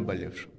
наболевшем. 0.00 0.50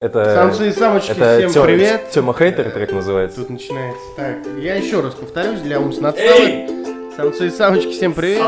Это, 0.00 0.34
Самцы 0.34 0.68
и 0.68 0.72
самочки, 0.72 1.12
это 1.12 1.38
всем 1.38 1.50
Тё- 1.52 1.64
привет. 1.64 2.10
Тёма 2.10 2.34
Хейтер 2.34 2.70
трек 2.70 2.92
называется. 2.92 3.40
Тут 3.40 3.50
начинается. 3.50 4.02
Так, 4.16 4.36
я 4.60 4.74
еще 4.74 5.00
раз 5.00 5.14
повторюсь 5.14 5.60
для 5.60 5.80
умственно 5.80 6.10
отсталых. 6.10 6.70
Самцы 7.16 7.46
и 7.46 7.50
самочки, 7.50 7.90
всем 7.92 8.12
привет. 8.12 8.42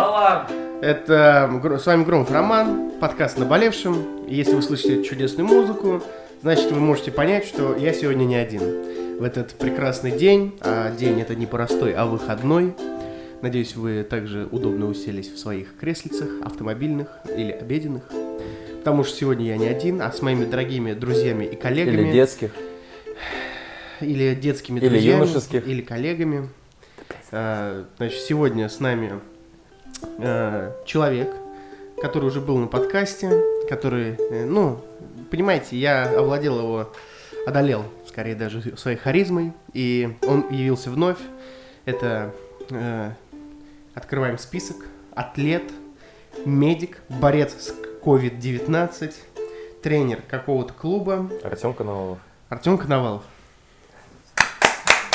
Это 0.82 1.48
Гро- 1.62 1.78
с 1.78 1.86
вами 1.86 2.04
Громов 2.04 2.30
Роман, 2.30 2.92
подкаст 3.00 3.38
«Наболевшим». 3.38 4.26
И 4.26 4.34
Если 4.34 4.54
вы 4.54 4.62
слышите 4.62 5.02
чудесную 5.02 5.48
музыку, 5.48 6.02
значит 6.42 6.70
вы 6.70 6.78
можете 6.80 7.10
понять, 7.10 7.46
что 7.46 7.74
я 7.74 7.92
сегодня 7.94 8.24
не 8.26 8.36
один. 8.36 9.18
В 9.18 9.24
этот 9.24 9.54
прекрасный 9.54 10.12
день, 10.12 10.56
а 10.60 10.90
день 10.92 11.20
это 11.20 11.34
не 11.34 11.46
простой, 11.46 11.94
а 11.94 12.04
выходной. 12.04 12.74
Надеюсь, 13.42 13.74
вы 13.74 14.04
также 14.04 14.46
удобно 14.52 14.86
уселись 14.86 15.32
в 15.32 15.38
своих 15.38 15.76
креслицах, 15.78 16.28
автомобильных 16.44 17.08
или 17.36 17.52
обеденных. 17.52 18.02
Потому 18.78 19.04
что 19.04 19.16
сегодня 19.16 19.46
я 19.46 19.56
не 19.56 19.66
один, 19.66 20.00
а 20.02 20.10
с 20.12 20.22
моими 20.22 20.44
дорогими 20.44 20.92
друзьями 20.94 21.44
и 21.44 21.56
коллегами. 21.56 22.02
Или 22.02 22.12
детских. 22.12 22.52
или 24.00 24.34
детскими 24.34 24.78
Или 24.78 24.88
друзьями, 24.88 25.20
юношеских. 25.20 25.66
или 25.66 25.82
коллегами. 25.82 26.48
А, 27.32 27.84
Значит, 27.96 28.20
сегодня 28.20 28.68
с 28.68 28.80
нами 28.80 29.20
а, 30.18 30.74
человек, 30.86 31.34
который 32.00 32.26
уже 32.26 32.40
был 32.40 32.56
на 32.58 32.66
подкасте, 32.68 33.30
который, 33.68 34.16
э, 34.18 34.44
ну, 34.46 34.80
понимаете, 35.30 35.76
я 35.76 36.04
овладел 36.18 36.58
его, 36.58 36.92
одолел, 37.46 37.84
скорее 38.06 38.34
даже 38.34 38.76
своей 38.76 38.96
харизмой, 38.96 39.52
и 39.74 40.16
он 40.22 40.48
явился 40.50 40.90
вновь. 40.90 41.18
Это 41.84 42.32
э, 42.70 43.10
открываем 43.94 44.38
список: 44.38 44.76
атлет, 45.14 45.64
медик, 46.46 46.98
борец 47.08 47.52
с 47.58 47.74
COVID-19, 48.08 49.12
тренер 49.82 50.22
какого-то 50.30 50.72
клуба, 50.72 51.28
Артем 51.44 51.74
Коновалов. 51.74 52.18
Артем 52.48 52.78
Коновалов. 52.78 53.22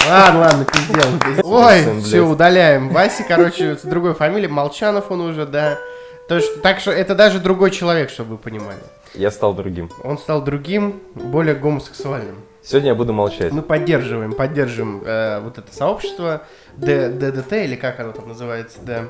Ладно, 0.07 0.41
ладно, 0.41 0.65
пиздел. 0.65 1.19
пиздел. 1.19 1.51
Ой, 1.51 2.01
все, 2.01 2.21
удаляем. 2.21 2.89
Вася, 2.89 3.23
короче, 3.27 3.77
с 3.77 3.81
другой 3.81 4.13
фамилией, 4.13 4.49
Молчанов 4.51 5.09
он 5.09 5.21
уже, 5.21 5.47
да. 5.47 5.79
То 6.27 6.35
есть, 6.35 6.61
так 6.61 6.79
что 6.79 6.91
это 6.91 7.15
даже 7.15 7.39
другой 7.39 7.71
человек, 7.71 8.09
чтобы 8.11 8.31
вы 8.31 8.37
понимали. 8.37 8.79
Я 9.15 9.31
стал 9.31 9.53
другим. 9.55 9.89
Он 10.03 10.17
стал 10.19 10.43
другим, 10.43 11.01
более 11.15 11.55
гомосексуальным. 11.55 12.35
Сегодня 12.61 12.89
я 12.89 12.95
буду 12.95 13.11
молчать. 13.11 13.51
Мы 13.51 13.61
поддерживаем, 13.61 14.33
поддерживаем 14.33 15.01
э, 15.03 15.39
вот 15.39 15.57
это 15.57 15.73
сообщество 15.73 16.43
Д- 16.77 17.09
ДДТ, 17.09 17.53
или 17.53 17.75
как 17.75 17.99
оно 17.99 18.11
там 18.11 18.27
называется, 18.27 18.77
да. 18.81 19.05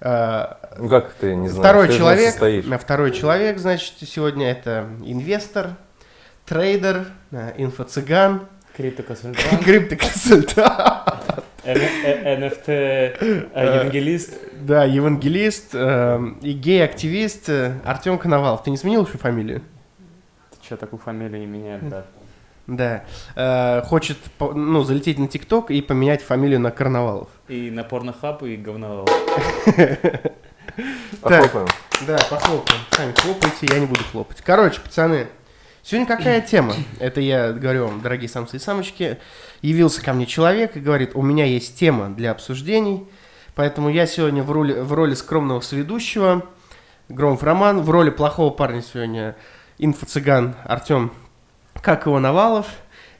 Э, 0.00 0.54
Ну 0.78 0.88
как 0.88 1.12
ты 1.14 1.34
не 1.34 1.48
знаешь? 1.48 1.64
Второй 1.68 1.88
ты 1.88 1.96
человек, 1.96 2.30
состоишь. 2.30 2.64
второй 2.80 3.10
человек, 3.12 3.58
значит, 3.58 3.94
сегодня 4.06 4.50
это 4.50 4.86
инвестор, 5.04 5.70
трейдер, 6.46 7.06
э, 7.32 7.52
инфо-цыган, 7.56 8.46
Криптоконсультант, 8.76 9.64
криптоконсультант, 9.64 11.44
NFT 11.64 12.64
э, 12.68 13.74
евангелист. 13.74 14.38
да, 14.60 14.84
евангелист 14.84 15.70
э, 15.74 16.20
и 16.42 16.52
гей-активист 16.52 17.50
Артем 17.84 18.18
Коновалов. 18.18 18.62
Ты 18.62 18.70
не 18.70 18.76
сменил 18.76 19.04
еще 19.04 19.18
фамилию? 19.18 19.62
Ты 20.50 20.56
что, 20.64 20.76
такую 20.76 21.00
фамилию 21.00 21.40
не 21.40 21.46
меняет? 21.46 21.82
Да. 22.68 23.04
Э, 23.34 23.82
хочет, 23.82 24.18
ну, 24.38 24.84
залететь 24.84 25.18
на 25.18 25.26
ТикТок 25.26 25.70
и 25.70 25.80
поменять 25.80 26.22
фамилию 26.22 26.60
на 26.60 26.70
Карнавалов. 26.70 27.28
И 27.48 27.70
на 27.70 27.82
порнохаб, 27.82 28.42
и 28.42 28.56
говно. 28.56 29.06
Похлопаем. 31.22 31.66
Да, 32.06 32.18
похлопаем. 32.30 32.80
Сами 32.92 33.12
хлопайте, 33.16 33.66
я 33.70 33.78
не 33.78 33.86
буду 33.86 34.04
хлопать. 34.04 34.42
Короче, 34.42 34.80
пацаны, 34.82 35.28
сегодня 35.82 36.06
какая 36.06 36.42
тема? 36.42 36.74
Это 37.00 37.22
я 37.22 37.52
говорю 37.52 37.86
вам, 37.86 38.02
дорогие 38.02 38.28
самцы 38.28 38.56
и 38.56 38.60
самочки. 38.60 39.18
Явился 39.62 40.04
ко 40.04 40.12
мне 40.12 40.26
человек 40.26 40.76
и 40.76 40.80
говорит, 40.80 41.12
у 41.14 41.22
меня 41.22 41.46
есть 41.46 41.78
тема 41.78 42.10
для 42.10 42.30
обсуждений, 42.32 43.08
поэтому 43.54 43.88
я 43.88 44.06
сегодня 44.06 44.42
в 44.42 44.52
роли, 44.52 44.74
в 44.74 44.92
роли 44.92 45.14
скромного 45.14 45.60
сведущего, 45.60 46.44
Громов 47.08 47.42
Роман, 47.42 47.80
в 47.80 47.88
роли 47.88 48.10
плохого 48.10 48.50
парня 48.50 48.82
сегодня 48.82 49.36
инфо-цыган 49.78 50.54
Артем, 50.64 51.12
как 51.82 52.06
его 52.06 52.18
Навалов, 52.20 52.66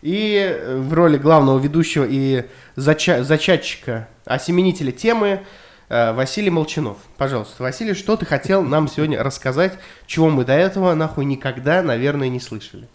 и 0.03 0.37
э, 0.39 0.77
в 0.77 0.93
роли 0.95 1.17
главного 1.19 1.59
ведущего 1.59 2.07
и 2.09 2.45
зача- 2.77 3.23
зачатчика, 3.23 4.09
осеменителя 4.25 4.93
темы 4.93 5.41
э, 5.89 6.13
Василий 6.13 6.51
Молчанов. 6.51 6.99
Пожалуйста, 7.17 7.63
Василий, 7.63 7.95
что 7.95 8.17
ты 8.17 8.25
хотел 8.27 8.63
нам 8.63 8.89
сегодня 8.89 9.23
рассказать, 9.23 9.73
чего 10.07 10.29
мы 10.29 10.45
до 10.45 10.53
этого 10.53 10.95
нахуй 10.95 11.25
никогда, 11.25 11.83
наверное, 11.83 12.29
не 12.29 12.41
слышали? 12.41 12.87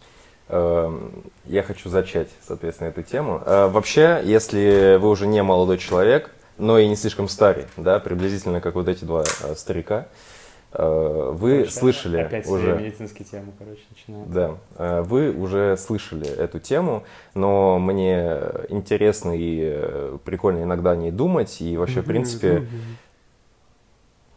Эм, 0.50 1.24
Я 1.46 1.64
хочу 1.64 1.90
зачать, 1.90 2.30
соответственно, 2.48 2.90
эту 2.90 3.04
тему. 3.04 3.42
Э, 3.46 3.68
Вообще, 3.68 4.22
если 4.24 4.98
вы 5.00 5.10
уже 5.10 5.28
не 5.28 5.42
молодой 5.44 5.78
человек, 5.78 6.30
но 6.58 6.78
и 6.78 6.88
не 6.88 6.96
слишком 6.96 7.28
старый, 7.28 7.66
да, 7.78 8.00
приблизительно 8.00 8.62
как 8.62 8.76
вот 8.76 8.88
эти 8.88 9.04
два 9.04 9.24
старика, 9.58 10.06
вы 10.76 11.58
Короче, 11.60 11.72
слышали 11.72 12.18
Опять 12.22 12.48
уже... 12.48 12.76
медицинские 12.76 13.26
темы, 13.26 13.54
короче, 13.60 13.82
начинают. 13.92 14.32
Да, 14.32 14.58
э, 14.78 15.02
вы 15.02 15.32
уже 15.32 15.78
слышали 15.78 16.28
эту 16.28 16.60
тему, 16.60 17.04
но 17.36 17.78
мне 17.80 18.40
интересно 18.70 19.38
и 19.38 19.62
э, 19.64 20.18
прикольно 20.26 20.64
иногда 20.64 20.92
о 20.92 20.96
ней 20.96 21.12
думать, 21.12 21.62
и 21.62 21.78
вообще, 21.78 22.02
в 22.02 22.06
принципе, 22.06 22.68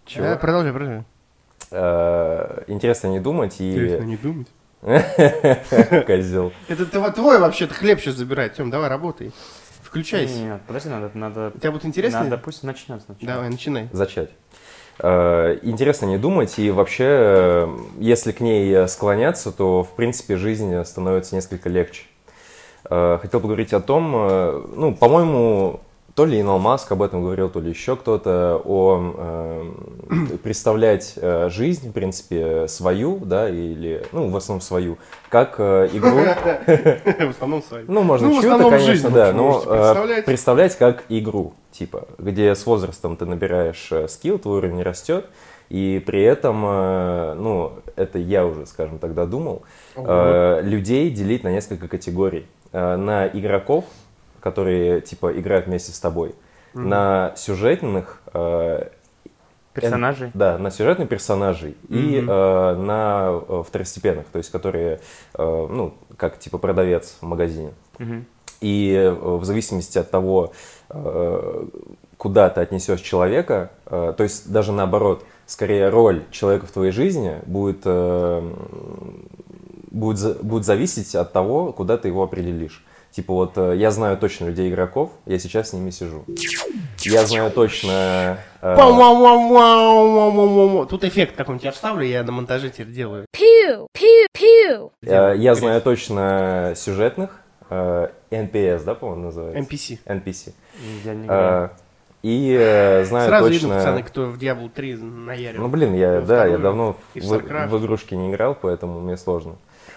чего? 0.05 0.25
Да, 0.25 0.37
продолжай, 0.37 0.73
продолжай. 0.73 1.05
Э, 1.71 2.63
интересно 2.69 3.09
не 3.09 3.21
думать 3.21 3.61
Интересно 3.61 4.05
и... 4.05 4.07
не 4.07 4.17
думать. 4.17 4.47
Козел. 6.07 6.53
Это 6.69 6.85
тво- 6.85 7.13
твой 7.13 7.39
вообще-то 7.39 7.75
хлеб 7.75 8.01
сейчас 8.01 8.15
забирает. 8.15 8.55
Тем, 8.55 8.71
давай 8.71 8.89
работай. 8.89 9.33
Включайся. 9.83 10.39
Нет, 10.39 10.61
подожди, 10.67 10.89
надо, 10.91 11.11
надо, 11.15 11.53
У 11.55 11.59
тебя 11.59 11.73
будет 11.73 11.87
интересно? 11.87 12.25
надо 12.25 12.39
пусть 12.39 12.63
начнет 12.63 13.03
сначала. 13.03 13.33
Давай, 13.35 13.51
начинай. 13.51 13.89
Зачать. 13.93 14.31
Э, 14.99 15.59
Интересно 15.63 16.07
не 16.07 16.19
думать, 16.19 16.59
и 16.59 16.71
вообще, 16.71 17.05
э, 17.09 17.69
если 17.99 18.33
к 18.33 18.41
ней 18.41 18.89
склоняться, 18.89 19.53
то, 19.53 19.83
в 19.83 19.91
принципе, 19.91 20.37
жизнь 20.37 20.85
становится 20.85 21.35
несколько 21.35 21.69
легче. 21.69 22.03
Э, 22.89 23.19
Хотел 23.21 23.41
поговорить 23.41 23.73
о 23.73 23.81
том, 23.81 24.13
э, 24.17 24.63
ну, 24.75 24.95
по-моему, 24.95 25.81
то 26.17 26.25
ли 26.25 26.39
Илон 26.39 26.63
Маск 26.63 26.91
об 26.93 27.03
этом 27.03 27.23
говорил, 27.23 27.51
то 27.51 27.61
ли 27.61 27.69
еще 27.69 27.95
кто-то, 27.95 28.59
о 28.65 29.15
э, 29.19 30.37
представлять 30.43 31.13
э, 31.17 31.51
жизнь, 31.51 31.91
в 31.91 31.93
принципе, 31.93 32.67
свою, 32.69 33.19
да, 33.19 33.51
или, 33.51 34.03
ну, 34.13 34.31
в 34.31 34.37
основном 34.37 34.63
свою, 34.63 34.97
как 35.29 35.57
э, 35.59 35.91
игру, 35.93 36.17
В 37.27 37.31
основном 37.31 37.63
с 37.63 37.71
вами. 37.71 37.85
ну, 37.87 38.03
можно 38.03 38.29
Ну, 38.29 38.41
чью-то, 38.41 38.71
конечно, 38.71 39.11
да, 39.11 39.35
но 39.35 39.63
э, 39.67 40.23
представлять. 40.23 40.79
как 40.79 41.05
игру, 41.11 41.53
типа, 41.71 42.09
где 42.17 42.55
с 42.55 42.65
возрастом 42.65 43.17
ты 43.17 43.27
набираешь 43.27 43.89
э, 43.91 44.09
скилл, 44.09 44.39
твой 44.39 44.57
уровень 44.57 44.83
растет, 44.83 45.27
и 45.69 46.03
при 46.07 46.23
этом, 46.23 46.65
э, 46.65 47.35
ну, 47.35 47.73
это 47.95 48.19
я 48.19 48.47
уже, 48.47 48.65
скажем, 48.65 48.99
тогда 49.01 49.27
думал, 49.27 49.65
людей 49.95 51.11
делить 51.11 51.45
на 51.45 51.53
несколько 51.53 51.89
категорий. 51.89 52.47
На 52.73 53.27
игроков, 53.29 53.85
которые, 54.47 55.01
типа, 55.01 55.37
играют 55.41 55.67
вместе 55.67 55.91
с 55.91 55.99
тобой, 55.99 56.37
на 56.73 57.33
сюжетных 57.37 58.23
э, 58.33 58.91
Персонажей? 59.75 60.31
да, 60.35 60.57
на 60.57 60.71
сюжетных 60.71 61.09
персонажей 61.09 61.77
и 61.89 62.21
Мгм. 62.21 62.31
э, 62.31 62.75
на 62.77 63.41
э, 63.49 63.63
второстепенных, 63.67 64.27
то 64.33 64.39
есть 64.39 64.53
которые, 64.53 65.01
э, 65.35 65.67
ну, 65.69 65.95
как 66.17 66.39
типа 66.39 66.59
продавец 66.59 67.17
в 67.21 67.27
магазине. 67.27 67.73
Мгм. 67.99 68.25
И 68.61 68.95
э, 68.95 69.11
в 69.11 69.45
зависимости 69.45 69.99
от 69.99 70.13
того, 70.13 70.53
э, 70.91 71.65
куда 72.17 72.49
ты 72.49 72.61
отнесешь 72.61 73.01
человека, 73.01 73.71
э, 73.87 74.15
то 74.17 74.23
есть 74.23 74.53
даже 74.53 74.71
наоборот, 74.71 75.25
скорее 75.47 75.89
роль 75.89 76.23
человека 76.31 76.67
в 76.67 76.71
твоей 76.71 76.93
жизни 76.93 77.35
будет, 77.47 77.81
э, 77.85 78.43
будет, 79.91 80.41
будет 80.43 80.65
зависеть 80.65 81.17
от 81.17 81.33
того, 81.33 81.73
куда 81.73 81.97
ты 81.97 82.07
его 82.09 82.23
определишь. 82.23 82.85
Типа 83.17 83.33
вот 83.33 83.57
э, 83.57 83.75
я 83.77 83.91
знаю 83.93 84.19
точно 84.19 84.45
людей 84.45 84.69
игроков, 84.69 85.11
я 85.25 85.39
сейчас 85.39 85.71
с 85.71 85.73
ними 85.73 85.89
сижу. 85.89 86.27
Я 87.01 87.25
знаю 87.25 87.51
точно... 87.51 88.37
э. 88.61 88.77
Тут 90.91 91.03
эффект 91.03 91.35
какой-нибудь 91.35 91.65
я 91.65 91.73
вставлю, 91.73 92.05
я 92.05 92.23
на 92.25 92.33
монтаже 92.33 92.69
теперь 92.69 92.89
делаю. 92.89 93.25
Pew, 93.35 93.87
pew, 93.95 94.27
pew. 94.35 94.91
Э, 95.01 95.35
Я 95.35 95.55
знаю 95.55 95.81
точно 95.81 96.75
сюжетных, 96.77 97.31
э, 97.71 98.09
NPS, 98.31 98.85
да, 98.85 98.95
по-моему, 98.95 99.23
называется? 99.23 99.63
NPC. 99.63 99.99
NPC. 100.05 100.53
Я 101.07 101.15
не 101.15 101.71
И 102.23 102.55
э, 102.55 103.03
знаю 103.07 103.29
Сразу 103.31 103.49
точно... 103.49 103.67
видно, 103.67 103.75
пацаны, 103.77 104.03
кто 104.03 104.27
в 104.27 104.37
Diablo 104.37 104.69
3 104.69 104.95
наярил. 104.97 105.63
Ну, 105.63 105.69
блин, 105.69 105.95
я, 105.95 106.21
Во 106.21 106.27
да, 106.27 106.45
я 106.45 106.59
давно 106.59 106.99
в, 107.15 107.19
в 107.19 107.79
игрушки 107.79 108.15
не 108.15 108.31
играл, 108.31 108.55
поэтому 108.61 109.01
мне 109.01 109.17
сложно. 109.17 109.57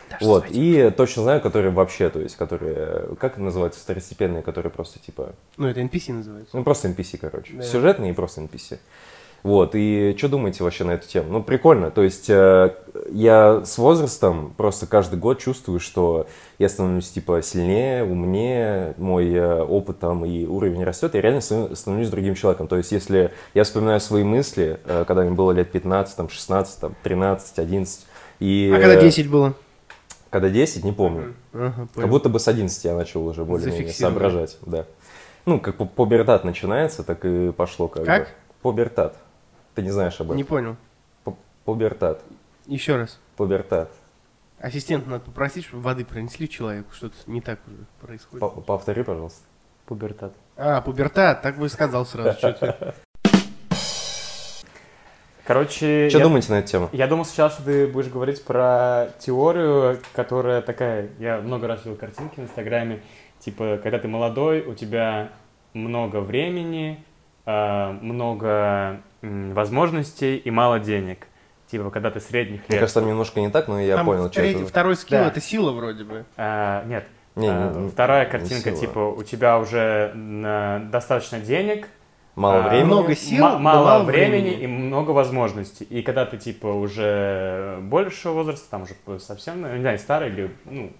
Даже 0.09 0.25
Вот, 0.25 0.45
и 0.49 0.91
точно 0.95 1.23
знаю, 1.23 1.41
которые 1.41 1.71
вообще, 1.71 2.09
то 2.09 2.19
есть, 2.19 2.35
которые, 2.35 3.15
как 3.19 3.33
это 3.33 3.41
называется, 3.41 3.79
второстепенные, 3.79 4.41
которые 4.41 4.71
просто, 4.71 4.99
типа, 4.99 5.33
Ну, 5.57 5.67
это 5.67 5.81
NPC 5.81 6.13
называется. 6.13 6.55
ну, 6.55 6.63
просто 6.63 6.87
NPC, 6.87 7.17
короче. 7.17 7.53
Да. 7.53 7.63
Сюжетные 7.63 8.11
и 8.11 8.13
просто 8.15 8.41
NPC. 8.41 8.79
Вот, 9.41 9.71
и 9.73 10.15
что 10.17 10.27
думаете 10.27 10.63
вообще 10.63 10.83
на 10.83 10.91
эту 10.91 11.07
тему? 11.07 11.27
Ну, 11.31 11.43
прикольно, 11.43 11.91
то 11.91 12.03
есть 12.03 12.29
э, 12.29 12.75
я 13.09 13.63
с 13.63 13.77
возрастом 13.77 14.53
просто 14.57 14.85
каждый 14.85 15.17
год 15.17 15.39
чувствую, 15.39 15.79
что 15.79 16.27
я 16.57 16.67
становлюсь, 16.67 17.09
типа, 17.09 17.41
сильнее, 17.41 18.03
умнее, 18.03 18.95
мой 18.97 19.31
э, 19.31 19.63
опыт 19.63 19.99
там 19.99 20.25
и 20.25 20.45
уровень 20.45 20.83
растет, 20.83 21.15
и 21.15 21.21
реально 21.21 21.39
становлюсь 21.39 22.09
другим 22.09 22.35
человеком. 22.35 22.67
То 22.67 22.75
есть 22.75 22.91
если 22.91 23.31
я 23.53 23.63
вспоминаю 23.63 24.01
свои 24.01 24.23
мысли, 24.23 24.79
э, 24.85 25.05
когда 25.07 25.21
мне 25.21 25.31
было 25.31 25.53
лет 25.53 25.71
15, 25.71 26.17
там, 26.17 26.29
16, 26.29 26.81
там, 26.81 26.95
13, 27.03 27.59
11, 27.59 28.05
и... 28.41 28.71
А 28.75 28.79
когда 28.79 28.95
э, 28.95 29.01
10 29.01 29.29
было? 29.29 29.53
Когда 30.29 30.49
10, 30.49 30.83
не 30.83 30.91
помню. 30.91 31.33
Ага, 31.53 31.73
Как 31.81 31.89
понял. 31.91 32.07
будто 32.09 32.29
бы 32.29 32.39
с 32.39 32.47
11 32.47 32.83
я 32.85 32.95
начал 32.95 33.25
уже 33.27 33.43
более-менее 33.45 33.91
соображать, 33.93 34.57
да. 34.65 34.85
Ну, 35.45 35.59
как 35.59 35.77
пу- 35.77 35.87
пубертат 35.87 36.43
начинается, 36.43 37.03
так 37.03 37.25
и 37.25 37.51
пошло 37.51 37.87
как, 37.87 38.05
Как? 38.05 38.23
бы. 38.23 38.29
Пубертат. 38.61 39.15
Ты 39.73 39.81
не 39.81 39.89
знаешь 39.89 40.19
об 40.19 40.27
этом? 40.27 40.37
Не 40.37 40.43
понял. 40.43 40.75
Пу- 41.25 41.37
Пубертат. 41.65 42.21
Еще 42.67 42.97
раз. 42.97 43.19
Пубертат. 43.37 43.89
Ассистент 44.59 45.07
надо 45.07 45.23
попросить, 45.23 45.65
чтобы 45.65 45.81
воды 45.81 46.05
принесли 46.05 46.47
человеку. 46.49 46.91
Что-то 46.93 47.15
не 47.27 47.41
так 47.41 47.59
уже 47.65 47.77
происходит. 48.01 48.41
По- 48.41 48.49
Повтори, 48.61 49.03
пожалуйста. 49.03 49.41
Пубертат. 49.85 50.33
А, 50.57 50.81
пубертат, 50.81 51.41
так 51.41 51.57
бы 51.57 51.65
и 51.65 51.69
сказал 51.69 52.05
сразу. 52.05 52.37
Короче, 55.49 56.09
Что 56.09 56.19
я, 56.19 56.23
думаете 56.23 56.51
на 56.51 56.59
эту 56.59 56.67
тему? 56.67 56.89
я 56.91 57.07
думал 57.07 57.25
сначала, 57.25 57.49
что 57.49 57.63
ты 57.63 57.87
будешь 57.87 58.07
говорить 58.11 58.43
про 58.45 59.07
теорию, 59.17 59.97
которая 60.13 60.61
такая... 60.61 61.09
Я 61.17 61.39
много 61.39 61.65
раз 61.65 61.83
видел 61.85 61.97
картинки 61.97 62.35
в 62.39 62.43
Инстаграме. 62.43 62.99
Типа, 63.39 63.79
когда 63.81 63.97
ты 63.97 64.07
молодой, 64.07 64.61
у 64.61 64.75
тебя 64.75 65.29
много 65.73 66.17
времени, 66.17 67.03
а, 67.47 67.93
много 67.99 69.01
возможностей 69.23 70.37
и 70.37 70.51
мало 70.51 70.79
денег. 70.79 71.25
Типа, 71.65 71.89
когда 71.89 72.11
ты 72.11 72.19
средних 72.19 72.59
Мне 72.69 72.75
лет. 72.75 72.79
кажется, 72.81 72.99
там 72.99 73.09
немножко 73.09 73.39
не 73.39 73.49
так, 73.49 73.67
но 73.67 73.81
я 73.81 73.95
Там 73.95 74.05
понял, 74.05 74.31
что 74.31 74.43
это. 74.43 74.67
Второй 74.67 74.95
скилл 74.95 75.17
Да. 75.17 75.27
это 75.29 75.41
сила 75.41 75.71
вроде 75.71 76.03
бы. 76.03 76.25
А, 76.37 76.83
нет, 76.85 77.07
Не, 77.35 77.47
А, 77.49 77.71
не- 77.73 77.85
не- 77.85 77.89
Вторая 77.89 78.25
не 78.25 78.31
картинка, 78.31 78.69
сила. 78.69 78.81
типа, 78.81 78.99
у 78.99 79.23
тебя 79.23 79.57
уже 79.57 80.11
достаточно 80.91 81.39
денег, 81.39 81.87
Мало 82.35 82.65
а, 82.65 82.69
времени. 82.69 82.85
много 82.85 83.15
сил, 83.15 83.43
мало, 83.43 83.59
мало 83.59 84.03
времени, 84.03 84.49
времени. 84.51 84.63
и 84.63 84.67
много 84.67 85.11
возможностей. 85.11 85.83
И 85.85 86.01
когда 86.01 86.25
ты, 86.25 86.37
типа, 86.37 86.67
уже 86.67 87.79
большего 87.81 88.33
возраста, 88.33 88.67
там 88.69 88.83
уже 88.83 89.19
совсем, 89.19 89.61
ну, 89.61 89.73
не 89.75 89.81
знаю, 89.81 89.99
старый 89.99 90.29
или, 90.29 90.51
ну, 90.65 90.91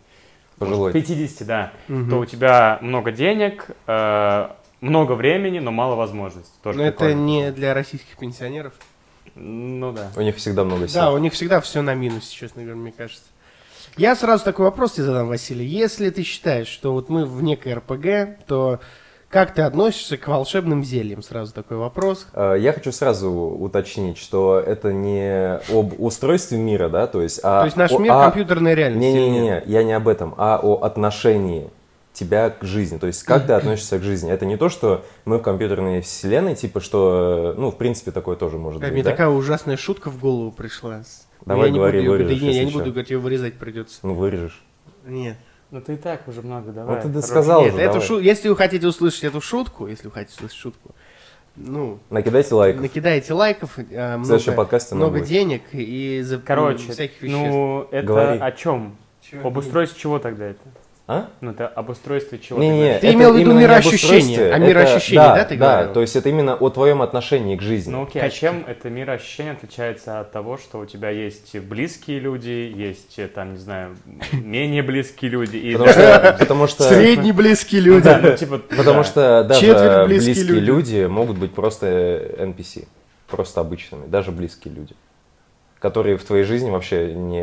Пожилой. 0.58 0.92
50, 0.92 1.48
да, 1.48 1.72
Мгм. 1.88 2.10
то 2.10 2.18
у 2.20 2.26
тебя 2.26 2.80
много 2.82 3.12
денег, 3.14 3.68
э, 3.88 4.50
много 4.82 5.14
времени, 5.14 5.60
но 5.60 5.72
мало 5.72 5.96
возможностей. 5.96 6.52
Тоже 6.62 6.78
Но 6.80 6.86
это 6.86 6.98
прикольно. 6.98 7.20
не 7.26 7.52
для 7.52 7.74
российских 7.74 8.18
пенсионеров. 8.18 8.74
Ну 9.36 9.94
да. 9.94 10.12
У 10.18 10.22
них 10.22 10.36
всегда 10.36 10.66
много 10.66 10.88
сил. 10.90 11.00
Да, 11.02 11.12
у 11.14 11.18
них 11.18 11.32
всегда 11.34 11.62
все 11.62 11.82
на 11.82 11.94
минусе, 11.94 12.36
честно 12.36 12.64
говоря, 12.64 12.78
мне 12.78 12.92
кажется. 12.92 13.24
Я 13.96 14.16
сразу 14.16 14.44
такой 14.44 14.66
вопрос 14.66 14.94
тебе 14.94 15.06
задам, 15.06 15.28
Василий. 15.28 15.66
Если 15.66 16.10
ты 16.10 16.24
считаешь, 16.24 16.68
что 16.68 16.92
вот 16.94 17.10
мы 17.10 17.26
в 17.26 17.42
некой 17.42 17.74
РПГ, 17.76 18.46
то 18.46 18.80
как 19.30 19.54
ты 19.54 19.62
относишься 19.62 20.18
к 20.18 20.28
волшебным 20.28 20.84
зельям? 20.84 21.22
Сразу 21.22 21.54
такой 21.54 21.78
вопрос. 21.78 22.28
Э, 22.34 22.56
Я 22.60 22.74
хочу 22.74 22.92
сразу 22.92 23.30
уточнить, 23.32 24.18
что 24.18 24.60
это 24.60 24.92
не 24.92 25.60
об 25.72 26.00
устройстве 26.00 26.58
мира, 26.58 26.90
да, 26.90 27.08
то 27.08 27.22
есть, 27.22 27.40
а 27.44 27.60
то 27.62 27.66
есть 27.66 27.78
наш 27.78 27.92
о- 27.92 28.00
мир 28.00 28.12
а- 28.14 28.24
компьютерная 28.26 28.74
реальность. 28.74 29.02
Не-не-не, 29.02 29.64
я 29.66 29.84
не 29.84 29.94
об 29.94 30.08
этом, 30.08 30.34
а 30.38 30.60
о 30.62 30.82
отношении 30.84 31.70
тебя 32.12 32.50
к 32.50 32.64
жизни. 32.64 32.98
То 32.98 33.08
есть, 33.08 33.24
как 33.24 33.46
ты 33.46 33.54
относишься 33.54 34.00
к 34.00 34.04
жизни. 34.04 34.32
Это 34.32 34.46
не 34.46 34.58
то, 34.58 34.68
что 34.70 35.06
мы 35.26 35.38
в 35.38 35.42
компьютерной 35.42 36.02
вселенной, 36.02 36.56
типа, 36.56 36.82
что, 36.82 37.54
ну, 37.58 37.70
в 37.72 37.78
принципе, 37.78 38.12
такое 38.12 38.36
тоже 38.36 38.58
может 38.58 38.82
Да, 38.82 38.88
быть, 38.88 38.94
мне 38.94 39.04
да? 39.04 39.12
такая 39.12 39.30
ужасная 39.30 39.78
шутка 39.78 40.10
в 40.10 40.20
голову 40.20 40.52
пришла. 40.52 41.02
Давай 41.46 41.68
я 41.68 41.72
не 41.72 41.78
говори, 41.78 42.00
буду 42.00 42.04
её- 42.04 42.12
вырежешь, 42.26 42.40
да 42.42 42.46
не, 42.48 42.54
я 42.54 42.66
не 42.66 42.72
буду 42.72 42.86
говорить, 42.92 43.12
ее 43.12 43.20
вырезать 43.20 43.54
придется. 43.54 44.00
Ну, 44.04 44.16
вырежешь. 44.16 44.62
Нет. 45.06 45.38
Ну 45.72 45.82
ты 45.82 45.94
и 45.94 45.98
так 45.98 46.28
уже 46.28 46.42
много, 46.42 46.72
давай. 46.72 46.96
Ну, 46.96 47.02
ты 47.02 47.10
хорош. 47.10 47.26
сказал 47.26 47.62
Нет, 47.64 47.74
же, 47.76 47.80
эту 47.82 47.94
давай. 47.94 48.08
шу- 48.08 48.20
если 48.20 48.50
вы 48.50 48.56
хотите 48.56 48.88
услышать 48.88 49.24
эту 49.26 49.40
шутку, 49.42 49.88
если 49.88 50.08
вы 50.08 50.12
хотите 50.14 50.36
услышать 50.38 50.58
шутку, 50.58 50.96
ну, 51.56 52.00
Накидайте 52.10 52.56
лайк. 52.56 52.80
накидайте 52.80 53.34
лайков, 53.34 53.78
э, 53.78 54.18
много, 54.18 54.52
подкасте 54.54 54.96
много 54.96 55.20
будет. 55.20 55.28
денег 55.28 55.62
и 55.74 56.22
за, 56.24 56.40
Короче, 56.40 56.92
всяких 56.92 57.22
веществ. 57.22 57.50
ну 57.52 57.88
это 57.92 58.08
Говори. 58.08 58.40
о 58.40 58.52
чем? 58.52 58.96
Чё? 59.22 59.46
Об 59.46 59.58
устройстве 59.58 60.00
чего 60.00 60.18
тогда 60.20 60.46
это? 60.46 60.60
А? 61.12 61.26
Ну 61.42 61.50
это 61.50 61.68
об 61.68 61.90
устройстве 61.90 62.38
чего 62.38 62.60
Не-не-не, 62.60 62.84
тогда? 62.94 63.00
Ты 63.00 63.08
это 63.08 63.16
имел 63.16 63.34
в 63.34 63.38
виду 63.40 63.52
не 63.54 63.62
мироощущение, 63.62 64.42
а 64.54 64.58
это- 64.58 64.60
мироощущение, 64.60 65.24
да, 65.24 65.44
ты 65.44 65.58
Да, 65.58 65.72
говорил? 65.78 65.94
то 65.96 66.02
есть 66.02 66.16
это 66.16 66.30
именно 66.30 66.54
о 66.54 66.70
твоем 66.70 67.02
отношении 67.02 67.56
к 67.56 67.64
жизни. 67.64 67.92
Ну 67.92 68.04
окей, 68.04 68.22
а 68.22 68.30
чем 68.30 68.64
это 68.68 68.92
мироощущение 68.92 69.54
отличается 69.54 70.20
от 70.20 70.32
того, 70.32 70.60
что 70.60 70.78
у 70.78 70.86
тебя 70.86 71.10
есть 71.10 71.58
близкие 71.62 72.20
люди, 72.20 72.72
есть, 72.76 73.18
э, 73.18 73.28
там, 73.28 73.54
не 73.54 73.58
знаю, 73.58 73.98
менее 74.34 74.84
близкие 74.84 75.32
люди? 75.32 75.58
И 75.58 75.72
Потому 75.74 75.90
что, 75.92 76.36
потому 76.38 76.68
что, 76.68 76.84
Средне 76.84 77.34
близкие 77.34 77.82
люди. 77.82 78.04
Да, 78.04 78.20
ну, 78.22 78.38
типа, 78.38 78.60
потому 78.60 79.00
да. 79.00 79.04
что 79.04 79.44
даже 79.46 79.62
Четверть 79.62 80.08
близкие 80.08 80.36
близкие, 80.36 80.60
люди. 80.60 80.92
люди. 80.98 81.06
могут 81.08 81.40
быть 81.40 81.56
просто 81.56 81.88
NPC, 82.38 82.88
просто 83.28 83.62
обычными, 83.62 84.06
даже 84.06 84.30
близкие 84.32 84.76
люди, 84.76 84.94
которые 85.80 86.18
в 86.18 86.24
твоей 86.24 86.44
жизни 86.44 86.70
вообще 86.70 87.14
не 87.14 87.42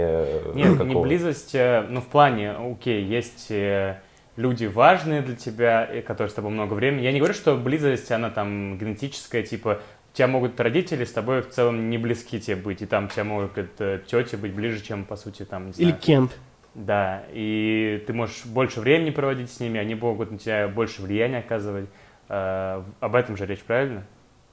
Нет, 0.55 0.55
не 0.55 0.63
никакого. 0.65 1.03
близость, 1.03 1.55
э, 1.55 1.87
ну, 1.89 2.01
в 2.01 2.07
плане, 2.07 2.53
окей, 2.53 3.03
есть 3.03 3.51
э, 3.51 3.99
люди 4.37 4.67
важные 4.67 5.23
для 5.23 5.35
тебя, 5.35 5.85
и 5.85 6.03
которые 6.03 6.31
с 6.31 6.35
тобой 6.35 6.51
много 6.51 6.75
времени. 6.75 7.03
Я 7.03 7.13
не 7.13 7.19
говорю, 7.19 7.35
что 7.35 7.57
близость, 7.57 8.11
она 8.13 8.31
там 8.31 8.79
генетическая, 8.79 9.43
типа, 9.43 9.81
у 10.13 10.17
тебя 10.17 10.29
могут 10.29 10.59
родители 10.61 11.05
с 11.05 11.13
тобой 11.13 11.43
в 11.43 11.49
целом 11.51 11.91
не 11.91 11.99
близки 11.99 12.41
тебе 12.41 12.57
быть, 12.57 12.83
и 12.83 12.87
там 12.87 13.07
у 13.07 13.09
тебя 13.09 13.25
могут 13.25 13.53
тети 13.55 14.37
быть 14.37 14.53
ближе, 14.53 14.83
чем, 14.83 15.05
по 15.05 15.17
сути, 15.17 15.45
там, 15.45 15.67
не 15.67 15.73
Или 15.73 15.89
знаю. 15.89 16.01
Кент. 16.01 16.39
Да, 16.75 17.23
и 17.33 18.05
ты 18.07 18.13
можешь 18.13 18.45
больше 18.45 18.81
времени 18.81 19.09
проводить 19.09 19.51
с 19.51 19.61
ними, 19.61 19.81
они 19.81 19.95
могут 19.95 20.31
на 20.31 20.39
тебя 20.39 20.69
больше 20.69 21.01
влияния 21.01 21.39
оказывать. 21.39 21.89
Э, 22.29 22.83
об 23.01 23.15
этом 23.15 23.37
же 23.39 23.47
речь, 23.47 23.63
правильно? 23.63 24.05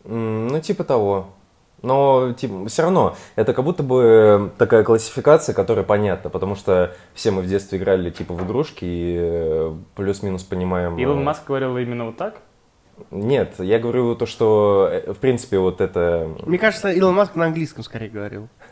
Ну, 0.06 0.60
типа 0.62 0.86
того. 0.86 1.34
Но 1.84 2.32
типа, 2.32 2.66
все 2.70 2.82
равно, 2.84 3.16
это 3.36 3.54
как 3.54 3.66
будто 3.66 3.84
бы 3.84 4.52
такая 4.58 4.84
классификация, 4.84 5.54
которая 5.54 5.84
понятна, 5.84 6.30
потому 6.30 6.56
что 6.56 6.96
все 7.14 7.32
мы 7.32 7.42
в 7.42 7.48
детстве 7.48 7.78
играли 7.78 8.10
типа 8.10 8.34
в 8.34 8.46
игрушки 8.46 8.86
и 8.86 9.18
э, 9.20 9.74
плюс-минус 9.96 10.44
понимаем... 10.44 10.98
Илон 10.98 11.20
э, 11.20 11.24
Маск 11.24 11.46
говорил 11.46 11.78
именно 11.78 12.06
вот 12.06 12.16
так? 12.16 12.36
Нет, 13.12 13.56
я 13.60 13.80
говорю 13.80 14.16
то, 14.16 14.26
что 14.26 14.88
э, 14.90 15.12
в 15.12 15.18
принципе 15.18 15.60
вот 15.60 15.82
это 15.82 16.30
Мне 16.46 16.58
кажется, 16.58 16.90
Илон 16.90 17.16
Маск 17.16 17.36
на 17.36 17.48
английском 17.48 17.84
скорее 17.84 18.10
говорил. 18.10 18.48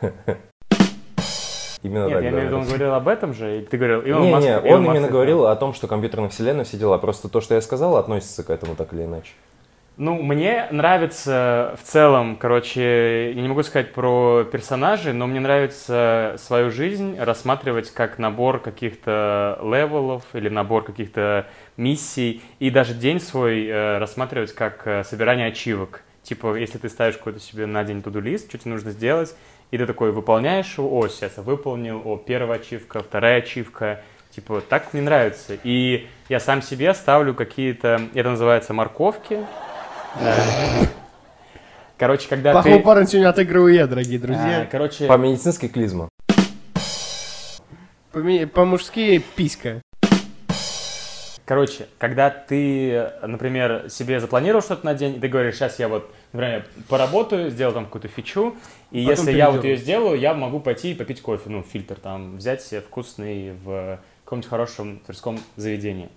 именно 1.82 2.06
Нет, 2.06 2.14
так 2.14 2.22
я 2.22 2.30
имею 2.30 2.44
в 2.44 2.46
виду, 2.46 2.56
он 2.56 2.64
говорил 2.64 2.94
об 2.94 3.08
этом 3.08 3.34
же, 3.34 3.58
и 3.58 3.62
ты 3.62 3.76
говорил, 3.76 4.00
Илон 4.00 4.22
Не, 4.22 4.32
Маск... 4.32 4.46
не, 4.46 4.52
Илон 4.52 4.64
он 4.64 4.80
Маск 4.84 4.90
именно 4.94 5.04
это- 5.04 5.12
говорил 5.12 5.46
о 5.46 5.56
том, 5.56 5.74
что 5.74 5.86
компьютерная 5.86 6.30
вселенная 6.30 6.64
все 6.64 6.78
дела. 6.78 6.96
Просто 6.96 7.28
то, 7.28 7.42
что 7.42 7.54
я 7.54 7.60
сказал, 7.60 7.98
относится 7.98 8.42
к 8.42 8.48
этому 8.48 8.74
так 8.74 8.94
или 8.94 9.04
иначе. 9.04 9.32
Ну, 10.02 10.20
мне 10.20 10.66
нравится 10.72 11.76
в 11.80 11.86
целом, 11.86 12.34
короче, 12.34 13.34
я 13.36 13.40
не 13.40 13.46
могу 13.46 13.62
сказать 13.62 13.92
про 13.92 14.42
персонажей, 14.42 15.12
но 15.12 15.28
мне 15.28 15.38
нравится 15.38 16.34
свою 16.38 16.72
жизнь 16.72 17.16
рассматривать 17.20 17.92
как 17.92 18.18
набор 18.18 18.58
каких-то 18.58 19.60
левелов 19.62 20.24
или 20.32 20.48
набор 20.48 20.82
каких-то 20.82 21.46
миссий, 21.76 22.42
и 22.58 22.70
даже 22.70 22.94
день 22.94 23.20
свой 23.20 23.64
э, 23.64 23.98
рассматривать 23.98 24.52
как 24.56 24.88
э, 24.88 25.04
собирание 25.04 25.46
ачивок. 25.46 26.02
Типа, 26.24 26.56
если 26.56 26.78
ты 26.78 26.88
ставишь 26.88 27.16
какой-то 27.16 27.38
себе 27.38 27.66
на 27.66 27.84
день 27.84 28.02
to-do 28.02 28.25
list, 28.25 28.48
что 28.48 28.58
тебе 28.58 28.72
нужно 28.72 28.90
сделать, 28.90 29.36
и 29.70 29.78
ты 29.78 29.86
такой 29.86 30.10
выполняешь 30.10 30.78
его, 30.78 30.98
о, 30.98 31.06
сейчас 31.06 31.34
я 31.36 31.44
выполнил, 31.44 32.02
о, 32.04 32.16
первая 32.16 32.58
ачивка, 32.58 33.04
вторая 33.04 33.38
ачивка, 33.38 34.02
Типа, 34.34 34.62
так 34.66 34.94
мне 34.94 35.02
нравится. 35.02 35.58
И 35.62 36.08
я 36.30 36.40
сам 36.40 36.62
себе 36.62 36.94
ставлю 36.94 37.34
какие-то, 37.34 38.00
это 38.14 38.30
называется 38.30 38.72
морковки. 38.72 39.40
Да. 40.20 40.36
Короче, 41.98 42.28
когда 42.28 42.52
Плохого 42.52 42.78
ты... 42.78 42.82
парня 42.82 43.06
сегодня 43.06 43.28
отыгрываю 43.28 43.74
я, 43.74 43.86
дорогие 43.86 44.18
А, 44.18 44.22
друзья. 44.22 44.68
Короче, 44.70 45.06
По 45.06 45.16
медицинской 45.16 45.68
клизма. 45.68 46.08
Поме- 48.12 48.46
По-мужски 48.46 49.22
писька. 49.36 49.80
Короче, 51.44 51.86
когда 51.98 52.30
ты, 52.30 53.10
например, 53.22 53.86
себе 53.88 54.20
запланировал 54.20 54.62
что-то 54.62 54.86
на 54.86 54.94
день, 54.94 55.16
и 55.16 55.20
ты 55.20 55.28
говоришь, 55.28 55.56
сейчас 55.56 55.78
я 55.78 55.88
вот, 55.88 56.12
например, 56.32 56.66
поработаю, 56.88 57.50
сделаю 57.50 57.74
там 57.74 57.84
какую-то 57.86 58.08
фичу, 58.08 58.54
и 58.90 59.04
Потом 59.04 59.10
если 59.26 59.32
я 59.36 59.50
вот 59.50 59.64
ее 59.64 59.76
сделаю, 59.76 60.18
я 60.18 60.34
могу 60.34 60.60
пойти 60.60 60.92
и 60.92 60.94
попить 60.94 61.20
кофе, 61.20 61.50
ну, 61.50 61.62
фильтр 61.62 61.96
там, 61.96 62.36
взять 62.36 62.62
себе 62.62 62.80
вкусный 62.80 63.52
в 63.64 63.98
каком-нибудь 64.24 64.48
хорошем 64.48 64.98
тверском 65.00 65.40
заведении. 65.56 66.08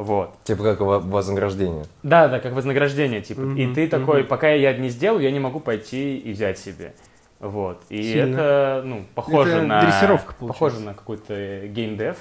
Вот. 0.00 0.30
Типа 0.44 0.62
как 0.64 0.80
во- 0.80 0.98
вознаграждение. 0.98 1.84
Да, 2.02 2.28
да, 2.28 2.40
как 2.40 2.54
вознаграждение, 2.54 3.20
типа. 3.20 3.40
И 3.42 3.44
Мгм, 3.66 3.74
ты 3.74 3.86
такой, 3.86 4.20
мгм. 4.20 4.28
пока 4.28 4.48
я 4.50 4.72
не 4.72 4.88
сделаю, 4.88 5.22
я 5.22 5.30
не 5.30 5.40
могу 5.40 5.60
пойти 5.60 6.16
и 6.16 6.32
взять 6.32 6.58
себе. 6.58 6.94
Вот. 7.38 7.82
И 7.90 8.02
Сильно. 8.02 8.34
это, 8.34 8.82
ну, 8.86 9.04
похоже 9.14 9.56
Это 9.58 9.62
на... 9.66 9.80
дрессировка, 9.82 10.32
получается. 10.38 10.46
Похоже 10.46 10.80
на 10.80 10.94
какой-то 10.94 11.66
геймдев. 11.66 12.16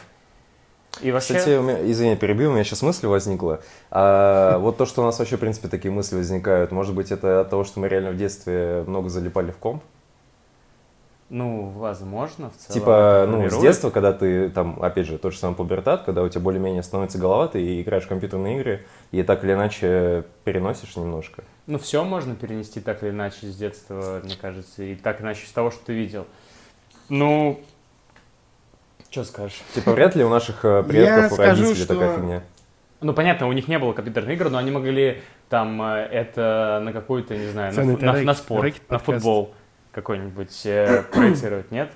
И 1.01 1.11
вообще, 1.13 1.35
Кстати, 1.35 1.55
у 1.57 1.61
меня, 1.63 1.89
извини, 1.89 2.17
перебил, 2.17 2.49
у 2.49 2.53
меня 2.53 2.65
сейчас 2.65 2.81
мысль 2.81 3.07
возникла. 3.07 3.61
А, 3.91 4.57
вот 4.59 4.75
то, 4.75 4.85
что 4.85 5.01
у 5.01 5.05
нас 5.05 5.17
вообще, 5.17 5.37
в 5.37 5.39
принципе, 5.39 5.69
такие 5.69 5.91
мысли 5.91 6.17
возникают, 6.17 6.73
может 6.73 6.93
быть, 6.93 7.11
это 7.13 7.39
от 7.41 7.49
того, 7.49 7.63
что 7.63 7.79
мы 7.79 7.87
реально 7.87 8.11
в 8.11 8.17
детстве 8.17 8.83
много 8.87 9.07
залипали 9.07 9.51
в 9.51 9.57
комп? 9.57 9.81
Ну, 11.29 11.69
возможно, 11.69 12.49
в 12.49 12.57
целом. 12.57 12.79
Типа, 12.79 13.25
ну, 13.29 13.49
с 13.49 13.57
детства, 13.59 13.89
когда 13.91 14.13
ты, 14.13 14.49
там, 14.49 14.81
опять 14.81 15.05
же, 15.05 15.17
тот 15.17 15.33
же 15.33 15.39
самый 15.39 15.55
пубертат, 15.55 16.03
когда 16.03 16.23
у 16.23 16.29
тебя 16.29 16.41
более-менее 16.41 16.81
становится 16.83 17.17
голова, 17.17 17.47
ты 17.47 17.81
играешь 17.81 18.05
в 18.05 18.07
компьютерные 18.07 18.57
игры, 18.59 18.85
и 19.11 19.21
так 19.23 19.43
или 19.43 19.53
иначе 19.53 20.23
переносишь 20.43 20.95
немножко. 20.95 21.43
Ну, 21.67 21.77
все 21.77 22.03
можно 22.03 22.35
перенести 22.35 22.79
так 22.81 23.03
или 23.03 23.11
иначе 23.11 23.45
с 23.47 23.55
детства, 23.55 24.21
мне 24.23 24.35
кажется, 24.35 24.83
и 24.83 24.95
так 24.95 25.21
иначе 25.21 25.45
из 25.45 25.51
того, 25.51 25.69
что 25.71 25.85
ты 25.85 25.93
видел. 25.93 26.25
Ну, 27.09 27.59
что 29.09 29.23
скажешь? 29.23 29.61
Типа, 29.73 29.93
вряд 29.93 30.15
ли 30.15 30.23
у 30.23 30.29
наших 30.29 30.63
э, 30.65 30.77
Я 30.77 30.83
предков, 30.83 31.31
у 31.31 31.35
скажу, 31.35 31.63
родителей 31.63 31.83
что- 31.85 31.93
такая 31.93 32.15
фигня. 32.17 32.43
Ну, 33.01 33.13
понятно, 33.13 33.47
у 33.47 33.53
них 33.53 33.67
не 33.69 33.79
было 33.79 33.93
компьютерных 33.93 34.33
игр, 34.33 34.49
но 34.49 34.57
они 34.57 34.71
могли 34.71 35.21
там 35.47 35.81
э, 35.81 36.07
это 36.11 36.81
на 36.83 36.91
какую-то, 36.91 37.35
не 37.37 37.47
знаю, 37.47 37.73
на, 37.73 37.83
на- 38.13 38.21
на 38.23 38.33
спорт, 38.33 38.65
на 38.65 38.71
подкаст. 38.97 39.05
футбол 39.05 39.53
какой-нибудь 39.91 40.61
э, 40.65 41.03
проецировать, 41.11 41.71
нет? 41.71 41.91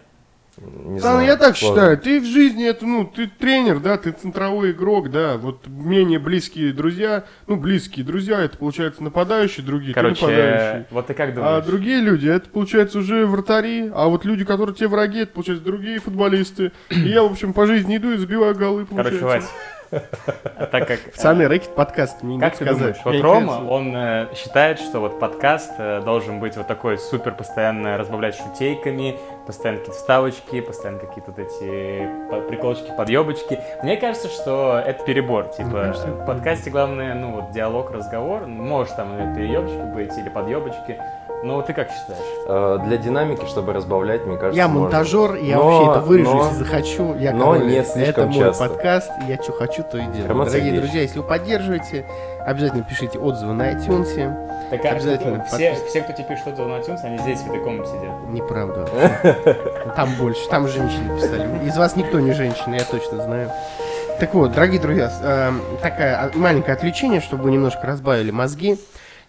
Не 0.57 0.99
Да, 0.99 1.13
знаю, 1.13 1.25
я 1.25 1.35
так 1.35 1.57
сложно. 1.57 1.75
считаю. 1.81 1.97
Ты 1.97 2.19
в 2.21 2.25
жизни, 2.25 2.63
это, 2.67 2.85
ну, 2.85 3.05
ты 3.05 3.25
тренер, 3.25 3.79
да, 3.79 3.97
ты 3.97 4.11
центровой 4.11 4.69
игрок, 4.69 5.09
да. 5.09 5.37
Вот 5.37 5.65
менее 5.67 6.19
близкие 6.19 6.71
друзья, 6.73 7.23
ну, 7.47 7.55
близкие 7.55 8.05
друзья, 8.05 8.39
это, 8.39 8.55
получается, 8.59 9.01
нападающие, 9.03 9.65
другие, 9.65 9.95
ты 9.95 9.99
Короче, 9.99 10.21
нападающий. 10.27 10.85
вот 10.91 11.07
ты 11.07 11.15
как 11.15 11.29
А 11.31 11.33
думаешь? 11.33 11.65
другие 11.65 12.01
люди, 12.01 12.27
это, 12.27 12.47
получается, 12.49 12.99
уже 12.99 13.25
вратари, 13.25 13.89
а 13.95 14.07
вот 14.09 14.25
люди, 14.25 14.45
которые 14.45 14.75
те 14.75 14.87
враги, 14.87 15.21
это, 15.21 15.31
получается, 15.33 15.65
другие 15.65 15.97
футболисты. 15.99 16.71
И 16.91 16.99
я, 16.99 17.23
в 17.23 17.31
общем, 17.31 17.53
по 17.53 17.65
жизни 17.65 17.97
иду 17.97 18.11
и 18.11 18.17
забиваю 18.17 18.53
голы, 18.53 18.85
Короче, 18.85 19.17
получается. 19.17 19.49
Вась, 19.49 19.82
так 20.71 20.87
как... 20.87 20.99
Пацаны, 21.11 21.47
рэкет 21.47 21.75
подкаст, 21.75 22.23
мне 22.23 22.35
не 22.35 22.41
Как 22.41 22.55
ты 22.55 22.65
сказать. 22.65 22.77
думаешь, 22.77 22.97
вот 23.03 23.21
Рома, 23.21 23.47
кажется, 23.47 23.71
он 23.73 23.95
э, 23.95 24.27
считает, 24.35 24.79
что 24.79 24.99
вот 24.99 25.19
подкаст 25.19 25.71
э, 25.77 26.01
должен 26.03 26.39
быть 26.39 26.57
вот 26.57 26.67
такой 26.67 26.97
супер 26.97 27.33
постоянно 27.33 27.97
разбавлять 27.97 28.35
шутейками, 28.35 29.17
постоянно 29.45 29.79
какие-то 29.79 29.97
вставочки, 29.99 30.61
постоянно 30.61 30.99
какие-то 30.99 31.31
вот 31.31 31.39
эти 31.39 32.09
по- 32.29 32.41
приколочки, 32.41 32.91
подъебочки. 32.97 33.59
Мне 33.83 33.97
кажется, 33.97 34.29
что 34.29 34.81
это 34.85 35.03
перебор. 35.03 35.45
Типа, 35.49 35.69
кажется, 35.71 36.07
это 36.07 36.17
в 36.17 36.25
подкасте 36.25 36.69
главное, 36.69 37.13
ну, 37.13 37.31
вот 37.41 37.51
диалог, 37.51 37.91
разговор. 37.91 38.47
Может 38.47 38.95
там 38.95 39.15
иногда 39.15 39.35
переебочки 39.35 39.93
быть 39.93 40.17
или 40.17 40.29
подъебочки. 40.29 40.97
Но 41.45 41.61
ты 41.61 41.73
как 41.73 41.89
считаешь? 41.89 42.23
Э, 42.47 42.79
Для 42.87 42.95
динамики, 42.95 43.45
чтобы 43.47 43.73
разбавлять, 43.73 44.25
мне 44.25 44.37
кажется, 44.37 44.55
Я 44.57 44.69
можно. 44.69 44.83
монтажер, 44.83 45.35
я 45.35 45.57
Но- 45.57 45.63
вообще 45.65 45.91
это 45.91 45.99
вырежу, 45.99 46.31
но- 46.33 46.43
если 46.45 46.63
захочу. 46.63 47.15
Я 47.15 47.33
но 47.33 47.51
король. 47.53 47.67
не 47.67 47.83
слишком 47.83 48.23
Это 48.23 48.25
мой 48.27 48.39
часто. 48.45 48.67
подкаст, 48.69 49.11
я 49.27 49.35
что 49.43 49.51
хочу, 49.51 49.82
то 49.83 49.97
и 49.97 50.05
делаю. 50.07 50.27
Роман 50.29 50.45
Дорогие 50.47 50.61
Сергеевич. 50.65 50.81
друзья, 50.81 51.01
если 51.01 51.17
вы 51.19 51.23
поддерживаете, 51.25 52.05
обязательно 52.45 52.83
пишите 52.83 53.19
отзывы 53.19 53.53
на 53.53 53.71
iTunes. 53.73 54.69
Так, 54.69 54.85
а 54.85 54.89
Обязательно 54.89 55.43
Все, 55.45 55.55
подпис- 55.73 55.85
все, 55.87 56.01
кто 56.01 56.13
тебе 56.13 56.23
пишет 56.29 56.41
что-то 56.41 56.65
на 56.67 56.73
iTunes, 56.79 56.99
они 57.03 57.17
здесь 57.19 57.39
в 57.39 57.47
этой 57.47 57.59
комнате 57.63 57.89
сидят. 57.91 58.29
Неправда. 58.29 58.89
Там 59.95 60.09
больше, 60.17 60.47
там 60.49 60.67
женщины 60.67 61.15
писали. 61.15 61.67
Из 61.67 61.77
вас 61.77 61.95
никто 61.95 62.19
не 62.19 62.31
женщина, 62.33 62.75
я 62.75 62.83
точно 62.83 63.21
знаю. 63.23 63.51
Так 64.19 64.33
вот, 64.33 64.53
дорогие 64.53 64.79
друзья, 64.79 65.09
с- 65.09 65.21
эм, 65.23 65.61
такая 65.81 66.15
а, 66.17 66.31
маленькое 66.37 66.75
отвлечение, 66.75 67.19
чтобы 67.21 67.43
вы 67.43 67.51
немножко 67.51 67.85
разбавили 67.85 68.31
мозги. 68.31 68.77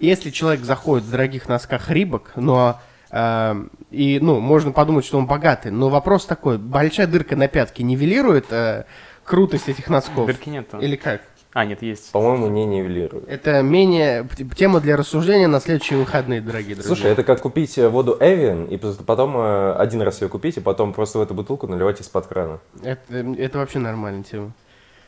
Если 0.00 0.30
человек 0.30 0.64
заходит 0.64 1.04
в 1.06 1.10
дорогих 1.10 1.48
носках 1.48 1.90
Рибок, 1.90 2.32
но 2.36 2.78
эм, 3.10 3.70
и, 3.90 4.18
ну, 4.20 4.40
можно 4.40 4.72
подумать, 4.72 5.04
что 5.04 5.18
он 5.18 5.26
богатый, 5.26 5.70
но 5.70 5.88
вопрос 5.88 6.26
такой, 6.26 6.58
большая 6.58 7.06
дырка 7.06 7.36
на 7.36 7.48
пятке 7.48 7.82
нивелирует 7.82 8.46
э, 8.50 8.84
крутость 9.24 9.68
этих 9.68 9.88
носков? 9.88 10.26
Дырки 10.26 10.48
нету. 10.48 10.78
Или 10.78 10.96
как? 10.96 11.22
А, 11.52 11.64
нет, 11.64 11.82
есть. 11.82 12.10
По-моему, 12.10 12.48
не 12.48 12.64
нивелирует. 12.64 13.28
Это 13.28 13.62
менее 13.62 14.28
тема 14.56 14.80
для 14.80 14.96
рассуждения 14.96 15.46
на 15.46 15.60
следующие 15.60 16.00
выходные, 16.00 16.40
дорогие 16.40 16.74
друзья. 16.74 16.88
Слушай, 16.94 17.12
это 17.12 17.22
как 17.22 17.40
купить 17.42 17.78
э, 17.78 17.88
воду 17.88 18.16
Эвиан 18.20 18.64
и 18.64 18.76
потом 18.76 19.36
э, 19.36 19.72
один 19.74 20.02
раз 20.02 20.20
ее 20.20 20.28
купить, 20.28 20.56
и 20.56 20.60
потом 20.60 20.92
просто 20.92 21.20
в 21.20 21.22
эту 21.22 21.32
бутылку 21.32 21.68
наливать 21.68 22.00
из-под 22.00 22.26
крана. 22.26 22.58
Это, 22.82 23.18
это 23.38 23.58
вообще 23.58 23.78
нормальная 23.78 24.24
тема. 24.24 24.50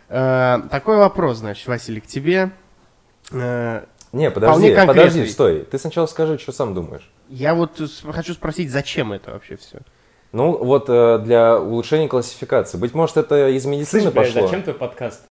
Э, 0.08 0.61
такой 0.70 0.99
вопрос, 0.99 1.38
значит, 1.38 1.66
Василий, 1.66 2.00
к 2.00 2.06
тебе. 2.06 2.50
Э, 3.32 3.82
Не, 4.12 4.30
подожди, 4.30 4.73
подожди, 4.87 5.26
стой. 5.26 5.64
Ты 5.64 5.78
сначала 5.78 6.06
скажи, 6.06 6.38
что 6.38 6.52
сам 6.52 6.75
думаешь. 6.75 7.11
я 7.28 7.56
вот 7.56 7.80
хочу 8.11 8.35
спросить, 8.35 8.70
зачем 8.70 9.12
это 9.12 9.32
вообще 9.32 9.56
все? 9.56 9.80
Ну, 10.33 10.56
вот 10.56 10.87
э, 10.88 11.18
для 11.25 11.59
улучшения 11.59 12.09
классификации. 12.09 12.78
Быть 12.78 12.95
может, 12.95 13.16
это 13.16 13.49
из 13.49 13.64
медицины 13.64 14.02
Слышь, 14.02 14.12
блядь, 14.12 14.35
пошло. 14.35 14.47
зачем 14.47 14.62
твой 14.62 14.75
подкаст? 14.75 15.23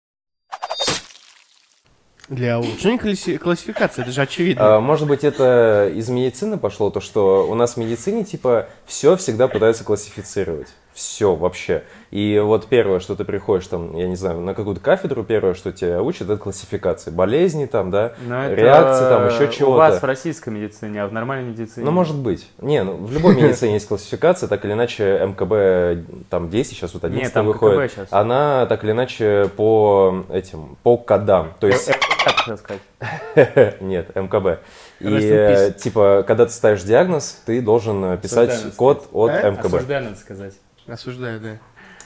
Для 2.28 2.58
улучшения 2.58 2.96
класси- 2.96 3.36
классификации, 3.36 4.00
это 4.02 4.10
же 4.10 4.22
очевидно. 4.22 4.76
А, 4.76 4.80
может 4.80 5.06
быть, 5.06 5.24
это 5.24 5.90
из 5.94 6.08
медицины 6.08 6.56
пошло, 6.56 6.88
то, 6.88 7.00
что 7.00 7.46
у 7.46 7.54
нас 7.54 7.74
в 7.74 7.76
медицине, 7.76 8.24
типа, 8.24 8.68
все 8.86 9.16
всегда 9.16 9.46
пытаются 9.46 9.84
классифицировать. 9.84 10.68
Все 10.94 11.34
вообще. 11.34 11.82
И 12.12 12.40
вот 12.40 12.66
первое, 12.68 13.00
что 13.00 13.16
ты 13.16 13.24
приходишь 13.24 13.66
там, 13.66 13.96
я 13.96 14.06
не 14.06 14.14
знаю, 14.14 14.40
на 14.40 14.54
какую-то 14.54 14.80
кафедру, 14.80 15.24
первое, 15.24 15.54
что 15.54 15.72
тебя 15.72 16.00
учат, 16.00 16.30
это 16.30 16.36
классификации. 16.36 17.10
Болезни 17.10 17.66
там, 17.66 17.90
да, 17.90 18.12
Ну, 18.24 18.36
это 18.36 18.54
реакции 18.54 19.04
там, 19.08 19.26
еще 19.26 19.52
чего-то. 19.52 19.74
У 19.74 19.76
вас 19.78 20.00
в 20.00 20.04
российской 20.04 20.50
медицине, 20.50 21.02
а 21.02 21.08
в 21.08 21.12
нормальной 21.12 21.50
медицине... 21.50 21.84
Ну, 21.84 21.90
может 21.90 22.16
быть. 22.16 22.48
Не, 22.58 22.84
ну, 22.84 22.94
в 22.94 23.12
любой 23.12 23.34
медицине 23.34 23.74
есть 23.74 23.88
классификация, 23.88 24.48
так 24.48 24.64
или 24.64 24.74
иначе 24.74 25.18
МКБ 25.26 26.28
там 26.30 26.48
10, 26.48 26.76
сейчас 26.76 26.94
вот 26.94 27.02
11 27.02 27.24
Нет, 27.24 27.32
там 27.32 27.46
выходит. 27.46 27.90
ККБ 27.90 27.96
щас. 27.96 28.08
Она 28.12 28.66
так 28.66 28.84
или 28.84 28.92
иначе 28.92 29.50
по 29.56 30.24
этим, 30.32 30.76
по 30.84 30.96
кодам. 30.96 31.54
То 31.58 31.66
есть, 31.66 31.90
Как 32.24 32.36
хотел 32.36 32.56
сказать? 32.56 33.80
нет, 33.80 34.14
МКБ. 34.14 34.60
И 35.00 35.08
э, 35.08 35.72
типа, 35.72 36.24
когда 36.24 36.46
ты 36.46 36.52
ставишь 36.52 36.82
диагноз, 36.84 37.42
ты 37.44 37.60
должен 37.60 38.04
э, 38.04 38.18
писать 38.18 38.76
код 38.76 39.08
от 39.12 39.32
А? 39.32 39.50
МКБ. 39.50 39.74
Осуждаю, 39.74 40.04
надо 40.04 40.16
сказать. 40.16 40.54
Осуждаю, 40.86 41.40
да. 41.40 41.58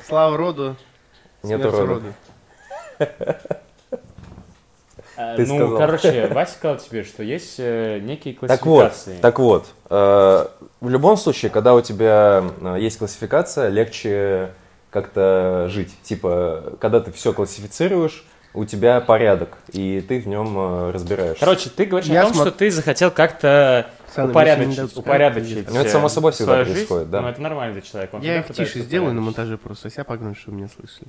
Слава 0.07 0.37
роду, 0.37 0.77
Нету 1.43 1.71
смерть 1.71 1.89
рода. 1.89 2.13
А, 5.17 5.35
Ты 5.35 5.47
ну, 5.47 5.57
сказал. 5.57 5.79
короче, 5.79 6.29
Вася 6.29 6.53
сказал 6.53 6.77
тебе, 6.77 7.03
что 7.03 7.25
есть 7.25 7.57
э, 7.59 7.99
некие 7.99 8.35
Так 8.35 8.65
вот, 8.65 8.83
классификации. 8.83 9.21
так 9.21 9.41
вот, 9.41 9.67
э, 9.91 10.47
в 10.81 10.89
любом 10.89 11.17
случае, 11.17 11.51
когда 11.51 11.75
у 11.75 11.81
тебя 11.81 12.45
э, 12.61 12.77
есть 12.79 12.99
классификация, 12.99 13.69
легче 13.69 14.53
как-то 14.91 15.67
жить. 15.71 15.93
Типа, 16.05 16.75
когда 16.81 17.01
ты 17.01 17.11
все 17.11 17.33
классифицируешь, 17.33 18.25
у 18.55 18.65
тебя 18.65 19.01
порядок, 19.01 19.59
и 19.73 20.01
ты 20.01 20.21
в 20.21 20.27
нем 20.27 20.57
э, 20.57 20.91
разбираешься. 20.91 21.41
Короче, 21.41 21.71
ты 21.71 21.85
говоришь 21.85 22.09
Я 22.09 22.23
о 22.23 22.25
том, 22.27 22.33
смо- 22.37 22.41
что 22.43 22.53
ты 22.53 22.71
захотел 22.71 23.11
как-то 23.11 23.91
упорядочить, 24.17 24.97
упорядочить. 24.97 25.71
Ну, 25.71 25.81
это 25.81 25.91
само 25.91 26.07
э, 26.07 26.11
собой 26.11 26.33
всегда 26.33 26.53
свою 26.53 26.65
происходит, 26.65 27.03
жизнь. 27.03 27.11
да. 27.13 27.21
Ну, 27.23 27.29
это 27.29 27.41
нормально 27.43 27.75
для 27.75 27.83
человека. 27.83 28.15
он 28.17 28.23
Я 28.23 28.41
их 28.41 28.53
тише 28.53 28.81
сделаю 28.81 29.15
на 29.15 29.21
монтаже 29.21 29.59
просто, 29.59 29.91
себя 29.91 30.05
погнуть, 30.05 30.39
чтобы 30.39 30.57
меня 30.57 30.69
слышали. 30.69 31.09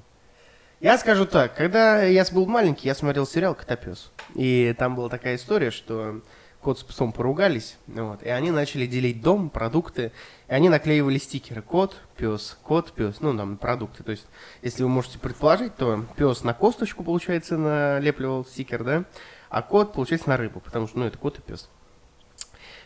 Я 0.81 0.98
скажу 0.98 1.25
так, 1.25 1.55
когда 1.55 2.03
я 2.03 2.25
был 2.31 2.46
маленький, 2.46 2.88
я 2.88 2.96
смотрел 2.96 3.27
сериал 3.27 3.53
«Котопес». 3.53 4.12
И 4.36 4.74
там 4.77 4.96
была 4.96 5.10
такая 5.10 5.36
история, 5.36 5.72
что 5.72 6.22
кот 6.62 6.80
с 6.80 6.84
псом 6.84 7.13
поругались, 7.13 7.78
вот, 7.88 8.22
и 8.22 8.30
они 8.30 8.51
начали 8.51 8.86
делить 8.86 9.22
дом, 9.22 9.50
продукты, 9.50 10.12
и 10.48 10.54
они 10.54 10.68
наклеивали 10.68 11.18
стикеры 11.18 11.62
«кот», 11.62 11.96
«пес», 12.18 12.58
«кот», 12.63 12.92
«пес», 12.92 13.22
ну, 13.22 13.36
там, 13.36 13.58
продукты. 13.58 14.04
То 14.04 14.12
есть, 14.12 14.28
если 14.62 14.84
вы 14.84 14.89
можете 14.89 15.20
предположить, 15.20 15.75
то 15.75 16.06
пес 16.18 16.44
на 16.44 16.54
косточку, 16.54 17.04
получается, 17.04 17.58
налепливал 17.58 18.46
стикер, 18.46 18.84
да, 18.84 19.06
а 19.50 19.62
кот, 19.62 19.94
получается, 19.94 20.30
на 20.30 20.38
рыбу, 20.38 20.60
потому 20.60 20.88
что, 20.88 21.00
ну, 21.00 21.06
это 21.06 21.18
кот 21.18 21.39
и 21.39 21.42
пес. 21.42 21.70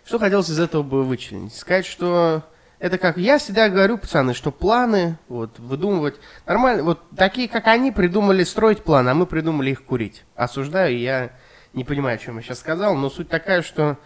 Что 0.06 0.20
хотелось 0.20 0.50
из 0.50 0.60
этого 0.60 0.84
бы 0.84 1.04
вычленить? 1.04 1.56
Сказать, 1.56 1.86
что 1.86 2.44
это 2.78 2.98
как 2.98 3.18
я 3.18 3.38
всегда 3.38 3.70
говорю, 3.70 3.98
пацаны, 3.98 4.34
что 4.34 4.52
планы, 4.52 5.18
вот, 5.30 5.58
выдумывать 5.58 6.16
нормально, 6.46 6.84
вот 6.84 7.02
такие, 7.16 7.48
как 7.48 7.68
они, 7.68 7.92
придумали 7.92 8.44
строить 8.44 8.84
планы, 8.84 9.10
а 9.10 9.14
мы 9.14 9.26
придумали 9.26 9.72
их 9.72 9.86
курить. 9.86 10.26
Осуждаю, 10.36 11.00
я 11.00 11.32
не 11.74 11.84
понимаю, 11.84 12.16
о 12.16 12.18
чем 12.18 12.38
я 12.38 12.44
сейчас 12.44 12.60
сказал, 12.60 12.96
но 12.96 13.10
суть 13.10 13.30
такая, 13.30 13.62
что 13.62 13.98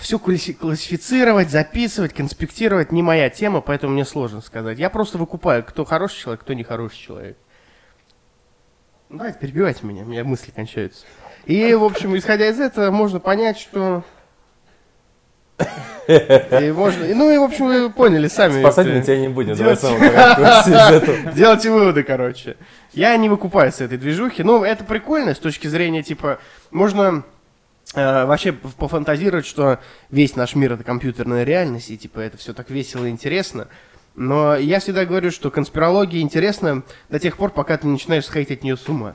все 0.00 0.18
классифицировать, 0.18 1.50
записывать, 1.50 2.12
конспектировать 2.12 2.92
не 2.92 3.02
моя 3.02 3.30
тема, 3.30 3.60
поэтому 3.60 3.92
мне 3.92 4.04
сложно 4.04 4.40
сказать. 4.40 4.78
Я 4.78 4.90
просто 4.90 5.18
выкупаю, 5.18 5.64
кто 5.64 5.84
хороший 5.84 6.20
человек, 6.20 6.40
кто 6.40 6.52
нехороший 6.54 6.98
человек. 6.98 7.38
Ну, 9.08 9.18
Давайте, 9.18 9.38
перебивайте 9.38 9.86
меня, 9.86 10.02
у 10.02 10.06
меня 10.06 10.24
мысли 10.24 10.50
кончаются. 10.50 11.04
И, 11.46 11.74
в 11.74 11.84
общем, 11.84 12.16
исходя 12.16 12.48
из 12.48 12.60
этого, 12.60 12.90
можно 12.90 13.20
понять, 13.20 13.58
что... 13.58 14.04
И 16.08 16.72
можно... 16.72 17.04
и, 17.04 17.14
Ну 17.14 17.30
и, 17.30 17.38
в 17.38 17.42
общем, 17.42 17.66
вы 17.66 17.90
поняли 17.90 18.26
сами. 18.28 18.60
Спасать 18.60 18.86
мы 18.86 19.00
тебя 19.02 19.18
не 19.18 19.28
будем. 19.28 19.54
Делайте 21.34 21.70
выводы, 21.70 22.02
короче. 22.02 22.56
Я 22.92 23.16
не 23.16 23.28
выкупаюсь 23.28 23.74
с 23.74 23.80
этой 23.80 23.98
движухи. 23.98 24.42
Ну, 24.42 24.64
это 24.64 24.84
прикольно 24.84 25.34
с 25.34 25.38
точки 25.38 25.68
зрения, 25.68 26.02
типа, 26.02 26.38
можно 26.72 27.22
э, 27.94 28.24
вообще 28.24 28.52
пофантазировать, 28.52 29.46
что 29.46 29.78
весь 30.10 30.34
наш 30.34 30.54
мир 30.56 30.72
это 30.72 30.82
компьютерная 30.82 31.44
реальность, 31.44 31.90
и 31.90 31.96
типа 31.96 32.18
это 32.20 32.36
все 32.38 32.52
так 32.52 32.70
весело 32.70 33.04
и 33.04 33.10
интересно. 33.10 33.68
Но 34.16 34.56
я 34.56 34.80
всегда 34.80 35.04
говорю, 35.04 35.30
что 35.30 35.50
конспирология 35.52 36.20
интересна 36.20 36.82
до 37.08 37.20
тех 37.20 37.36
пор, 37.36 37.50
пока 37.50 37.76
ты 37.76 37.86
не 37.86 37.92
начинаешь 37.92 38.26
сходить 38.26 38.50
от 38.50 38.64
нее 38.64 38.76
с 38.76 38.88
ума. 38.88 39.14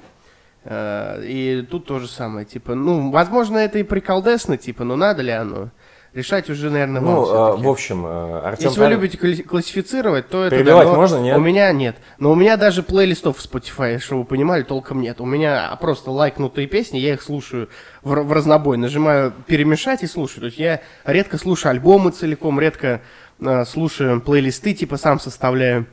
Э, 0.63 1.21
И 1.25 1.61
тут 1.69 1.85
то 1.85 1.99
же 1.99 2.07
самое, 2.07 2.45
типа, 2.45 2.75
ну, 2.75 3.11
возможно, 3.11 3.57
это 3.57 3.79
и 3.79 3.83
приколдесно, 3.83 4.55
типа, 4.57 4.85
но 4.85 4.95
надо 4.95 5.21
ли 5.21 5.31
оно? 5.31 5.69
Решать 6.15 6.49
уже, 6.49 6.69
наверное, 6.69 7.01
вам 7.01 7.13
Ну, 7.13 7.21
а, 7.23 7.25
всё-таки. 7.25 7.63
в 7.63 7.69
общем, 7.69 8.05
э, 8.05 8.39
Артем... 8.39 8.69
Если 8.69 8.79
вы 8.79 8.87
любите 8.87 9.17
кла- 9.17 9.43
классифицировать, 9.43 10.29
то 10.29 10.45
это... 10.45 10.55
Перебивать 10.55 10.85
да, 10.87 10.93
но 10.93 10.97
можно, 10.97 11.17
нет? 11.17 11.37
У 11.37 11.41
меня 11.41 11.69
нет. 11.73 11.97
Но 12.19 12.31
у 12.31 12.35
меня 12.35 12.55
даже 12.55 12.83
плейлистов 12.83 13.37
в 13.37 13.45
Spotify, 13.45 13.99
чтобы 13.99 14.21
вы 14.21 14.25
понимали, 14.25 14.63
толком 14.63 15.01
нет. 15.01 15.19
У 15.19 15.25
меня 15.25 15.77
просто 15.81 16.11
лайкнутые 16.11 16.67
песни, 16.67 16.99
я 16.99 17.15
их 17.15 17.21
слушаю 17.21 17.67
в, 18.01 18.13
в 18.13 18.31
разнобой. 18.31 18.77
Нажимаю 18.77 19.33
перемешать 19.45 20.03
и 20.03 20.07
слушаю. 20.07 20.39
То 20.39 20.45
есть 20.45 20.57
я 20.57 20.79
редко 21.03 21.37
слушаю 21.37 21.71
альбомы 21.71 22.11
целиком, 22.11 22.61
редко 22.61 23.01
э, 23.41 23.65
слушаю 23.65 24.21
плейлисты, 24.21 24.73
типа 24.73 24.95
сам 24.95 25.19
составляю. 25.19 25.85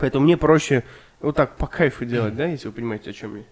Поэтому 0.00 0.24
мне 0.24 0.36
проще 0.36 0.82
вот 1.20 1.36
так 1.36 1.54
по 1.54 1.68
кайфу 1.68 2.04
делать, 2.04 2.34
да, 2.34 2.46
если 2.46 2.66
вы 2.66 2.74
понимаете, 2.74 3.10
о 3.10 3.12
чем 3.12 3.36
я. 3.36 3.42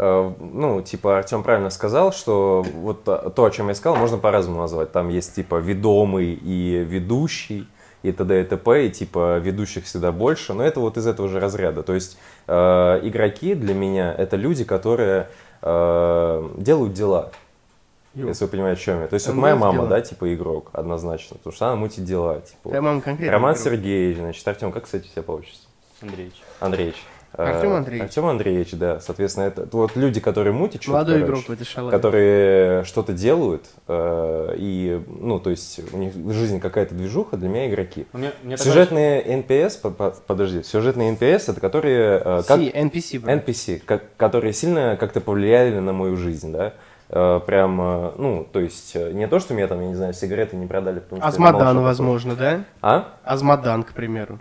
Э, 0.00 0.32
Ну, 0.40 0.80
типа, 0.80 1.18
Артем 1.18 1.42
правильно 1.42 1.70
сказал, 1.70 2.12
что 2.12 2.64
вот 2.74 3.04
то, 3.04 3.44
о 3.44 3.50
чем 3.50 3.68
я 3.68 3.74
сказал, 3.74 3.96
можно 3.96 4.16
по-разному 4.16 4.60
назвать. 4.60 4.92
Там 4.92 5.08
есть, 5.08 5.34
типа, 5.34 5.56
ведомый 5.56 6.34
и 6.34 6.84
ведущий, 6.88 7.66
и 8.04 8.12
т.д. 8.12 8.40
и 8.40 8.44
т.п., 8.44 8.86
и, 8.86 8.90
типа, 8.90 9.38
ведущих 9.38 9.84
всегда 9.86 10.12
больше, 10.12 10.54
но 10.54 10.62
это 10.62 10.78
вот 10.78 10.96
из 10.96 11.06
этого 11.08 11.28
же 11.28 11.40
разряда. 11.40 11.82
То 11.82 11.94
есть, 11.94 12.16
э, 12.46 13.00
игроки 13.02 13.54
для 13.54 13.74
меня— 13.74 14.14
это 14.16 14.36
люди, 14.36 14.62
которые 14.64 15.28
э, 15.62 16.48
делают 16.58 16.92
дела, 16.92 17.32
Ё. 18.14 18.28
если 18.28 18.44
вы 18.44 18.50
понимаете, 18.52 18.80
о 18.80 18.84
чем 18.84 19.00
я. 19.00 19.08
То 19.08 19.14
есть, 19.14 19.26
вот 19.26 19.32
Там 19.32 19.40
моя 19.40 19.54
есть 19.54 19.60
мама, 19.64 19.78
дела? 19.78 19.88
да, 19.88 20.00
типа, 20.00 20.32
игрок, 20.32 20.70
однозначно, 20.72 21.38
потому 21.38 21.52
что 21.52 21.66
она 21.66 21.74
мутит 21.74 22.04
дела, 22.04 22.40
типа. 22.40 22.68
Твоя 22.68 22.82
мама 22.82 23.00
конкретно. 23.00 23.32
Роман 23.32 23.54
игрок. 23.54 23.64
Сергеевич, 23.64 24.18
значит, 24.18 24.46
Артем, 24.46 24.70
как, 24.70 24.84
кстати, 24.84 25.06
у 25.06 25.08
тебя 25.10 25.22
получится? 25.24 25.62
Андреевич. 26.00 26.36
Андреевич. 26.60 26.96
Э, 27.34 27.44
Артем 27.56 27.72
Андреевич. 27.74 28.02
Артем 28.08 28.26
Андреевич, 28.26 28.70
да. 28.72 29.00
Соответственно, 29.00 29.44
это 29.44 29.68
вот 29.70 29.94
люди, 29.96 30.18
которые 30.20 30.52
мутят 30.52 30.82
что-то, 30.82 30.96
Молодой 30.98 31.14
короче, 31.20 31.30
игрок 31.32 31.44
в 31.44 31.50
этой 31.52 31.64
шалаве. 31.66 31.96
которые 31.96 32.84
что-то 32.84 33.12
делают, 33.12 33.66
э, 33.86 34.54
и, 34.56 35.02
ну, 35.20 35.38
то 35.38 35.50
есть 35.50 35.80
у 35.92 35.96
них 35.98 36.14
в 36.14 36.32
жизни 36.32 36.58
какая-то 36.58 36.94
движуха, 36.94 37.36
для 37.36 37.48
меня 37.48 37.68
игроки. 37.68 38.06
У 38.12 38.18
меня, 38.18 38.32
у 38.42 38.46
меня 38.46 38.56
такое 38.56 38.72
Сюжетные 38.72 39.22
NPS, 39.42 39.80
по- 39.80 39.90
по- 39.90 40.14
подожди, 40.26 40.62
сюжетные 40.62 41.14
NPS 41.14 41.50
это 41.52 41.60
которые, 41.60 42.22
э, 42.24 42.42
как 42.48 42.58
Си, 42.60 42.70
NPC, 42.74 43.20
брат. 43.20 43.46
NPC, 43.46 43.82
как- 43.84 44.04
которые 44.16 44.52
сильно 44.52 44.96
как-то 44.98 45.20
повлияли 45.20 45.78
на 45.78 45.92
мою 45.92 46.16
жизнь, 46.16 46.52
да. 46.52 46.72
Э, 47.10 47.40
Прям, 47.46 47.76
ну, 48.18 48.46
то 48.52 48.60
есть 48.60 48.94
не 48.94 49.26
то, 49.28 49.38
что 49.38 49.54
мне 49.54 49.66
там, 49.66 49.80
я 49.80 49.88
не 49.88 49.94
знаю, 49.94 50.12
сигареты 50.12 50.56
не 50.56 50.66
продали, 50.66 50.98
потому 50.98 51.20
что... 51.22 51.26
я 51.26 51.28
Азмодан, 51.28 51.80
возможно, 51.80 52.34
да? 52.36 52.64
А? 52.82 53.14
Азмодан, 53.24 53.82
к 53.82 53.92
примеру. 53.92 54.38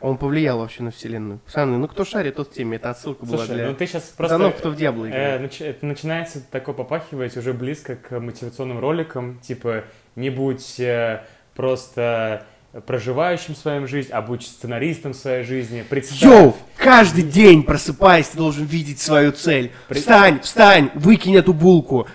Он 0.00 0.18
повлиял 0.18 0.58
вообще 0.58 0.82
на 0.82 0.90
вселенную. 0.90 1.40
Пацаны, 1.46 1.78
ну 1.78 1.88
кто 1.88 2.04
шарит, 2.04 2.36
тот 2.36 2.48
в 2.48 2.52
теме. 2.52 2.76
Это 2.76 2.90
отсылка 2.90 3.24
была 3.24 3.38
Слушай, 3.38 3.54
для... 3.54 3.66
ну 3.68 3.74
ты 3.74 3.86
сейчас 3.86 4.02
просто... 4.16 4.38
ну, 4.38 4.50
кто 4.52 4.70
в 4.70 4.76
Диабло 4.76 5.06
э, 5.06 5.08
играет. 5.08 5.40
нач- 5.40 5.64
это 5.64 5.86
начинается 5.86 6.40
такое 6.50 6.74
попахивать 6.74 7.36
уже 7.36 7.52
близко 7.54 7.96
к 7.96 8.20
мотивационным 8.20 8.78
роликам, 8.78 9.38
типа 9.40 9.84
не 10.14 10.28
будь 10.28 10.78
э, 10.78 11.24
просто 11.54 12.44
проживающим 12.86 13.54
свою 13.54 13.86
жизнь, 13.86 14.10
а 14.12 14.20
будь 14.20 14.42
сценаристом 14.42 15.14
своей 15.14 15.44
жизни. 15.44 15.82
Представь, 15.88 16.22
Йоу! 16.22 16.56
Каждый 16.76 17.22
день 17.22 17.62
просыпаясь, 17.62 18.28
ты 18.28 18.36
должен 18.36 18.64
видеть 18.66 19.00
свою 19.00 19.32
цель. 19.32 19.72
Встань, 19.88 20.40
встань, 20.40 20.90
выкинь 20.94 21.36
эту 21.36 21.54
булку. 21.54 22.06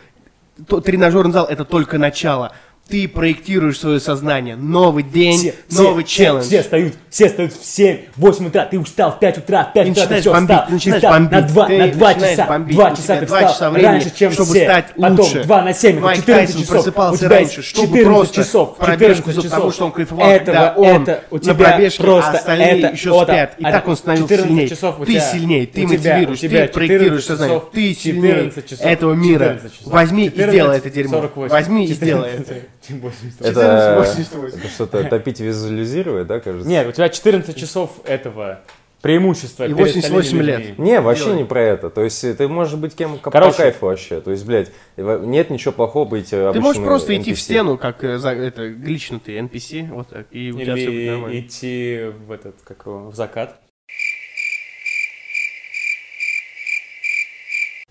Тренажерный 0.85 1.33
зал 1.33 1.47
это 1.47 1.65
только 1.65 1.97
начало. 1.97 2.53
Ты 2.91 3.07
проектируешь 3.07 3.79
свое 3.79 3.99
сознание. 4.01 4.57
Новый 4.57 5.03
день, 5.03 5.37
Все, 5.37 5.53
новый 5.71 6.03
все, 6.03 6.15
челлендж. 6.25 6.41
Все, 6.43 6.49
все 6.49 6.61
встают, 6.63 6.93
все 7.09 7.27
встают 7.29 7.53
в 7.53 7.65
7, 7.65 7.97
8 8.17 8.47
утра, 8.47 8.65
ты 8.65 8.77
устал 8.77 9.11
в 9.13 9.19
5 9.19 9.37
утра, 9.37 9.63
в 9.63 9.73
5 9.73 9.85
Ты 9.85 9.91
утра 9.91 10.05
ты 10.07 10.19
все 10.19 10.33
бомбить, 10.33 10.49
встал, 10.57 10.65
начинаешь 10.69 11.01
встал 11.03 11.13
бомбить, 11.13 11.31
на 11.31 11.41
2, 11.41 11.67
ты 11.67 11.77
на 11.77 11.87
2 11.87 12.07
начинаешь 12.09 12.31
часа, 12.37 12.47
бомбить, 12.47 12.75
2 12.75 12.91
у 12.91 12.95
часа 12.97 13.15
ты 13.17 13.25
встал 13.25 13.41
часа 13.41 13.69
времени, 13.69 13.91
раньше, 13.91 14.11
чем 14.15 14.31
чтобы 14.33 14.49
все, 14.51 14.63
стать 14.65 14.85
потом 14.97 15.17
лучше. 15.19 15.43
2 15.43 15.61
на 15.63 15.73
7, 15.73 15.91
это 15.91 16.01
Майк 16.01 16.17
14 16.19 16.25
Тайсон 16.45 16.61
часов, 16.61 16.75
просыпался 16.75 17.13
у 17.13 17.17
тебя 17.17 17.29
раньше, 17.29 17.61
чтобы 17.63 17.87
14 17.87 18.05
просто 18.05 18.35
часов, 18.35 18.75
пробежку 18.77 19.15
14 19.31 19.35
за- 19.35 19.41
часов. 19.41 19.51
потому 19.51 19.71
что 19.71 19.85
он 19.85 19.91
кайфовал, 19.93 20.29
этого, 20.29 20.45
когда 20.45 20.73
он 20.75 21.03
это, 21.03 21.23
у 21.31 21.35
на 21.35 21.41
тебя 21.41 21.53
пробежке, 21.53 22.03
просто, 22.03 22.31
а 22.31 22.35
остальные 22.35 22.67
это, 22.79 22.87
еще 22.93 23.09
вот, 23.11 23.23
спят. 23.27 23.53
И 23.57 23.63
а, 23.63 23.71
так 23.71 23.87
он 23.87 23.95
становился 23.95 24.35
14 24.35 24.49
сильнее. 24.51 24.69
часов 24.69 24.99
у 24.99 25.05
ты 25.05 25.11
тебя- 25.13 25.21
сильнее, 25.21 25.65
ты 25.67 25.87
мотивируешь, 25.87 26.39
тебя 26.39 26.67
ты 26.67 26.73
проектируешь 26.73 27.23
14 27.23 27.27
сознание. 27.27 27.61
Ты 27.71 27.93
сильнее 27.95 28.33
14 28.35 28.69
часов, 28.69 28.85
этого 28.85 29.13
мира. 29.13 29.45
14 29.45 29.77
часов. 29.79 29.93
Возьми 29.93 30.25
и 30.25 30.29
14, 30.29 30.51
сделай 30.51 30.77
это 30.77 30.89
дерьмо. 30.89 31.11
48. 31.11 31.49
Возьми 31.51 31.85
и 31.85 31.93
сделай 31.93 32.29
это. 32.31 32.55
80. 32.89 33.41
Это, 33.41 34.03
14.88. 34.03 34.47
это 34.59 34.67
что-то 34.67 35.03
топить 35.03 35.39
визуализирует, 35.39 36.27
да, 36.27 36.39
кажется? 36.39 36.67
Нет, 36.67 36.87
у 36.87 36.91
тебя 36.91 37.09
14 37.09 37.55
часов 37.55 37.99
этого 38.05 38.61
преимущества. 39.01 39.63
И 39.65 39.73
перед 39.73 39.79
88 39.79 40.19
остальными 40.19 40.43
лет. 40.67 40.77
Не, 40.79 41.01
вообще 41.01 41.25
Делай. 41.25 41.37
не 41.39 41.43
про 41.45 41.61
это. 41.61 41.89
То 41.89 42.03
есть 42.03 42.23
э, 42.23 42.33
ты 42.35 42.47
можешь 42.47 42.75
быть 42.75 42.95
кем 42.95 43.17
по 43.17 43.31
Короче. 43.31 43.57
кайфу 43.57 43.87
вообще. 43.87 44.21
То 44.21 44.29
есть, 44.31 44.45
блядь, 44.45 44.71
в- 44.95 45.25
нет 45.25 45.49
ничего 45.49 45.71
плохого 45.71 46.05
быть 46.05 46.31
э, 46.31 46.51
Ты 46.53 46.59
можешь 46.61 46.83
просто 46.83 47.15
идти 47.17 47.33
в 47.33 47.37
NPC. 47.37 47.39
стену, 47.39 47.77
как 47.79 48.03
э, 48.03 48.17
это 48.19 48.69
гличнутый 48.69 49.39
NPC, 49.39 49.91
вот 49.91 50.09
так, 50.09 50.27
и 50.31 50.51
у 50.51 50.59
тебя 50.59 50.75
все 50.75 50.85
будет 50.85 50.95
Или 50.99 51.09
нормально. 51.09 51.39
идти 51.39 51.99
в 52.27 52.31
этот, 52.31 52.55
как 52.63 52.85
его, 52.85 53.09
в 53.09 53.15
закат. 53.15 53.59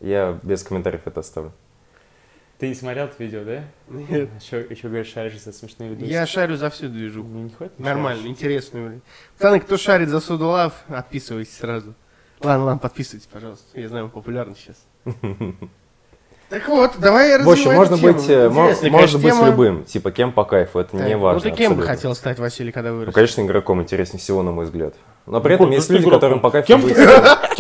Я 0.01 0.39
без 0.43 0.63
комментариев 0.63 1.03
это 1.07 1.21
оставлю. 1.21 1.53
Ты 2.61 2.69
не 2.69 2.75
смотрел 2.75 3.07
это 3.07 3.15
видео, 3.19 3.43
да? 3.43 3.65
Нет. 3.89 4.29
Еще, 4.39 4.67
еще 4.69 4.89
говоришь, 4.89 5.11
шаришь 5.13 5.41
за 5.41 5.51
смешные 5.53 5.91
видосы. 5.91 6.11
Я 6.13 6.27
шарю 6.27 6.57
за 6.57 6.69
всю 6.69 6.89
движу. 6.89 7.25
Мне 7.25 7.45
не 7.45 7.51
хватит? 7.51 7.79
Нормально, 7.79 8.27
интересно. 8.27 8.81
блин. 8.87 9.03
Пацаны, 9.39 9.61
кто 9.61 9.79
шарит 9.79 10.11
за 10.11 10.21
Судулав, 10.21 10.75
отписывайтесь 10.89 11.57
сразу. 11.57 11.95
Ладно, 12.43 12.67
ладно, 12.67 12.79
подписывайтесь, 12.79 13.27
пожалуйста. 13.33 13.65
Я 13.81 13.89
знаю, 13.89 14.05
вы 14.07 14.11
популярны 14.11 14.55
сейчас. 14.57 14.77
Так 16.51 16.67
вот, 16.67 16.95
давай 16.99 17.41
В 17.45 17.49
общем, 17.49 17.73
можно 17.75 17.97
тему. 17.97 18.13
быть, 18.13 18.29
э, 18.29 18.49
Интересная, 18.49 18.91
можно 18.91 19.19
быть 19.21 19.33
тема. 19.33 19.47
любым. 19.47 19.85
Типа, 19.85 20.11
кем 20.11 20.33
по 20.33 20.43
кайфу, 20.43 20.81
это 20.81 20.97
Так, 20.99 21.07
не 21.07 21.17
важно. 21.17 21.49
Ну 21.49 21.49
ты 21.49 21.57
кем 21.57 21.77
бы 21.77 21.85
хотел 21.85 22.13
стать, 22.17 22.41
Василий, 22.41 22.73
когда 22.73 22.93
вырос? 22.93 23.07
Ну, 23.07 23.13
конечно, 23.13 23.41
игроком 23.43 23.81
интереснее 23.81 24.19
всего, 24.19 24.43
на 24.43 24.51
мой 24.51 24.65
взгляд. 24.65 24.95
Но 25.27 25.41
при 25.41 25.51
Ну, 25.51 25.55
этом 25.55 25.67
ну, 25.69 25.75
есть 25.75 25.89
люди, 25.91 26.01
игроком. 26.03 26.19
которым 26.19 26.41
по 26.41 26.51
кайфу 26.51 26.67
Кем 26.67 26.81
быть. 26.81 26.97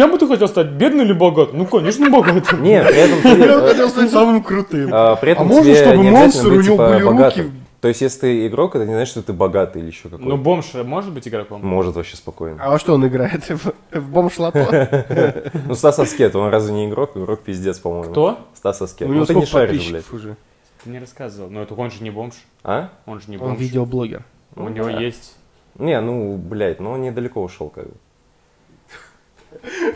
Ты 0.00 0.04
Кем 0.04 0.12
бы 0.12 0.18
ты 0.18 0.26
хотел 0.26 0.48
стать, 0.48 0.68
бедный 0.68 1.04
или 1.04 1.12
богатый? 1.12 1.54
Ну, 1.56 1.66
конечно, 1.66 2.08
богатый. 2.10 2.58
Нет, 2.60 2.86
при 2.86 2.96
этом 2.96 3.22
ты, 3.22 3.28
Я 3.28 3.58
э, 3.58 3.68
хотел 3.68 3.88
стать 3.88 4.10
самым 4.10 4.42
крутым. 4.42 4.90
а, 4.92 5.16
при 5.16 5.32
этом 5.32 5.44
А 5.44 5.48
можно, 5.48 5.74
чтобы 5.74 5.98
не 5.98 6.10
монстр, 6.10 6.48
у 6.48 6.50
него 6.52 6.62
типа, 6.62 6.88
были 6.88 7.02
руки? 7.02 7.14
богатым. 7.14 7.52
То 7.80 7.88
есть, 7.88 8.00
если 8.02 8.20
ты 8.20 8.46
игрок, 8.46 8.76
это 8.76 8.84
не 8.86 8.92
значит, 8.92 9.12
что 9.12 9.22
ты 9.22 9.32
богатый 9.32 9.80
или 9.80 9.88
еще 9.88 10.04
какой-то. 10.04 10.24
Ну, 10.28 10.36
бомж 10.36 10.74
может 10.74 11.12
быть 11.12 11.26
игроком? 11.26 11.64
Может 11.66 11.96
вообще 11.96 12.16
спокойно. 12.16 12.62
А 12.62 12.70
во 12.70 12.78
что 12.78 12.94
он 12.94 13.06
играет? 13.06 13.42
В, 13.90 14.10
бомж 14.10 14.38
лото? 14.38 15.04
Ну, 15.66 15.74
Стас 15.74 15.98
Аскет, 15.98 16.36
он 16.36 16.50
разве 16.50 16.74
не 16.74 16.88
игрок? 16.88 17.16
Игрок 17.16 17.40
пиздец, 17.40 17.78
по-моему. 17.78 18.10
Кто? 18.10 18.38
Стас 18.54 18.82
Аскет. 18.82 19.08
Ну, 19.08 19.24
ты 19.24 19.34
не 19.34 19.46
шаришь, 19.46 19.90
блядь. 19.90 20.04
Ты 20.04 20.88
мне 20.88 20.98
рассказывал. 20.98 21.50
Но 21.50 21.62
это 21.62 21.74
он 21.74 21.90
же 21.90 22.02
не 22.02 22.10
бомж. 22.10 22.34
А? 22.64 22.90
Он 23.06 23.20
же 23.20 23.30
не 23.30 23.36
Он 23.36 23.48
бомж. 23.50 23.60
видеоблогер. 23.60 24.24
У 24.56 24.62
Ну, 24.62 24.68
него 24.70 24.86
да. 24.86 24.98
есть... 25.00 25.36
Не, 25.78 26.00
ну, 26.00 26.36
блядь, 26.36 26.80
ну 26.80 26.92
он 26.92 27.02
недалеко 27.02 27.42
ушел, 27.42 27.68
как 27.68 27.84
бы. 27.86 27.94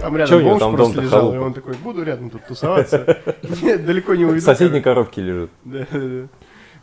Там 0.01 0.13
Чё 0.13 0.19
рядом 0.19 0.39
него 0.41 0.51
бомж 0.51 0.61
там 0.61 0.77
просто 0.77 1.01
лежал, 1.01 1.21
и 1.21 1.31
халупа? 1.33 1.47
он 1.47 1.55
такой, 1.55 1.75
буду 1.75 2.03
рядом 2.03 2.31
тут 2.31 2.45
тусоваться. 2.47 3.19
Нет, 3.63 3.85
далеко 3.87 4.15
не 4.15 4.25
В 4.25 4.29
уйду. 4.31 4.41
соседней 4.41 4.81
короче. 4.81 5.11
коробке 5.11 5.23
лежит. 5.23 5.51
Да, 5.65 5.87
да, 5.91 5.99
да. 6.01 6.29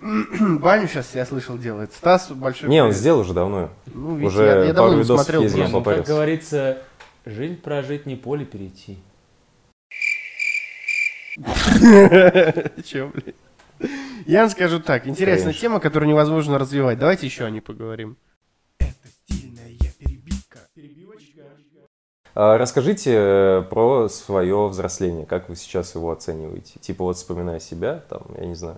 Баню 0.59 0.87
сейчас, 0.87 1.13
я 1.13 1.25
слышал, 1.25 1.57
делает. 1.57 1.93
Стас 1.93 2.31
большой... 2.31 2.69
Не, 2.69 2.83
он 2.83 2.91
сделал 2.91 3.19
уже 3.19 3.33
давно. 3.33 3.69
Ну, 3.93 4.25
уже 4.25 4.43
я, 4.43 4.63
я 4.65 4.73
давно 4.73 4.91
пару 4.91 4.97
не 4.97 5.03
смотрел. 5.03 5.41
ездил. 5.43 5.67
Ну, 5.69 5.83
как 5.83 6.05
говорится, 6.05 6.79
жизнь 7.25 7.57
прожить, 7.61 8.05
не 8.05 8.15
поле 8.15 8.45
перейти. 8.45 8.97
Чё, 12.85 13.11
блядь? 13.13 13.35
Я 14.25 14.41
вам 14.41 14.49
скажу 14.49 14.79
так, 14.79 15.07
интересная 15.07 15.45
Конечно. 15.45 15.61
тема, 15.61 15.79
которую 15.79 16.09
невозможно 16.09 16.57
развивать. 16.59 16.99
Давайте 16.99 17.25
еще 17.25 17.45
о 17.45 17.49
ней 17.49 17.61
поговорим. 17.61 18.17
Расскажите 22.33 23.13
э, 23.13 23.63
про 23.69 24.07
свое 24.07 24.67
взросление, 24.67 25.25
как 25.25 25.49
вы 25.49 25.55
сейчас 25.55 25.95
его 25.95 26.11
оцениваете? 26.11 26.79
Типа 26.79 27.03
вот 27.03 27.17
вспоминая 27.17 27.59
себя, 27.59 28.03
там, 28.09 28.21
я 28.37 28.45
не 28.45 28.55
знаю, 28.55 28.77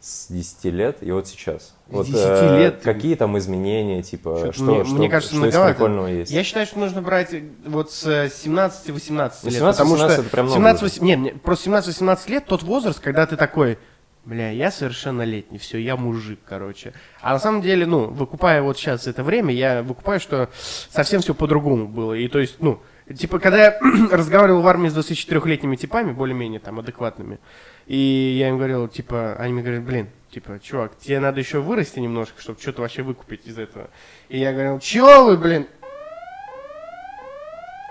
с 0.00 0.28
10 0.28 0.64
лет 0.66 0.98
и 1.00 1.10
вот 1.10 1.26
сейчас. 1.26 1.74
Вот, 1.88 2.06
10 2.06 2.16
э, 2.20 2.58
лет? 2.58 2.80
Какие 2.82 3.16
там 3.16 3.36
изменения, 3.38 4.02
типа, 4.02 4.38
Чё-то 4.40 4.52
что, 4.52 4.62
мне- 4.64 4.84
что, 4.84 4.94
мне 4.94 5.08
кажется, 5.08 5.34
что 5.34 5.46
из 5.46 5.52
многовато. 5.54 5.74
прикольного 5.74 6.06
есть? 6.06 6.30
Я 6.30 6.44
считаю, 6.44 6.66
что 6.66 6.78
нужно 6.78 7.02
брать 7.02 7.32
э, 7.32 7.42
вот 7.66 7.90
с 7.90 8.06
17-18 8.06 9.32
Ну, 9.42 9.50
лет. 9.50 9.62
17-18 9.62 9.72
потому 9.72 9.96
что 9.96 10.06
это 10.06 10.22
прям 10.24 10.46
много 10.46 10.58
17 10.60 10.82
уже. 10.82 10.90
18 10.90 11.02
нет, 11.02 11.18
нет, 11.18 11.42
просто 11.42 11.70
17-18 11.70 12.30
лет 12.30 12.46
тот 12.46 12.62
возраст, 12.62 13.00
когда 13.00 13.26
ты 13.26 13.36
такой, 13.36 13.78
бля, 14.26 14.50
я 14.50 14.70
совершеннолетний, 14.70 15.58
все, 15.58 15.78
я 15.78 15.96
мужик, 15.96 16.40
короче. 16.46 16.92
А 17.20 17.32
на 17.32 17.38
самом 17.38 17.62
деле, 17.62 17.86
ну, 17.86 18.08
выкупая 18.08 18.60
вот 18.60 18.76
сейчас 18.76 19.06
это 19.06 19.22
время, 19.22 19.54
я 19.54 19.82
выкупаю, 19.82 20.20
что 20.20 20.50
совсем 20.90 21.22
все 21.22 21.32
по-другому 21.34 21.86
было. 21.86 22.12
И 22.12 22.28
то 22.28 22.40
есть, 22.40 22.56
ну, 22.60 22.82
типа, 23.14 23.38
когда 23.38 23.58
я 23.58 23.80
разговаривал 24.10 24.62
в 24.62 24.68
армии 24.68 24.88
с 24.88 24.96
24-летними 24.96 25.76
типами, 25.76 26.12
более-менее 26.12 26.60
там 26.60 26.80
адекватными, 26.80 27.38
И 27.86 28.36
я 28.38 28.48
им 28.48 28.56
говорил, 28.56 28.88
типа, 28.88 29.36
они 29.38 29.54
мне 29.54 29.62
говорят, 29.62 29.84
блин, 29.84 30.08
типа, 30.30 30.58
чувак, 30.60 30.98
тебе 30.98 31.20
надо 31.20 31.38
еще 31.38 31.60
вырасти 31.60 32.00
немножко, 32.00 32.42
чтобы 32.42 32.60
что-то 32.60 32.82
вообще 32.82 33.02
выкупить 33.02 33.46
из 33.46 33.58
этого. 33.58 33.88
И 34.28 34.38
я 34.38 34.52
говорил, 34.52 34.80
чё 34.80 35.24
вы, 35.24 35.36
блин, 35.36 35.66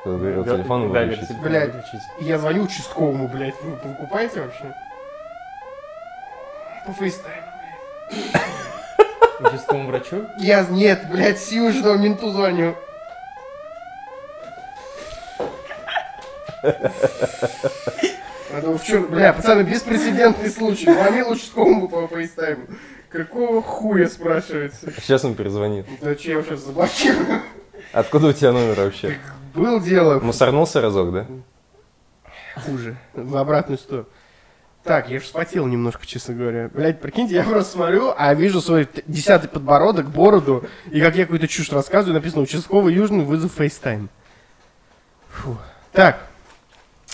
телефон 0.03 0.91
да, 0.91 1.05
выключить. 1.05 1.39
Блядь. 1.41 1.73
я 2.19 2.37
звоню 2.37 2.63
участковому, 2.63 3.29
блядь, 3.29 3.55
вы 3.63 3.77
покупаете 3.77 4.41
вообще? 4.41 4.75
По 6.85 6.93
фейстайму. 6.93 7.47
Участковому 9.39 9.89
врачу? 9.89 10.25
Я, 10.39 10.65
нет, 10.69 11.09
блядь, 11.11 11.39
сьюжного 11.39 11.95
менту 11.95 12.31
звоню. 12.31 12.75
Это 18.51 18.71
в 18.77 18.83
чём- 18.83 19.07
Бля, 19.07 19.33
пацаны, 19.33 19.63
беспрецедентный 19.63 20.49
случай. 20.49 20.85
Звонил 20.91 21.31
участковому 21.31 21.87
по 21.89 22.07
фейстайму. 22.07 22.65
Какого 23.09 23.61
хуя, 23.61 24.07
спрашивается? 24.07 24.91
Сейчас 25.01 25.23
он 25.25 25.35
перезвонит. 25.35 25.85
Да 26.01 26.15
че 26.15 26.29
я 26.29 26.33
его 26.35 26.43
сейчас 26.43 26.61
заблокирую? 26.61 27.41
Откуда 27.93 28.27
у 28.27 28.33
тебя 28.33 28.51
номер 28.51 28.75
вообще? 28.81 29.17
Был 29.53 29.79
дело. 29.79 30.19
Мусорнулся 30.19 30.81
разок, 30.81 31.13
да? 31.13 31.25
Хуже. 32.65 32.97
В 33.13 33.37
обратную 33.37 33.77
сторону. 33.77 34.07
Так, 34.85 35.09
я 35.09 35.17
же 35.19 35.25
вспотел 35.25 35.65
немножко, 35.65 36.05
честно 36.05 36.35
говоря. 36.35 36.69
Блять, 36.71 37.01
прикиньте, 37.01 37.33
я 37.35 37.43
просто 37.43 37.71
смотрю, 37.73 38.13
а 38.15 38.31
вижу 38.35 38.61
свой 38.61 38.87
десятый 39.07 39.49
подбородок, 39.49 40.09
бороду, 40.11 40.63
и 40.91 41.01
как 41.01 41.15
я 41.15 41.23
какую-то 41.23 41.47
чушь 41.47 41.71
рассказываю, 41.71 42.13
написано 42.13 42.43
«Участковый 42.43 42.93
Южный, 42.93 43.25
вызов 43.25 43.59
FaceTime». 43.59 44.09
Фу. 45.29 45.57
Так, 45.91 46.27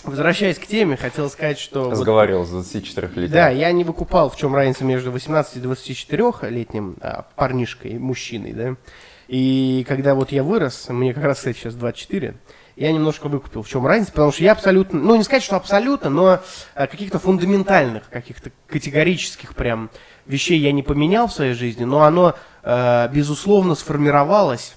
возвращаясь 0.04 0.58
к 0.58 0.66
теме, 0.66 0.98
хотел 0.98 1.30
сказать, 1.30 1.58
что... 1.58 1.84
вот- 1.84 1.92
Разговаривал 1.92 2.44
с 2.44 2.52
24-летним. 2.52 3.30
да, 3.30 3.48
я 3.48 3.72
не 3.72 3.84
выкупал, 3.84 4.28
в 4.28 4.36
чем 4.36 4.54
разница 4.54 4.84
между 4.84 5.10
18 5.10 5.56
и 5.56 5.60
24-летним 5.60 6.96
а, 7.00 7.24
парнишкой, 7.36 7.98
мужчиной, 7.98 8.52
да. 8.52 8.76
И 9.28 9.86
когда 9.88 10.14
вот 10.14 10.30
я 10.30 10.42
вырос, 10.42 10.90
мне 10.90 11.14
как 11.14 11.24
раз, 11.24 11.38
кстати, 11.38 11.56
сейчас 11.56 11.74
24, 11.74 12.34
я 12.76 12.92
немножко 12.92 13.28
выкупил, 13.28 13.62
в 13.62 13.68
чем 13.68 13.86
разница, 13.86 14.12
потому 14.12 14.32
что 14.32 14.42
я 14.42 14.52
абсолютно, 14.52 14.98
ну 14.98 15.16
не 15.16 15.24
сказать, 15.24 15.42
что 15.42 15.56
абсолютно, 15.56 16.10
но 16.10 16.40
а, 16.74 16.86
каких-то 16.86 17.18
фундаментальных, 17.18 18.08
каких-то 18.08 18.50
категорических 18.66 19.54
прям 19.54 19.90
вещей 20.26 20.58
я 20.58 20.72
не 20.72 20.82
поменял 20.82 21.26
в 21.26 21.32
своей 21.32 21.54
жизни, 21.54 21.84
но 21.84 22.02
оно, 22.02 22.34
э, 22.62 23.08
безусловно, 23.12 23.74
сформировалось 23.74 24.76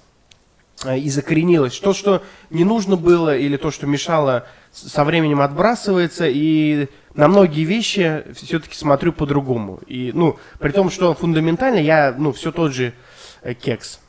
э, 0.84 0.98
и 0.98 1.10
закоренилось. 1.10 1.80
То, 1.80 1.94
что 1.94 2.24
не 2.50 2.64
нужно 2.64 2.96
было, 2.96 3.36
или 3.36 3.58
то, 3.58 3.72
что 3.72 3.88
мешало, 3.88 4.46
со 4.72 5.04
временем 5.04 5.42
отбрасывается, 5.42 6.26
и 6.28 6.88
на 7.14 7.28
многие 7.28 7.64
вещи 7.64 8.24
все-таки 8.34 8.76
смотрю 8.76 9.14
по-другому. 9.14 9.80
И, 9.88 10.12
ну, 10.14 10.38
при 10.60 10.72
том, 10.72 10.90
что 10.90 11.14
фундаментально 11.14 11.78
я, 11.78 12.14
ну, 12.18 12.34
все 12.34 12.52
тот 12.52 12.74
же 12.74 12.94
э, 13.42 13.54
кекс. 13.54 14.00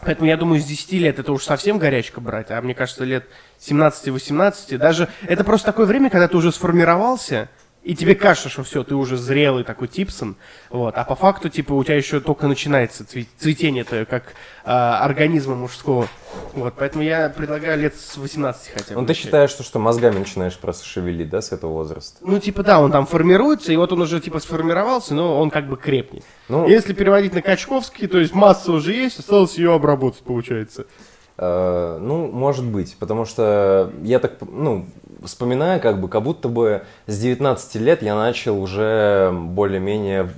Поэтому 0.00 0.28
я 0.28 0.36
думаю, 0.36 0.60
с 0.60 0.64
10 0.64 0.92
лет 0.92 1.18
это 1.18 1.32
уж 1.32 1.44
совсем 1.44 1.78
горячка 1.78 2.20
брать, 2.20 2.50
а 2.50 2.60
мне 2.60 2.74
кажется, 2.74 3.04
лет 3.04 3.26
17-18, 3.60 4.76
даже 4.76 5.08
это 5.22 5.44
просто 5.44 5.66
такое 5.66 5.86
время, 5.86 6.10
когда 6.10 6.28
ты 6.28 6.36
уже 6.36 6.52
сформировался, 6.52 7.48
и 7.84 7.94
тебе 7.94 8.14
кажется, 8.14 8.48
что 8.48 8.62
все, 8.62 8.82
ты 8.82 8.94
уже 8.94 9.18
зрелый 9.18 9.62
такой 9.62 9.88
типсон, 9.88 10.36
вот, 10.70 10.94
а 10.96 11.04
по 11.04 11.14
факту, 11.14 11.50
типа, 11.50 11.74
у 11.74 11.84
тебя 11.84 11.96
еще 11.96 12.18
только 12.18 12.48
начинается 12.48 13.04
цве- 13.04 13.26
цветение 13.36 13.84
твое, 13.84 14.06
как 14.06 14.34
а, 14.64 15.04
организма 15.04 15.54
мужского, 15.54 16.08
вот, 16.54 16.74
поэтому 16.78 17.04
я 17.04 17.28
предлагаю 17.28 17.78
лет 17.78 17.94
с 17.94 18.16
18 18.16 18.72
хотя 18.72 18.94
бы. 18.94 19.00
Ну, 19.02 19.06
ты 19.06 19.12
считаешь, 19.12 19.50
что, 19.50 19.62
что 19.62 19.78
мозгами 19.78 20.18
начинаешь 20.18 20.58
просто 20.58 20.86
шевелить, 20.86 21.28
да, 21.28 21.42
с 21.42 21.52
этого 21.52 21.72
возраста? 21.72 22.16
Ну, 22.22 22.38
типа, 22.38 22.62
да, 22.62 22.80
он 22.80 22.90
там 22.90 23.06
формируется, 23.06 23.70
и 23.70 23.76
вот 23.76 23.92
он 23.92 24.00
уже, 24.00 24.18
типа, 24.18 24.40
сформировался, 24.40 25.14
но 25.14 25.38
он 25.38 25.50
как 25.50 25.68
бы 25.68 25.76
крепнет. 25.76 26.24
Ну, 26.48 26.66
Если 26.66 26.94
переводить 26.94 27.34
на 27.34 27.42
Качковский, 27.42 28.06
то 28.06 28.18
есть 28.18 28.34
масса 28.34 28.72
уже 28.72 28.94
есть, 28.94 29.18
осталось 29.18 29.58
ее 29.58 29.74
обработать, 29.74 30.22
получается. 30.22 30.86
Э, 31.36 31.98
ну, 32.00 32.28
может 32.28 32.64
быть, 32.64 32.96
потому 32.98 33.24
что 33.24 33.92
я 34.02 34.20
так, 34.20 34.38
ну, 34.40 34.86
вспоминаю, 35.24 35.80
как 35.80 36.00
бы, 36.00 36.08
как 36.08 36.22
будто 36.22 36.48
бы 36.48 36.84
с 37.06 37.18
19 37.18 37.74
лет 37.76 38.02
я 38.02 38.14
начал 38.14 38.60
уже 38.60 39.30
более-менее 39.32 40.30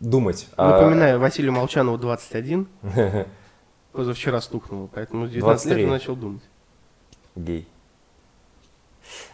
думать. 0.00 0.48
Напоминаю, 0.56 1.18
Василию 1.18 1.52
Молчанову 1.52 1.98
21, 1.98 2.66
позавчера 3.92 4.40
стукнуло, 4.40 4.88
поэтому 4.92 5.26
с 5.26 5.30
19 5.30 5.66
лет 5.66 5.74
23. 5.74 5.82
я 5.84 5.90
начал 5.90 6.16
думать. 6.16 6.42
Гей. 7.34 7.68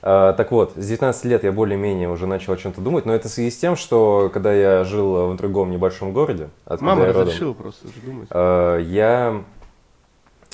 А, 0.03 0.33
так 0.35 0.51
вот, 0.53 0.73
с 0.77 0.87
19 0.87 1.25
лет 1.27 1.45
я 1.45 1.53
более-менее 1.53 2.09
уже 2.09 2.27
начал 2.27 2.53
о 2.53 2.57
чем-то 2.57 2.81
думать, 2.81 3.07
но 3.07 3.15
это 3.15 3.29
в 3.29 3.33
связи 3.33 3.51
с 3.51 3.59
тем, 3.59 3.77
что 3.77 4.31
когда 4.33 4.53
я 4.53 4.85
жил 4.85 5.33
в 5.33 5.37
другом 5.37 5.71
небольшом 5.71 6.13
городе, 6.13 6.49
Мама 6.81 7.03
я 7.03 7.07
родом, 7.09 7.23
разрешила 7.23 7.53
просто 7.53 7.87
думать. 8.05 8.29
э, 8.31 8.81
я 8.85 9.43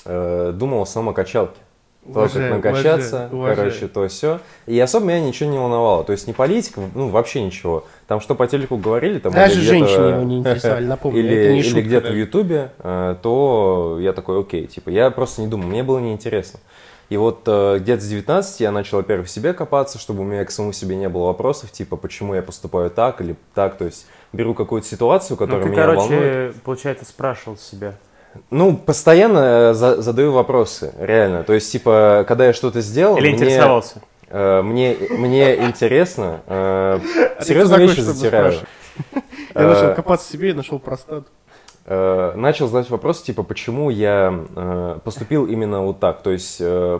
э, 0.05 0.51
думал 0.53 0.87
о 0.93 1.13
качалке. 1.13 1.59
То, 2.05 2.13
как 2.13 2.31
Уважаю, 2.31 2.55
накачаться, 2.55 3.29
уважаю, 3.31 3.55
короче, 3.55 3.87
то 3.87 4.07
все. 4.07 4.39
И 4.65 4.79
особо 4.79 5.05
меня 5.05 5.19
ничего 5.19 5.49
не 5.49 5.57
волновало. 5.57 6.03
То 6.03 6.13
есть 6.13 6.27
не 6.27 6.33
политика, 6.33 6.81
ну 6.95 7.09
вообще 7.09 7.43
ничего. 7.43 7.85
Там 8.07 8.21
что 8.21 8.35
по 8.35 8.47
телеку 8.47 8.77
говорили, 8.77 9.19
там 9.19 9.33
Даже 9.33 9.61
женщины 9.61 10.13
его 10.13 10.23
не 10.23 10.39
интересовали, 10.39 10.85
напомню, 10.85 11.19
или, 11.19 11.35
это 11.35 11.53
не 11.53 11.59
или 11.59 11.67
шутка, 11.67 11.81
где-то 11.81 12.07
да. 12.07 12.13
в 12.13 12.17
Ютубе, 12.17 12.71
э, 12.79 13.15
то 13.21 13.97
я 14.01 14.13
такой, 14.13 14.39
окей, 14.39 14.65
типа, 14.65 14.89
я 14.89 15.11
просто 15.11 15.41
не 15.41 15.47
думал, 15.47 15.67
мне 15.67 15.83
было 15.83 15.99
неинтересно. 15.99 16.59
И 17.09 17.17
вот 17.17 17.41
э, 17.47 17.79
где-то 17.79 18.01
с 18.01 18.07
19 18.07 18.59
я 18.61 18.71
начал, 18.71 18.97
во-первых, 18.97 19.27
в 19.27 19.29
себе 19.29 19.53
копаться, 19.53 19.99
чтобы 19.99 20.21
у 20.21 20.23
меня 20.23 20.45
к 20.45 20.51
самому 20.51 20.73
себе 20.73 20.95
не 20.95 21.09
было 21.09 21.25
вопросов, 21.25 21.71
типа, 21.71 21.97
почему 21.97 22.33
я 22.33 22.41
поступаю 22.41 22.89
так 22.91 23.19
или 23.21 23.35
так, 23.53 23.77
то 23.77 23.85
есть 23.85 24.07
беру 24.31 24.53
какую-то 24.53 24.87
ситуацию, 24.87 25.37
Ну, 25.39 25.45
которая 25.45 25.63
ты, 25.63 25.69
меня 25.69 25.87
волнует. 25.87 26.09
короче, 26.09 26.53
получается, 26.63 27.05
спрашивал 27.05 27.57
себя. 27.57 27.95
Ну, 28.51 28.75
постоянно 28.77 29.39
э, 29.71 29.73
за- 29.73 30.01
задаю 30.01 30.31
вопросы, 30.31 30.93
реально. 30.99 31.43
То 31.43 31.53
есть, 31.53 31.71
типа, 31.71 32.25
когда 32.27 32.45
я 32.45 32.53
что-то 32.53 32.81
сделал, 32.81 33.17
Или 33.17 33.27
мне, 33.29 33.35
интересовался? 33.37 34.01
э, 34.29 34.61
мне, 34.61 34.95
мне 35.11 35.55
интересно, 35.65 36.41
э, 36.47 36.99
А 37.39 37.43
серьезные 37.43 37.87
вещи 37.87 37.99
затираю. 38.01 38.53
Я 38.53 38.61
Э, 39.55 39.67
начал 39.67 39.95
копаться 39.95 40.27
в 40.27 40.31
себе 40.31 40.49
и 40.49 40.53
нашел 40.53 40.77
простату. 40.79 41.25
э, 41.85 42.33
начал 42.35 42.67
задать 42.67 42.89
вопрос, 42.89 43.21
типа, 43.21 43.43
почему 43.43 43.89
я 43.89 44.33
э, 44.55 44.99
поступил 45.03 45.45
именно 45.45 45.81
вот 45.81 45.99
так. 45.99 46.21
То 46.21 46.31
есть, 46.31 46.57
э, 46.59 46.99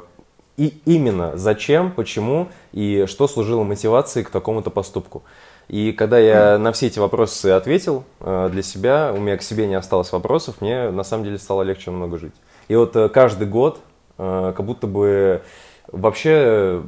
и 0.59 0.81
именно 0.85 1.37
зачем, 1.37 1.91
почему 1.91 2.49
и 2.73 3.05
что 3.07 3.29
служило 3.29 3.63
мотивацией 3.63 4.25
к 4.25 4.29
такому-то 4.29 4.69
поступку. 4.69 5.23
И 5.69 5.93
когда 5.93 6.19
я 6.19 6.57
на 6.57 6.73
все 6.73 6.87
эти 6.87 6.99
вопросы 6.99 7.47
ответил 7.47 8.03
э, 8.19 8.49
для 8.51 8.61
себя, 8.61 9.13
у 9.15 9.19
меня 9.19 9.37
к 9.37 9.41
себе 9.41 9.67
не 9.67 9.75
осталось 9.75 10.11
вопросов, 10.11 10.61
мне 10.61 10.89
на 10.89 11.03
самом 11.03 11.23
деле 11.23 11.37
стало 11.37 11.61
легче 11.61 11.91
намного 11.91 12.17
жить. 12.17 12.33
И 12.67 12.75
вот 12.75 12.93
э, 12.97 13.07
каждый 13.07 13.47
год 13.47 13.79
э, 14.17 14.53
как 14.53 14.65
будто 14.65 14.85
бы 14.85 15.43
вообще 15.87 16.83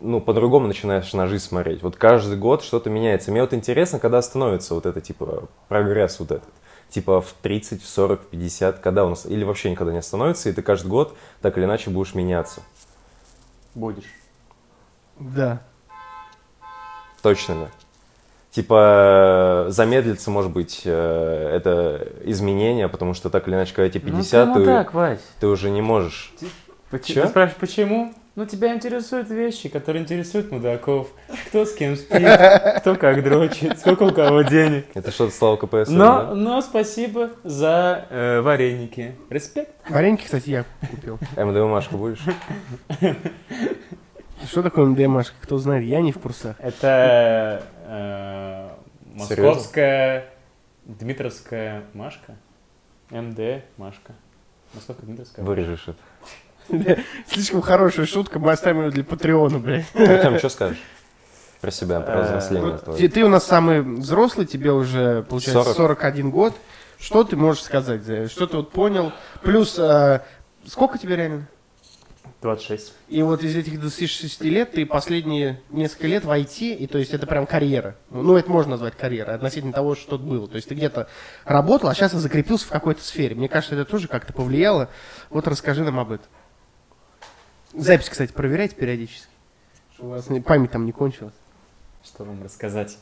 ну, 0.00 0.20
по-другому 0.20 0.66
начинаешь 0.66 1.12
на 1.12 1.26
жизнь 1.26 1.44
смотреть. 1.44 1.82
Вот 1.82 1.96
каждый 1.96 2.38
год 2.38 2.62
что-то 2.62 2.88
меняется. 2.88 3.30
Мне 3.30 3.42
вот 3.42 3.52
интересно, 3.52 3.98
когда 3.98 4.22
становится 4.22 4.74
вот 4.74 4.86
это, 4.86 5.00
типа, 5.00 5.48
прогресс 5.68 6.18
вот 6.18 6.30
этот. 6.30 6.48
Типа 6.88 7.20
в 7.20 7.34
30, 7.42 7.82
в 7.82 7.88
40, 7.88 8.22
в 8.22 8.26
50, 8.26 8.78
когда 8.78 9.04
у 9.04 9.10
нас, 9.10 9.26
или 9.26 9.44
вообще 9.44 9.70
никогда 9.70 9.92
не 9.92 9.98
остановится, 9.98 10.48
и 10.48 10.52
ты 10.52 10.62
каждый 10.62 10.88
год 10.88 11.16
так 11.40 11.56
или 11.56 11.64
иначе 11.64 11.90
будешь 11.90 12.14
меняться. 12.14 12.62
Будешь. 13.74 14.10
Да. 15.18 15.62
Точно 17.22 17.52
ли? 17.52 17.66
Типа, 18.50 19.66
замедлится, 19.68 20.30
может 20.30 20.52
быть, 20.52 20.82
э, 20.84 21.50
это 21.54 22.12
изменение, 22.24 22.88
потому 22.88 23.14
что 23.14 23.30
так 23.30 23.48
или 23.48 23.54
иначе, 23.54 23.74
когда 23.74 23.88
тебе 23.88 24.10
50, 24.10 24.48
ну, 24.48 24.54
ты, 24.54 24.60
ты, 24.60 24.66
так, 24.66 24.92
Вась. 24.92 25.20
ты 25.40 25.46
уже 25.46 25.70
не 25.70 25.80
можешь. 25.80 26.34
Чё? 26.38 27.22
Ты 27.22 27.28
спрашиваешь, 27.28 27.56
почему? 27.58 28.12
Ну, 28.34 28.46
тебя 28.46 28.74
интересуют 28.74 29.28
вещи, 29.28 29.68
которые 29.68 30.02
интересуют 30.02 30.50
мудаков. 30.50 31.08
Кто 31.48 31.66
с 31.66 31.74
кем 31.74 31.96
спит, 31.96 32.26
кто 32.78 32.94
как 32.96 33.22
дрочит, 33.22 33.78
сколько 33.78 34.04
у 34.04 34.12
кого 34.12 34.40
денег. 34.40 34.86
Это 34.94 35.10
что-то 35.10 35.34
слава 35.34 35.56
КПСС, 35.56 35.90
Но, 35.90 36.22
да? 36.28 36.34
но 36.34 36.62
спасибо 36.62 37.32
за 37.44 38.06
э, 38.08 38.40
вареники. 38.40 39.14
Респект. 39.28 39.74
Вареники, 39.86 40.24
кстати, 40.24 40.48
я 40.48 40.64
купил. 40.90 41.18
МДМашку 41.36 41.98
будешь? 41.98 42.24
Что 44.46 44.62
такое 44.62 44.86
МДМашка? 44.86 45.36
Кто 45.42 45.58
знает, 45.58 45.84
я 45.84 46.00
не 46.00 46.12
в 46.12 46.18
курсах. 46.18 46.56
Это 46.58 47.62
э, 47.86 48.68
московская 49.14 50.30
Дмитровская 50.86 51.82
Машка. 51.92 52.36
МД 53.10 53.62
Машка. 53.76 54.14
Московская 54.72 55.04
Дмитровская. 55.06 55.44
Вырежешь 55.44 55.88
это. 55.88 55.98
Слишком 57.28 57.62
хорошая 57.62 58.06
шутка, 58.06 58.38
мы 58.38 58.52
оставим 58.52 58.82
ее 58.84 58.90
для 58.90 59.04
Патреона, 59.04 59.58
блядь. 59.58 59.86
Артем, 59.94 60.38
что 60.38 60.48
скажешь? 60.48 60.78
Про 61.60 61.70
себя, 61.70 62.00
про 62.00 62.20
Э, 62.20 62.22
взросление 62.24 62.78
твое. 62.78 63.08
Ты, 63.08 63.24
у 63.24 63.28
нас 63.28 63.46
самый 63.46 63.82
взрослый, 63.82 64.46
тебе 64.46 64.72
уже, 64.72 65.22
получается, 65.22 65.74
40. 65.74 65.76
41 65.76 66.30
год. 66.30 66.54
Что 66.98 67.24
ты 67.24 67.36
можешь 67.36 67.62
сказать? 67.62 68.02
Что 68.30 68.46
ты 68.46 68.56
вот 68.56 68.72
понял? 68.72 69.12
Плюс, 69.42 69.78
э, 69.78 70.20
сколько 70.66 70.98
тебе 70.98 71.16
реально? 71.16 71.46
26. 72.42 72.92
И 73.08 73.22
вот 73.22 73.44
из 73.44 73.54
этих 73.54 73.78
26 73.80 74.42
лет 74.42 74.72
ты 74.72 74.84
последние 74.84 75.60
несколько 75.70 76.08
лет 76.08 76.24
в 76.24 76.30
IT, 76.30 76.74
и 76.74 76.86
то 76.88 76.98
есть 76.98 77.14
это 77.14 77.26
прям 77.26 77.46
карьера. 77.46 77.94
Ну, 78.10 78.36
это 78.36 78.50
можно 78.50 78.72
назвать 78.72 78.96
карьерой, 78.96 79.36
относительно 79.36 79.72
того, 79.72 79.94
что 79.94 80.18
тут 80.18 80.22
было. 80.22 80.48
То 80.48 80.56
есть 80.56 80.68
ты 80.68 80.74
где-то 80.74 81.06
работал, 81.44 81.88
а 81.88 81.94
сейчас 81.94 82.12
закрепился 82.12 82.66
в 82.66 82.70
какой-то 82.70 83.02
сфере. 83.04 83.36
Мне 83.36 83.48
кажется, 83.48 83.76
это 83.76 83.88
тоже 83.88 84.08
как-то 84.08 84.32
повлияло. 84.32 84.88
Вот 85.30 85.46
расскажи 85.46 85.84
нам 85.84 86.00
об 86.00 86.10
этом. 86.12 86.26
Запись, 87.74 88.08
кстати, 88.08 88.32
проверяйте 88.32 88.74
периодически. 88.74 89.26
Чтобы 89.94 90.08
у 90.10 90.12
вас 90.12 90.28
не- 90.28 90.40
память 90.40 90.70
там 90.70 90.84
не 90.86 90.92
кончилась. 90.92 91.34
Что 92.04 92.24
вам 92.24 92.42
рассказать? 92.42 92.98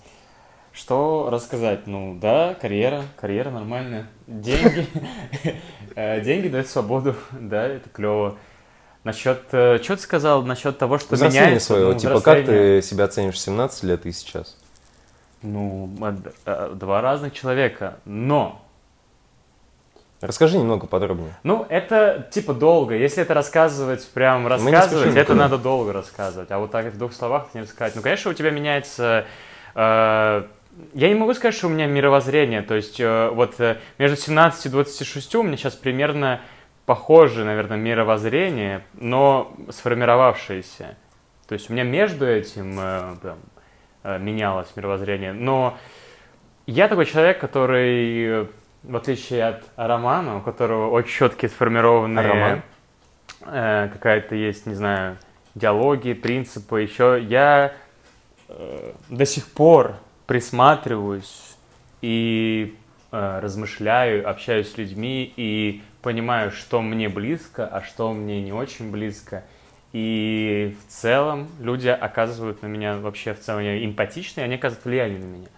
Что 0.73 1.29
рассказать? 1.31 1.87
Ну, 1.87 2.17
да, 2.21 2.55
карьера, 2.55 3.03
карьера 3.21 3.51
нормальная. 3.51 4.07
Деньги. 4.27 4.87
Э, 5.97 6.21
Деньги 6.21 6.47
дают 6.47 6.69
свободу, 6.69 7.17
да, 7.33 7.67
это 7.67 7.89
клево. 7.89 8.39
Насчет, 9.03 9.43
что 9.49 9.79
ты 9.81 9.99
сказал 9.99 10.43
насчет 10.45 10.79
того, 10.79 10.99
что 10.99 11.17
меняется? 11.17 11.67
своего. 11.67 11.93
Ну, 11.95 11.99
Типа, 11.99 12.21
как 12.21 12.47
ты 12.47 12.81
себя 12.81 13.05
оценишь 13.05 13.35
в 13.35 13.39
17 13.39 13.83
лет 13.83 14.07
и 14.07 14.13
сейчас? 14.13 14.57
Ну, 15.43 15.91
а, 16.45 16.75
два 16.75 17.01
разных 17.01 17.33
человека, 17.35 17.99
но 18.05 18.65
Расскажи 20.21 20.59
немного 20.59 20.87
подробнее. 20.87 21.35
Ну, 21.45 21.67
это 21.69 22.29
типа 22.31 22.53
долго. 22.53 22.95
Если 22.95 23.23
это 23.23 23.33
рассказывать, 23.33 24.07
прям 24.13 24.47
рассказывать, 24.47 25.17
это 25.17 25.35
надо 25.35 25.57
долго 25.57 25.93
рассказывать. 25.93 26.51
А 26.51 26.59
вот 26.59 26.71
так 26.71 26.87
в 26.87 26.99
двух 26.99 27.15
словах 27.15 27.49
не 27.55 27.63
рассказать. 27.63 27.97
Ну, 27.97 28.03
конечно, 28.03 28.31
у 28.31 28.35
тебя 28.35 28.51
меняется... 28.51 29.25
э, 29.75 30.45
я 30.95 31.09
не 31.09 31.15
могу 31.15 31.33
сказать, 31.35 31.55
что 31.55 31.69
у 31.69 31.71
меня 31.71 31.87
мировоззрение. 31.87 32.63
То 32.63 32.75
есть 32.75 33.01
э, 33.01 33.31
вот 33.31 33.59
э, 33.61 33.79
между 33.99 34.17
17 34.17 34.67
и 34.67 34.69
26 34.69 35.35
у 35.37 35.43
меня 35.43 35.57
сейчас 35.57 35.75
примерно 35.75 36.41
похоже, 36.85 37.45
наверное, 37.45 37.77
мировоззрение, 37.77 38.85
но 38.95 39.55
сформировавшееся. 39.71 40.97
То 41.49 41.55
есть 41.55 41.71
у 41.71 41.73
меня 41.73 41.85
между 41.85 42.27
этим 42.27 42.79
э, 42.79 43.17
прям, 43.23 43.39
э, 44.03 44.19
менялось 44.19 44.69
мировоззрение. 44.77 45.33
Но 45.33 45.79
я 46.67 46.89
такой 46.89 47.07
человек, 47.07 47.41
который, 47.41 48.43
э, 48.43 48.47
в 48.83 48.97
отличие 48.97 49.45
от 49.45 49.63
Романа, 49.77 50.39
у 50.39 50.41
которого 50.41 50.91
очень 50.91 51.11
четкие 51.11 51.49
сформированные... 51.49 52.27
Роман? 52.27 52.63
э, 53.43 53.89
какая-то 53.93 54.35
есть, 54.35 54.67
не 54.67 54.75
знаю, 54.75 55.17
диалоги, 55.55 56.13
принципы. 56.13 56.83
Еще 56.83 57.21
я 57.23 57.73
э, 58.49 58.93
до 59.09 59.27
сих 59.27 59.47
пор 59.47 59.97
присматриваюсь 60.27 61.57
и 62.01 62.77
э, 63.13 63.41
размышляю, 63.43 64.29
общаюсь 64.29 64.73
с 64.73 64.79
людьми 64.79 65.33
и 65.37 65.83
понимаю, 66.03 66.51
что 66.51 66.83
мне 66.83 67.09
близко, 67.09 67.67
а 67.67 67.83
что 67.83 68.13
мне 68.13 68.41
не 68.41 68.53
очень 68.53 68.91
близко. 68.91 69.45
И 69.93 70.77
в 70.87 70.91
целом 70.91 71.49
люди 71.59 71.89
оказывают 71.89 72.63
на 72.63 72.69
меня 72.69 72.99
вообще 72.99 73.35
в 73.35 73.41
целом 73.41 73.63
эмпатичные, 73.63 74.45
они 74.45 74.55
оказывают 74.55 74.85
влияние 74.85 75.19
на 75.19 75.25
меня. 75.25 75.49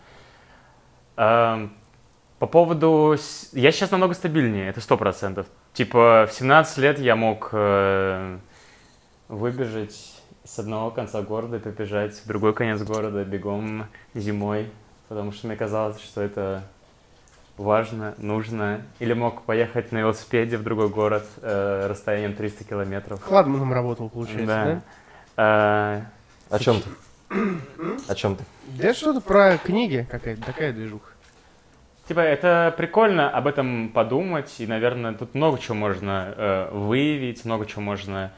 По 2.42 2.48
поводу... 2.48 3.16
Я 3.52 3.70
сейчас 3.70 3.92
намного 3.92 4.14
стабильнее, 4.14 4.68
это 4.68 4.80
сто 4.80 4.96
процентов. 4.96 5.46
Типа 5.74 6.26
в 6.28 6.34
17 6.34 6.78
лет 6.78 6.98
я 6.98 7.14
мог 7.14 7.50
э, 7.52 8.36
выбежать 9.28 10.20
с 10.42 10.58
одного 10.58 10.90
конца 10.90 11.22
города 11.22 11.58
и 11.58 11.60
побежать 11.60 12.16
в 12.16 12.26
другой 12.26 12.52
конец 12.52 12.82
города 12.82 13.22
бегом 13.22 13.86
зимой, 14.14 14.68
потому 15.06 15.30
что 15.30 15.46
мне 15.46 15.54
казалось, 15.54 16.00
что 16.00 16.20
это 16.20 16.64
важно, 17.58 18.16
нужно. 18.18 18.82
Или 18.98 19.12
мог 19.12 19.42
поехать 19.42 19.92
на 19.92 19.98
велосипеде 19.98 20.56
в 20.56 20.64
другой 20.64 20.88
город 20.88 21.24
э, 21.42 21.86
расстоянием 21.88 22.34
300 22.34 22.64
километров. 22.64 23.22
Хладманом 23.22 23.72
работал, 23.72 24.08
получается, 24.08 24.82
да? 25.36 26.04
Э, 26.50 26.56
О 26.56 26.58
чем 26.58 26.80
ты? 26.80 26.90
О 28.08 28.14
чем 28.16 28.34
ты? 28.34 28.42
Да 28.66 28.92
что-то 28.94 29.20
про 29.20 29.58
книги 29.58 30.08
какая-то, 30.10 30.42
такая 30.42 30.72
движуха. 30.72 31.11
Типа, 32.12 32.20
это 32.20 32.74
прикольно 32.76 33.30
об 33.30 33.46
этом 33.46 33.88
подумать, 33.88 34.54
и, 34.58 34.66
наверное, 34.66 35.14
тут 35.14 35.34
много 35.34 35.58
чего 35.58 35.76
можно 35.76 36.34
э, 36.36 36.68
выявить, 36.70 37.46
много 37.46 37.64
чего 37.64 37.80
можно 37.80 38.32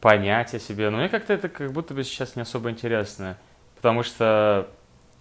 понять 0.00 0.52
о 0.52 0.58
себе. 0.58 0.90
Но 0.90 0.98
мне 0.98 1.08
как-то 1.08 1.32
это 1.32 1.48
как 1.48 1.70
будто 1.70 1.94
бы 1.94 2.02
сейчас 2.02 2.34
не 2.34 2.42
особо 2.42 2.70
интересно, 2.70 3.38
потому 3.76 4.02
что, 4.02 4.68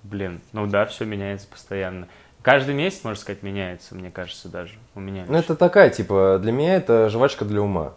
блин, 0.02 0.42
ну 0.54 0.66
да, 0.66 0.86
все 0.86 1.06
меняется 1.06 1.48
постоянно. 1.48 2.08
Каждый 2.44 2.76
месяц, 2.76 3.06
можно 3.06 3.20
сказать, 3.20 3.42
меняется, 3.42 3.96
мне 3.96 4.12
кажется, 4.12 4.50
даже 4.50 4.74
у 4.96 5.00
меня. 5.00 5.24
Ну, 5.30 5.38
это 5.38 5.56
такая, 5.56 5.90
типа, 5.90 6.40
для 6.42 6.52
меня 6.52 6.76
это 6.76 7.08
жвачка 7.10 7.46
для 7.46 7.62
ума. 7.62 7.94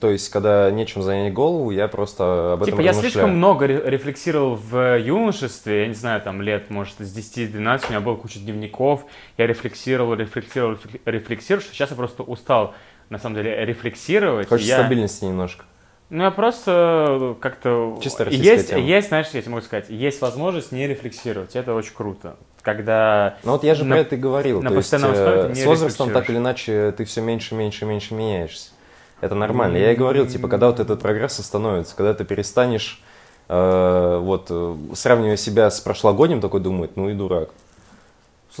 То 0.00 0.10
есть, 0.10 0.28
когда 0.30 0.70
нечем 0.70 1.02
занять 1.02 1.32
голову, 1.34 1.72
я 1.72 1.88
просто 1.88 2.52
об 2.52 2.62
этом 2.62 2.74
Типа, 2.74 2.82
я 2.82 2.90
размышляю. 2.90 3.12
слишком 3.12 3.36
много 3.36 3.66
ре- 3.66 3.82
рефлексировал 3.84 4.54
в 4.54 4.96
юношестве, 4.96 5.80
я 5.82 5.86
не 5.88 5.94
знаю, 5.94 6.20
там, 6.22 6.40
лет, 6.40 6.70
может, 6.70 6.94
с 7.00 7.12
10-12, 7.12 7.86
у 7.88 7.90
меня 7.90 8.00
было 8.00 8.14
куча 8.14 8.38
дневников, 8.38 9.04
я 9.36 9.48
рефлексировал, 9.48 10.14
рефлексировал, 10.14 10.74
рефлек- 10.74 11.00
рефлексировал, 11.04 11.62
что 11.64 11.74
сейчас 11.74 11.90
я 11.90 11.96
просто 11.96 12.22
устал, 12.22 12.74
на 13.08 13.18
самом 13.18 13.34
деле, 13.36 13.64
рефлексировать. 13.64 14.48
Хочешь 14.48 14.66
Я- 14.68 14.78
стабильности 14.78 15.24
немножко. 15.24 15.64
Ну, 16.10 16.24
я 16.24 16.30
просто 16.32 17.36
как-то... 17.40 17.98
Чисто 18.02 18.24
есть, 18.28 18.70
тема. 18.70 18.82
есть, 18.82 19.08
знаешь, 19.08 19.28
я 19.32 19.40
тебе 19.40 19.52
могу 19.52 19.64
сказать, 19.64 19.86
есть 19.88 20.20
возможность 20.20 20.72
не 20.72 20.88
рефлексировать, 20.88 21.54
это 21.54 21.72
очень 21.74 21.94
круто. 21.94 22.36
Когда... 22.62 23.36
Ну 23.44 23.52
вот 23.52 23.62
я 23.64 23.74
же 23.74 23.84
на- 23.84 23.94
про 23.94 24.00
это 24.00 24.16
и 24.16 24.18
говорил. 24.18 24.60
на 24.60 24.70
То 24.70 24.76
есть, 24.76 24.92
э, 24.92 25.54
с 25.54 25.64
возрастом 25.64 26.10
так 26.10 26.28
или 26.28 26.38
иначе 26.38 26.92
ты 26.96 27.04
все 27.04 27.20
меньше, 27.20 27.54
меньше, 27.54 27.86
меньше 27.86 28.14
меняешься. 28.14 28.72
Это 29.20 29.34
нормально. 29.34 29.76
Я 29.76 29.92
и 29.92 29.96
говорил, 29.96 30.26
типа, 30.26 30.48
когда 30.48 30.66
вот 30.66 30.80
этот 30.80 31.00
прогресс 31.00 31.38
остановится, 31.38 31.94
когда 31.94 32.12
ты 32.12 32.24
перестанешь 32.24 33.02
э, 33.48 34.18
вот 34.20 34.46
э, 34.50 34.76
сравнивая 34.94 35.36
себя 35.36 35.70
с 35.70 35.80
прошлогодним, 35.80 36.40
такой 36.40 36.60
думает, 36.60 36.96
ну 36.96 37.08
и 37.08 37.14
дурак. 37.14 37.50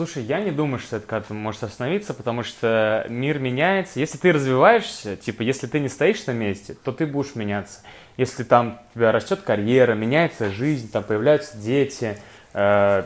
Слушай, 0.00 0.22
я 0.22 0.40
не 0.40 0.50
думаю, 0.50 0.78
что 0.78 0.96
это 0.96 1.06
как-то 1.06 1.34
может 1.34 1.62
остановиться, 1.62 2.14
потому 2.14 2.42
что 2.42 3.04
мир 3.10 3.38
меняется. 3.38 4.00
Если 4.00 4.16
ты 4.16 4.32
развиваешься, 4.32 5.14
типа, 5.14 5.42
если 5.42 5.66
ты 5.66 5.78
не 5.78 5.90
стоишь 5.90 6.24
на 6.24 6.30
месте, 6.30 6.74
то 6.82 6.90
ты 6.90 7.04
будешь 7.04 7.34
меняться. 7.34 7.80
Если 8.16 8.42
там 8.44 8.80
у 8.94 8.98
тебя 8.98 9.12
растет 9.12 9.42
карьера, 9.42 9.92
меняется 9.92 10.48
жизнь, 10.48 10.90
там 10.90 11.04
появляются 11.04 11.58
дети, 11.58 12.16
э, 12.54 13.04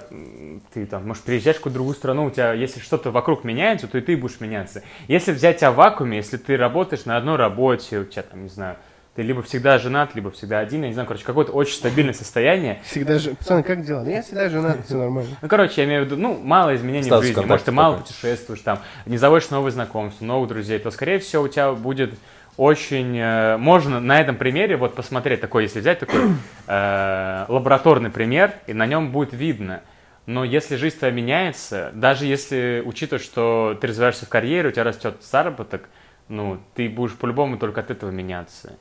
ты 0.72 0.86
там, 0.86 1.08
может, 1.08 1.24
переезжаешь 1.24 1.56
в 1.56 1.58
какую-то 1.58 1.78
другую 1.78 1.96
страну, 1.96 2.26
у 2.26 2.30
тебя, 2.30 2.52
если 2.52 2.78
что-то 2.78 3.10
вокруг 3.10 3.42
меняется, 3.42 3.88
то 3.88 3.98
и 3.98 4.00
ты 4.00 4.16
будешь 4.16 4.38
меняться. 4.38 4.84
Если 5.08 5.32
взять 5.32 5.56
тебя 5.56 5.72
в 5.72 5.74
вакууме, 5.74 6.18
если 6.18 6.36
ты 6.36 6.56
работаешь 6.56 7.06
на 7.06 7.16
одной 7.16 7.34
работе, 7.34 7.98
у 7.98 8.04
тебя 8.04 8.22
там, 8.22 8.44
не 8.44 8.48
знаю, 8.50 8.76
ты 9.14 9.22
либо 9.22 9.42
всегда 9.42 9.78
женат, 9.78 10.14
либо 10.14 10.30
всегда 10.30 10.58
один, 10.58 10.82
я 10.82 10.88
не 10.88 10.92
знаю, 10.92 11.06
короче, 11.06 11.24
какое-то 11.24 11.52
очень 11.52 11.76
стабильное 11.76 12.14
состояние, 12.14 12.80
Всегда 12.84 13.18
же... 13.18 13.34
Пацаны, 13.34 13.62
как 13.62 13.84
дела? 13.84 14.04
Я 14.04 14.22
всегда 14.22 14.48
женат, 14.48 14.84
все 14.86 14.96
нормально. 14.96 15.30
ну, 15.40 15.48
короче, 15.48 15.82
я 15.82 15.84
имею 15.86 16.02
в 16.02 16.06
виду, 16.06 16.16
ну, 16.16 16.38
мало 16.42 16.74
изменений 16.74 17.04
Статус 17.04 17.24
в 17.24 17.28
жизни. 17.28 17.44
Может, 17.44 17.66
ты 17.66 17.72
мало 17.72 17.98
путешествуешь, 17.98 18.60
там, 18.60 18.80
не 19.06 19.16
заводишь 19.16 19.50
новые 19.50 19.72
знакомства, 19.72 20.24
новых 20.24 20.48
друзей, 20.48 20.78
то, 20.80 20.90
скорее 20.90 21.20
всего, 21.20 21.44
у 21.44 21.48
тебя 21.48 21.72
будет 21.72 22.14
очень... 22.56 23.16
э, 23.16 23.56
можно 23.56 24.00
на 24.00 24.20
этом 24.20 24.36
примере 24.36 24.76
вот 24.76 24.94
посмотреть, 24.94 25.40
такой, 25.40 25.64
если 25.64 25.80
взять 25.80 26.00
такой 26.00 26.20
э, 26.66 27.44
лабораторный 27.48 28.10
пример, 28.10 28.54
и 28.66 28.72
на 28.72 28.86
нем 28.86 29.12
будет 29.12 29.32
видно. 29.32 29.82
Но 30.26 30.42
если 30.42 30.76
жизнь 30.76 30.98
твоя 30.98 31.12
меняется, 31.12 31.90
даже 31.94 32.26
если 32.26 32.82
учитывая, 32.84 33.22
что 33.22 33.76
ты 33.80 33.86
развиваешься 33.88 34.26
в 34.26 34.28
карьере, 34.28 34.70
у 34.70 34.72
тебя 34.72 34.84
растет 34.84 35.16
заработок, 35.20 35.88
ну, 36.28 36.58
ты 36.74 36.88
будешь 36.88 37.14
по-любому 37.14 37.58
только 37.58 37.80
от 37.80 37.90
этого 37.90 38.10
меняться. 38.10 38.76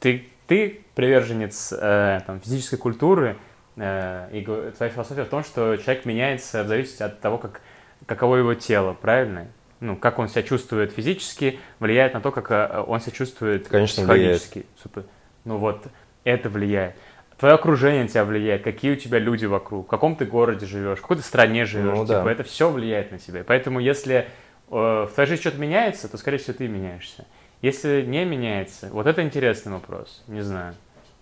Ты, 0.00 0.28
ты 0.46 0.80
приверженец 0.94 1.72
э, 1.72 2.20
там, 2.26 2.40
физической 2.40 2.76
культуры, 2.76 3.36
э, 3.76 4.28
и 4.32 4.42
твоя 4.42 4.92
философия 4.92 5.24
в 5.24 5.28
том, 5.28 5.44
что 5.44 5.76
человек 5.76 6.04
меняется 6.04 6.64
в 6.64 6.68
зависимости 6.68 7.02
от 7.02 7.20
того, 7.20 7.38
как, 7.38 7.60
каково 8.06 8.36
его 8.36 8.54
тело, 8.54 8.92
правильно? 8.94 9.48
Ну, 9.80 9.96
как 9.96 10.18
он 10.18 10.28
себя 10.28 10.42
чувствует 10.42 10.92
физически, 10.92 11.60
влияет 11.80 12.14
на 12.14 12.20
то, 12.20 12.32
как 12.32 12.50
э, 12.50 12.84
он 12.86 13.00
себя 13.00 13.12
чувствует 13.12 13.68
Конечно, 13.68 14.02
психологически. 14.02 14.66
Супер. 14.82 15.04
Ну 15.44 15.58
вот, 15.58 15.86
это 16.24 16.48
влияет. 16.48 16.96
Твое 17.38 17.54
окружение 17.54 18.04
на 18.04 18.08
тебя 18.08 18.24
влияет, 18.24 18.62
какие 18.62 18.92
у 18.92 18.96
тебя 18.96 19.18
люди 19.18 19.44
вокруг, 19.44 19.86
в 19.86 19.90
каком 19.90 20.16
ты 20.16 20.24
городе 20.24 20.64
живешь, 20.64 20.98
в 20.98 21.02
какой 21.02 21.18
ты 21.18 21.22
стране 21.22 21.66
живешь. 21.66 21.94
Ну 21.94 22.06
типа, 22.06 22.24
да. 22.24 22.32
это 22.32 22.42
все 22.44 22.70
влияет 22.70 23.12
на 23.12 23.18
тебя. 23.18 23.44
Поэтому, 23.46 23.78
если 23.78 24.14
э, 24.16 24.26
в 24.70 25.10
твоей 25.12 25.28
жизни 25.28 25.42
что-то 25.42 25.58
меняется, 25.58 26.08
то, 26.08 26.16
скорее 26.16 26.38
всего, 26.38 26.54
ты 26.54 26.66
меняешься. 26.66 27.26
Если 27.66 28.02
не 28.02 28.24
меняется, 28.24 28.90
вот 28.92 29.08
это 29.08 29.24
интересный 29.24 29.72
вопрос. 29.72 30.22
Не 30.28 30.42
знаю. 30.42 30.74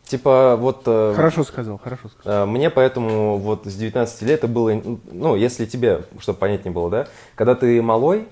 Типа 0.02 0.56
вот... 0.56 0.82
э, 0.84 1.14
Хорошо 1.16 1.42
сказал, 1.42 1.78
хорошо 1.82 2.10
сказал. 2.10 2.42
Э, 2.42 2.46
Мне 2.46 2.68
поэтому 2.68 3.38
вот 3.38 3.64
с 3.64 3.74
19 3.74 4.20
лет 4.22 4.40
это 4.40 4.46
было, 4.48 4.78
ну, 5.10 5.36
если 5.36 5.64
тебе, 5.64 6.02
чтобы 6.18 6.38
понять 6.38 6.66
не 6.66 6.70
было, 6.70 6.90
да, 6.90 7.06
когда 7.34 7.54
ты 7.54 7.80
малой, 7.80 8.28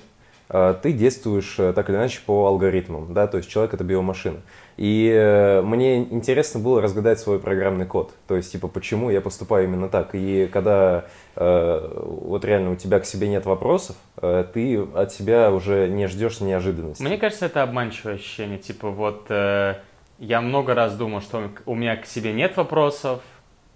ты 0.82 0.92
действуешь 0.92 1.54
э, 1.58 1.72
так 1.72 1.88
или 1.88 1.96
иначе 1.96 2.20
по 2.26 2.46
алгоритмам, 2.46 3.14
да, 3.14 3.26
то 3.26 3.38
есть 3.38 3.48
человек 3.48 3.72
это 3.72 3.84
биомашина. 3.84 4.40
И 4.76 5.10
э, 5.10 5.62
мне 5.62 5.98
интересно 5.98 6.60
было 6.60 6.82
разгадать 6.82 7.18
свой 7.18 7.38
программный 7.38 7.86
код, 7.86 8.12
то 8.26 8.36
есть, 8.36 8.52
типа, 8.52 8.68
почему 8.68 9.10
я 9.10 9.20
поступаю 9.20 9.64
именно 9.64 9.88
так. 9.88 10.10
И 10.14 10.46
когда 10.52 11.06
э, 11.36 11.94
вот 12.04 12.44
реально 12.44 12.72
у 12.72 12.76
тебя 12.76 13.00
к 13.00 13.06
себе 13.06 13.28
нет 13.28 13.46
вопросов, 13.46 13.96
э, 14.20 14.44
ты 14.52 14.82
от 14.94 15.12
себя 15.12 15.50
уже 15.50 15.88
не 15.88 16.06
ждешь 16.06 16.40
неожиданности. 16.40 17.02
Мне 17.02 17.16
кажется, 17.16 17.46
это 17.46 17.62
обманчивое 17.62 18.16
ощущение. 18.16 18.58
Типа 18.58 18.90
вот, 18.90 19.26
э, 19.30 19.76
я 20.18 20.40
много 20.40 20.74
раз 20.74 20.94
думал, 20.96 21.20
что 21.20 21.50
у 21.66 21.74
меня 21.74 21.96
к 21.96 22.06
себе 22.06 22.32
нет 22.32 22.56
вопросов, 22.56 23.22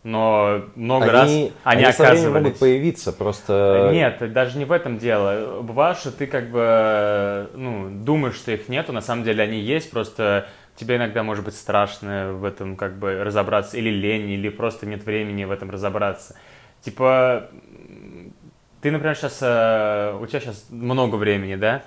но 0.07 0.63
много 0.77 1.11
раз 1.11 1.29
Они, 1.29 1.53
они, 1.65 1.83
они 1.83 1.93
временем 1.93 2.05
оказывались. 2.05 2.45
могут 2.45 2.59
появиться, 2.61 3.13
просто... 3.13 3.91
Нет, 3.93 4.33
даже 4.33 4.57
не 4.57 4.65
в 4.65 4.71
этом 4.71 4.99
дело. 4.99 5.63
Бывает, 5.63 5.99
что 5.99 6.13
ты 6.13 6.29
как 6.29 6.51
бы 6.53 7.51
ну, 7.55 7.91
думаешь, 7.91 8.37
что 8.37 8.53
их 8.53 8.69
нету, 8.69 8.93
на 8.93 9.01
самом 9.01 9.25
деле 9.25 9.43
они 9.43 9.59
есть, 9.59 9.91
просто 9.91 10.47
тебе 10.77 10.95
иногда 10.95 11.25
может 11.25 11.45
быть 11.45 11.57
страшно 11.57 12.35
в 12.35 12.45
этом 12.45 12.77
как 12.77 12.97
бы 12.99 13.25
разобраться, 13.25 13.79
или 13.79 13.91
лень, 13.91 14.31
или 14.31 14.49
просто 14.49 14.87
нет 14.87 15.05
времени 15.05 15.43
в 15.43 15.51
этом 15.51 15.71
разобраться. 15.71 16.37
Типа, 16.83 17.49
ты, 18.83 18.93
например, 18.93 19.17
сейчас, 19.17 19.39
у 19.39 20.27
тебя 20.27 20.39
сейчас 20.39 20.67
много 20.71 21.17
времени, 21.17 21.57
да? 21.57 21.83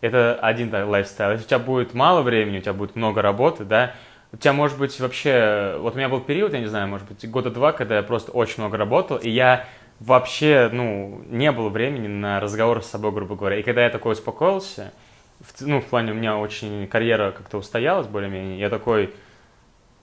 Это 0.00 0.38
один 0.40 0.72
лайфстайл. 0.72 1.32
Если 1.32 1.44
у 1.44 1.48
тебя 1.48 1.58
будет 1.58 1.92
мало 1.92 2.22
времени, 2.22 2.58
у 2.58 2.60
тебя 2.62 2.72
будет 2.72 2.96
много 2.96 3.20
работы, 3.20 3.64
да, 3.64 3.92
у 4.32 4.36
тебя 4.36 4.52
может 4.52 4.78
быть 4.78 4.98
вообще... 5.00 5.76
Вот 5.80 5.94
у 5.94 5.96
меня 5.96 6.08
был 6.08 6.20
период, 6.20 6.52
я 6.52 6.60
не 6.60 6.66
знаю, 6.66 6.88
может 6.88 7.08
быть, 7.08 7.28
года 7.30 7.50
два, 7.50 7.72
когда 7.72 7.96
я 7.96 8.02
просто 8.02 8.30
очень 8.32 8.62
много 8.62 8.76
работал, 8.76 9.16
и 9.16 9.30
я 9.30 9.66
вообще, 10.00 10.68
ну, 10.72 11.22
не 11.26 11.50
было 11.50 11.68
времени 11.70 12.06
на 12.08 12.38
разговор 12.40 12.82
с 12.82 12.86
собой, 12.88 13.10
грубо 13.12 13.36
говоря. 13.36 13.56
И 13.58 13.62
когда 13.62 13.84
я 13.84 13.90
такой 13.90 14.12
успокоился, 14.12 14.92
в 15.40 15.60
ну, 15.66 15.80
в 15.80 15.86
плане 15.86 16.12
у 16.12 16.14
меня 16.14 16.36
очень 16.36 16.86
карьера 16.88 17.30
как-то 17.32 17.58
устоялась 17.58 18.06
более-менее, 18.06 18.58
я 18.60 18.68
такой, 18.68 19.14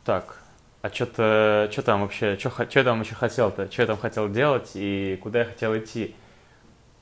так, 0.03 0.39
а 0.81 0.89
что-то, 0.89 1.69
что 1.71 1.81
там 1.81 2.01
вообще, 2.01 2.37
что 2.37 2.51
я 2.73 2.83
там 2.83 3.01
еще 3.01 3.15
хотел-то, 3.15 3.71
что 3.71 3.81
я 3.81 3.87
там 3.87 3.97
хотел 3.97 4.29
делать 4.29 4.71
и 4.75 5.19
куда 5.21 5.39
я 5.39 5.45
хотел 5.45 5.77
идти. 5.77 6.15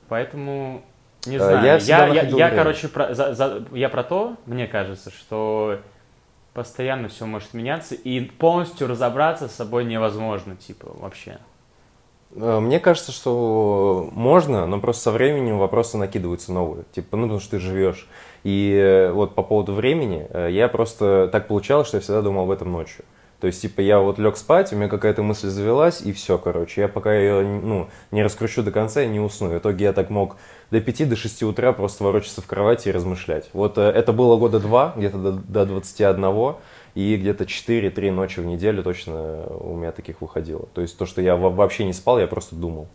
Поэтому, 0.08 0.82
не 1.26 1.36
Э, 1.36 1.38
знаю, 1.38 1.64
я 1.64 1.76
я, 1.76 2.06
я, 2.06 2.22
я, 2.22 2.50
короче, 2.50 2.88
про, 2.88 3.14
за- 3.14 3.34
за- 3.34 3.64
я 3.72 3.88
про 3.88 4.02
то, 4.04 4.36
мне 4.46 4.66
кажется, 4.66 5.10
что 5.10 5.80
постоянно 6.54 7.08
все 7.08 7.26
может 7.26 7.52
меняться, 7.52 7.94
и 7.94 8.20
полностью 8.20 8.86
разобраться 8.86 9.48
с 9.48 9.54
собой 9.54 9.84
невозможно, 9.84 10.56
типа, 10.56 10.88
вообще. 10.98 11.38
Э, 12.34 12.60
Мне 12.60 12.80
кажется, 12.80 13.12
что 13.12 14.08
можно, 14.12 14.66
но 14.66 14.80
просто 14.80 15.02
со 15.02 15.10
временем 15.10 15.58
вопросы 15.58 15.98
накидываются 15.98 16.52
новые. 16.52 16.84
Типа, 16.92 17.16
ну, 17.16 17.24
потому 17.24 17.40
что 17.40 17.52
ты 17.52 17.58
живешь. 17.58 18.08
И 18.44 18.72
э, 18.72 19.10
вот 19.12 19.34
по 19.34 19.42
поводу 19.42 19.72
времени, 19.72 20.26
э, 20.30 20.48
я 20.50 20.68
просто 20.68 21.28
так 21.32 21.48
получалось, 21.48 21.88
что 21.88 21.96
я 21.96 22.00
всегда 22.00 22.22
думал 22.22 22.44
об 22.44 22.50
этом 22.50 22.72
ночью. 22.72 23.04
То 23.44 23.48
есть, 23.48 23.60
типа, 23.60 23.82
я 23.82 24.00
вот 24.00 24.18
лег 24.18 24.38
спать, 24.38 24.72
у 24.72 24.76
меня 24.76 24.88
какая-то 24.88 25.22
мысль 25.22 25.48
завелась, 25.48 26.00
и 26.00 26.14
все, 26.14 26.38
короче. 26.38 26.80
Я 26.80 26.88
пока 26.88 27.14
ее, 27.14 27.42
ну, 27.42 27.90
не 28.10 28.22
раскручу 28.22 28.62
до 28.62 28.70
конца, 28.70 29.02
я 29.02 29.06
не 29.06 29.20
усну. 29.20 29.50
В 29.50 29.58
итоге 29.58 29.84
я 29.84 29.92
так 29.92 30.08
мог 30.08 30.38
до 30.70 30.80
5 30.80 31.10
до 31.10 31.14
6 31.14 31.42
утра 31.42 31.74
просто 31.74 32.04
ворочаться 32.04 32.40
в 32.40 32.46
кровати 32.46 32.88
и 32.88 32.90
размышлять. 32.90 33.50
Вот 33.52 33.76
э, 33.76 33.82
это 33.82 34.14
было 34.14 34.38
года 34.38 34.60
два, 34.60 34.94
где-то 34.96 35.18
до, 35.18 35.32
до 35.32 35.66
21, 35.66 36.54
и 36.94 37.16
где-то 37.16 37.44
4-3 37.44 38.12
ночи 38.12 38.40
в 38.40 38.46
неделю 38.46 38.82
точно 38.82 39.44
у 39.46 39.76
меня 39.76 39.92
таких 39.92 40.22
выходило. 40.22 40.66
То 40.72 40.80
есть 40.80 40.96
то, 40.96 41.04
что 41.04 41.20
я 41.20 41.36
во- 41.36 41.50
вообще 41.50 41.84
не 41.84 41.92
спал, 41.92 42.18
я 42.18 42.26
просто 42.26 42.56
думал. 42.56 42.88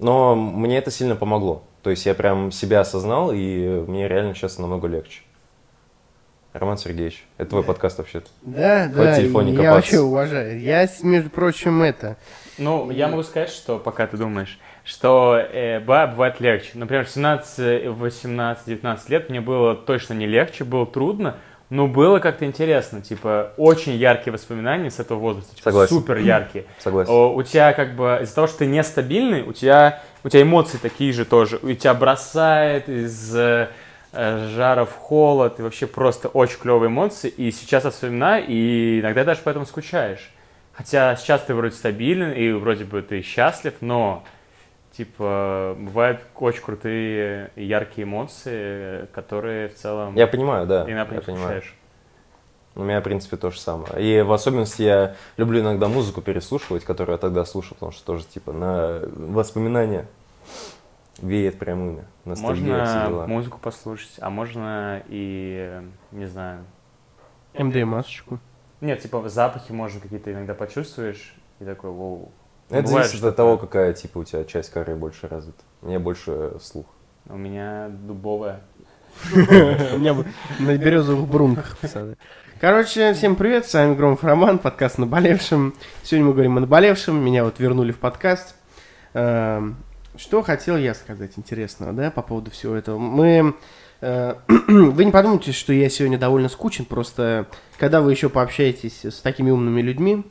Но 0.00 0.34
мне 0.34 0.78
это 0.78 0.90
сильно 0.90 1.14
помогло. 1.14 1.62
То 1.84 1.90
есть 1.90 2.06
я 2.06 2.14
прям 2.14 2.50
себя 2.50 2.80
осознал, 2.80 3.30
и 3.32 3.84
мне 3.86 4.08
реально 4.08 4.34
сейчас 4.34 4.58
намного 4.58 4.88
легче. 4.88 5.20
Роман 6.52 6.76
Сергеевич, 6.76 7.24
это 7.38 7.50
твой 7.50 7.62
подкаст 7.62 7.98
вообще-то. 7.98 8.28
Да, 8.42 8.90
да, 8.94 9.16
телефоне 9.16 9.54
я 9.54 9.72
вообще 9.74 10.00
уважаю. 10.00 10.60
Я, 10.60 10.86
между 11.02 11.30
прочим, 11.30 11.82
это... 11.82 12.16
Ну, 12.58 12.90
я 12.90 13.08
могу 13.08 13.22
сказать, 13.22 13.48
что 13.48 13.78
пока 13.78 14.06
ты 14.06 14.18
думаешь, 14.18 14.58
что 14.84 15.36
э, 15.36 15.80
бывает 15.80 16.40
легче. 16.40 16.70
Например, 16.74 17.06
в 17.06 17.10
17, 17.10 17.86
18, 17.86 18.66
19 18.66 19.08
лет 19.08 19.30
мне 19.30 19.40
было 19.40 19.74
точно 19.74 20.12
не 20.12 20.26
легче, 20.26 20.64
было 20.64 20.86
трудно, 20.86 21.36
но 21.70 21.88
было 21.88 22.18
как-то 22.18 22.44
интересно. 22.44 23.00
Типа, 23.00 23.54
очень 23.56 23.92
яркие 23.92 24.34
воспоминания 24.34 24.90
с 24.90 25.00
этого 25.00 25.18
возраста. 25.18 25.56
Типа, 25.56 25.70
Согласен. 25.70 25.96
супер 25.96 26.18
яркие. 26.18 26.66
Согласен. 26.78 27.10
О, 27.10 27.34
у 27.34 27.42
тебя 27.42 27.72
как 27.72 27.96
бы 27.96 28.18
из-за 28.20 28.34
того, 28.34 28.46
что 28.46 28.58
ты 28.58 28.66
нестабильный, 28.66 29.42
у 29.42 29.54
тебя, 29.54 30.02
у 30.22 30.28
тебя 30.28 30.42
эмоции 30.42 30.76
такие 30.76 31.14
же 31.14 31.24
тоже. 31.24 31.58
У 31.62 31.72
тебя 31.72 31.94
бросает 31.94 32.90
из 32.90 33.34
э, 33.34 33.68
жара 34.12 34.84
в 34.84 34.92
холод, 34.92 35.58
и 35.58 35.62
вообще 35.62 35.86
просто 35.86 36.28
очень 36.28 36.58
клевые 36.58 36.88
эмоции. 36.88 37.28
И 37.28 37.50
сейчас 37.50 37.84
я 37.84 37.90
вспоминаю, 37.90 38.44
и 38.46 39.00
иногда 39.00 39.24
даже 39.24 39.40
поэтому 39.42 39.66
скучаешь. 39.66 40.30
Хотя 40.72 41.16
сейчас 41.16 41.42
ты 41.42 41.54
вроде 41.54 41.74
стабилен, 41.74 42.32
и 42.32 42.52
вроде 42.52 42.84
бы 42.84 43.02
ты 43.02 43.22
счастлив, 43.22 43.74
но 43.80 44.24
типа 44.96 45.76
бывают 45.78 46.20
очень 46.34 46.62
крутые 46.62 47.50
и 47.56 47.64
яркие 47.64 48.04
эмоции, 48.04 49.06
которые 49.14 49.68
в 49.68 49.74
целом 49.74 50.14
Я 50.14 50.26
понимаю, 50.26 50.66
да. 50.66 50.84
иногда 50.86 51.14
я 51.14 51.20
понимаю. 51.20 51.62
У 52.74 52.84
меня, 52.84 53.00
в 53.00 53.04
принципе, 53.04 53.36
то 53.36 53.50
же 53.50 53.60
самое. 53.60 54.02
И 54.02 54.22
в 54.22 54.32
особенности 54.32 54.80
я 54.80 55.14
люблю 55.36 55.60
иногда 55.60 55.88
музыку 55.88 56.22
переслушивать, 56.22 56.84
которую 56.84 57.14
я 57.14 57.18
тогда 57.18 57.44
слушал, 57.44 57.74
потому 57.74 57.92
что 57.92 58.04
тоже, 58.04 58.24
типа, 58.24 58.52
на 58.52 59.02
воспоминания 59.14 60.06
веет 61.22 61.58
прям 61.58 61.88
ими. 61.88 62.04
Ностальгия, 62.24 62.84
все 62.84 63.08
Можно 63.08 63.26
музыку 63.26 63.58
послушать, 63.58 64.16
а 64.20 64.28
можно 64.28 65.02
и, 65.08 65.80
не 66.10 66.26
знаю, 66.26 66.64
МД-масочку. 67.54 68.38
Нет, 68.80 69.00
типа 69.00 69.28
запахи 69.28 69.72
можно 69.72 70.00
какие-то 70.00 70.32
иногда 70.32 70.54
почувствуешь 70.54 71.34
и 71.60 71.64
такой, 71.64 71.90
воу. 71.90 72.32
Это 72.68 72.84
Бывает 72.84 73.06
зависит 73.06 73.24
от 73.24 73.36
того, 73.36 73.58
какая, 73.58 73.92
типа, 73.92 74.18
у 74.18 74.24
тебя 74.24 74.44
часть 74.44 74.70
коры 74.70 74.96
больше 74.96 75.28
развита. 75.28 75.62
Мне 75.82 75.98
больше 75.98 76.52
слух. 76.60 76.86
У 77.26 77.36
меня 77.36 77.88
дубовая. 77.90 78.60
У 79.32 79.36
меня 79.98 80.16
на 80.58 80.76
березовых 80.78 81.28
брунках, 81.28 81.76
пацаны. 81.78 82.16
Короче, 82.60 83.12
всем 83.12 83.36
привет, 83.36 83.66
с 83.66 83.74
вами 83.74 83.94
Громов 83.94 84.24
Роман, 84.24 84.58
подкаст 84.58 84.96
«Наболевшим». 84.96 85.74
Сегодня 86.02 86.28
мы 86.28 86.32
говорим 86.32 86.56
о 86.56 86.60
наболевшем, 86.60 87.22
меня 87.22 87.44
вот 87.44 87.58
вернули 87.58 87.92
в 87.92 87.98
подкаст. 87.98 88.56
Что 90.16 90.42
хотел 90.42 90.76
я 90.76 90.94
сказать 90.94 91.32
интересного, 91.36 91.92
да, 91.92 92.10
по 92.10 92.22
поводу 92.22 92.50
всего 92.50 92.74
этого? 92.74 92.98
Мы... 92.98 93.54
э, 94.02 94.34
Вы 94.68 95.04
не 95.06 95.10
подумайте, 95.10 95.52
что 95.52 95.72
я 95.72 95.88
сегодня 95.88 96.18
довольно 96.18 96.50
скучен, 96.50 96.84
просто 96.84 97.46
когда 97.78 98.02
вы 98.02 98.12
еще 98.12 98.28
пообщаетесь 98.28 99.06
с 99.06 99.20
такими 99.20 99.50
умными 99.50 99.80
людьми, 99.80 100.24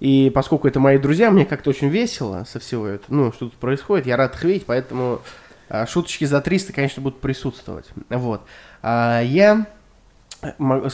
и 0.00 0.30
поскольку 0.34 0.66
это 0.66 0.80
мои 0.80 0.98
друзья, 0.98 1.30
мне 1.30 1.44
как-то 1.44 1.70
очень 1.70 1.88
весело 1.88 2.44
со 2.48 2.58
всего 2.58 2.86
этого, 2.86 3.14
ну, 3.14 3.32
что 3.32 3.46
тут 3.46 3.54
происходит, 3.54 4.06
я 4.06 4.16
рад 4.16 4.34
их 4.34 4.44
видеть, 4.44 4.66
поэтому 4.66 5.20
а, 5.68 5.86
шуточки 5.86 6.24
за 6.24 6.40
300, 6.40 6.72
конечно, 6.72 7.02
будут 7.02 7.20
присутствовать. 7.20 7.86
Вот. 8.08 8.42
А, 8.82 9.20
я 9.22 9.66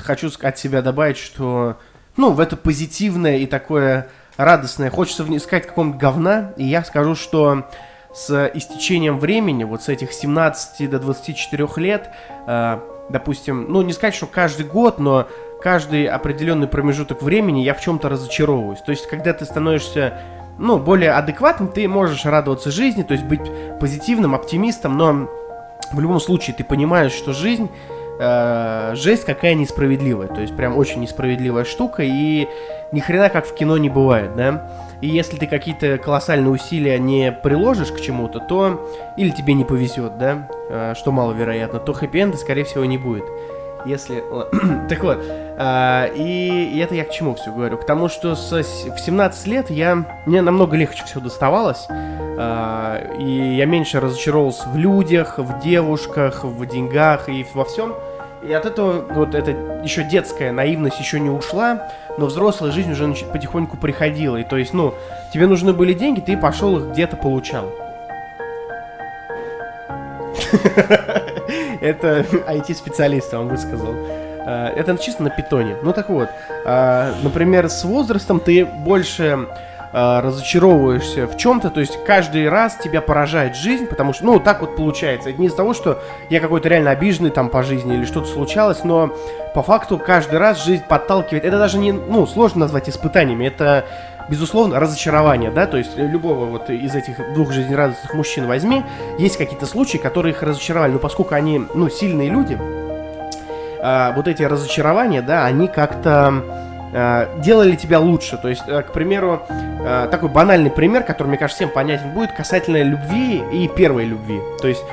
хочу 0.03 0.31
от 0.40 0.59
себя 0.59 0.83
добавить, 0.83 1.16
что, 1.16 1.79
ну, 2.16 2.33
в 2.33 2.40
это 2.40 2.57
позитивное 2.57 3.38
и 3.38 3.46
такое 3.46 4.09
радостное, 4.37 4.90
хочется 4.90 5.25
искать 5.37 5.66
какого-нибудь 5.66 6.01
говна, 6.01 6.53
и 6.57 6.64
я 6.64 6.85
скажу, 6.85 7.14
что 7.14 7.68
с 8.12 8.51
истечением 8.55 9.18
времени, 9.18 9.64
вот 9.64 9.83
с 9.83 9.88
этих 9.88 10.12
17 10.12 10.88
до 10.88 10.99
24 11.01 11.68
лет, 11.77 12.11
а, 12.47 12.83
допустим, 13.11 13.66
ну, 13.68 13.83
не 13.83 13.92
сказать, 13.92 14.14
что 14.14 14.27
каждый 14.27 14.66
год, 14.66 14.99
но 14.99 15.27
каждый 15.61 16.07
определенный 16.07 16.68
промежуток 16.68 17.23
времени 17.23 17.61
я 17.61 17.75
в 17.75 17.81
чем-то 17.81 18.09
разочаровываюсь. 18.09 18.81
То 18.81 18.92
есть, 18.92 19.09
когда 19.09 19.33
ты 19.33 19.44
становишься, 19.44 20.20
ну, 20.59 20.79
более 20.79 21.12
адекватным, 21.12 21.68
ты 21.68 21.88
можешь 21.88 22.25
радоваться 22.25 22.70
жизни, 22.70 23.03
то 23.03 23.14
есть 23.14 23.25
быть 23.25 23.51
позитивным, 23.81 24.35
оптимистом, 24.35 24.97
но 24.97 25.29
в 25.92 26.01
любом 26.01 26.20
случае 26.20 26.55
ты 26.55 26.62
понимаешь, 26.64 27.12
что 27.12 27.33
жизнь 27.33 27.68
э, 28.18 28.92
жесть 28.94 29.24
какая 29.24 29.55
несправедливая, 29.55 30.29
то 30.29 30.40
есть 30.40 30.57
прям 30.57 30.77
очень 30.77 31.00
несправедливая 31.00 31.64
штука, 31.64 32.03
и 32.03 32.48
ни 32.92 33.00
хрена 33.00 33.29
как 33.31 33.46
в 33.46 33.55
кино 33.55 33.77
не 33.79 33.88
бывает, 33.88 34.35
да. 34.37 34.70
И 35.00 35.09
если 35.09 35.37
ты 35.37 35.46
какие-то 35.46 35.98
колоссальные 35.98 36.50
усилия 36.50 36.98
не 36.98 37.31
приложишь 37.33 37.92
к 37.92 38.00
чему-то, 38.00 38.40
то 38.40 38.88
или 39.16 39.31
тебе 39.31 39.55
не 39.55 39.64
повезет, 39.64 40.18
да, 40.18 40.48
э, 40.70 40.94
что 40.96 41.12
маловероятно, 41.12 41.79
то 41.79 41.92
хэппи-энда, 41.92 42.37
скорее 42.37 42.64
всего, 42.64 42.85
не 42.85 42.98
будет. 42.98 43.24
Если... 43.85 44.24
так 44.88 45.03
вот, 45.03 45.18
а, 45.57 46.07
и, 46.07 46.79
это 46.81 46.94
я 46.94 47.05
к 47.05 47.11
чему 47.11 47.35
все 47.35 47.53
говорю? 47.53 47.77
К 47.77 47.85
тому, 47.85 48.09
что 48.09 48.35
с- 48.35 48.50
в 48.53 48.98
17 48.98 49.46
лет 49.46 49.70
я, 49.70 50.05
мне 50.27 50.40
намного 50.42 50.77
легче 50.77 51.05
все 51.05 51.20
доставалось, 51.20 51.87
и 52.37 53.55
я 53.57 53.66
меньше 53.66 54.01
разочаровался 54.01 54.68
в 54.68 54.77
людях, 54.77 55.38
в 55.38 55.61
девушках, 55.61 56.44
в 56.44 56.66
деньгах 56.66 57.29
и 57.29 57.47
во 57.55 57.64
всем. 57.64 57.94
И 58.47 58.53
от 58.53 58.66
этого 58.66 59.05
вот 59.14 59.35
эта 59.35 59.53
еще 59.83 60.03
детская 60.05 60.53
наивность 60.53 60.99
еще 61.01 61.18
не 61.18 61.31
ушла, 61.31 61.88
но 62.18 62.27
взрослая 62.27 62.73
жизнь 62.73 62.92
уже 62.92 63.07
потихоньку 63.33 63.79
приходила. 63.79 64.37
И 64.37 64.44
то 64.44 64.57
есть, 64.57 64.75
ну, 64.75 64.94
тебе 65.33 65.46
нужны 65.46 65.73
были 65.73 65.94
деньги, 65.94 66.21
ты 66.21 66.37
пошел 66.37 66.77
их 66.79 66.92
где-то 66.92 67.17
получал. 67.17 67.73
Это 71.81 72.21
IT-специалист 72.48 73.33
вам 73.33 73.48
высказал. 73.48 73.94
А, 74.46 74.73
Это 74.75 74.96
чисто 74.98 75.23
на 75.23 75.31
питоне. 75.31 75.77
Ну 75.83 75.92
так 75.92 76.11
вот, 76.11 76.29
а, 76.67 77.15
например, 77.23 77.69
с 77.69 77.85
возрастом 77.85 78.40
ты 78.40 78.65
больше 78.65 79.48
разочаровываешься 79.95 81.29
в 81.29 81.37
чем-то, 81.37 81.71
то 81.71 81.79
есть 81.79 82.03
каждый 82.05 82.49
раз 82.49 82.77
тебя 82.77 83.01
поражает 83.01 83.55
жизнь, 83.55 83.87
потому 83.87 84.13
что, 84.13 84.25
ну, 84.25 84.40
так 84.40 84.61
вот 84.61 84.75
получается. 84.75 85.31
Это 85.31 85.38
не 85.38 85.47
из-за 85.47 85.59
того, 85.59 85.73
что 85.73 86.03
я 86.31 86.40
какой-то 86.40 86.69
реально 86.69 86.90
обиженный 86.90 87.31
там 87.31 87.49
по 87.49 87.63
жизни 87.63 87.95
или 87.95 88.05
что-то 88.05 88.27
случалось, 88.27 88.83
но 88.83 89.15
по 89.55 89.63
факту 89.63 89.97
каждый 89.99 90.40
раз 90.40 90.65
жизнь 90.65 90.83
подталкивает. 90.88 91.45
Это 91.45 91.59
даже 91.59 91.79
не, 91.79 91.92
ну, 91.92 92.27
сложно 92.27 92.61
назвать 92.61 92.88
испытаниями, 92.88 93.47
это 93.47 93.85
безусловно, 94.29 94.81
разочарование, 94.81 95.51
да, 95.51 95.67
то 95.67 95.77
есть 95.77 95.97
любого 95.97 96.47
вот 96.47 96.71
из 96.71 96.95
этих 96.95 97.35
двух 97.35 97.53
жизнерадостных 97.53 98.15
мужчин 98.15 98.47
возьми, 98.47 98.83
есть 99.19 99.37
какие-то 99.37 99.67
случаи, 99.67 99.99
которые 99.99 100.33
их 100.33 100.42
разочаровали, 100.42 100.92
но 100.92 100.99
поскольку 100.99 101.35
они, 101.35 101.63
ну, 101.75 101.90
сильные 101.90 102.31
люди, 102.31 102.59
а, 103.81 104.13
вот 104.17 104.27
эти 104.27 104.42
разочарования, 104.42 105.21
да, 105.21 105.45
они 105.45 105.69
как-то 105.69 106.63
делали 107.38 107.75
тебя 107.75 107.99
лучше. 107.99 108.38
То 108.38 108.49
есть, 108.49 108.63
а, 108.69 108.83
к 108.83 108.92
примеру, 108.92 109.42
а, 109.51 110.07
такой 110.09 110.29
банальный 110.29 110.71
пример, 110.71 111.03
который, 111.03 111.29
мне 111.29 111.38
кажется, 111.38 111.65
всем 111.65 111.75
понятен 111.75 112.13
будет, 112.13 112.33
касательно 112.33 112.83
любви 112.83 113.42
и 113.53 113.69
первой 113.69 114.05
любви. 114.05 114.40
То 114.61 114.69
есть, 114.69 114.85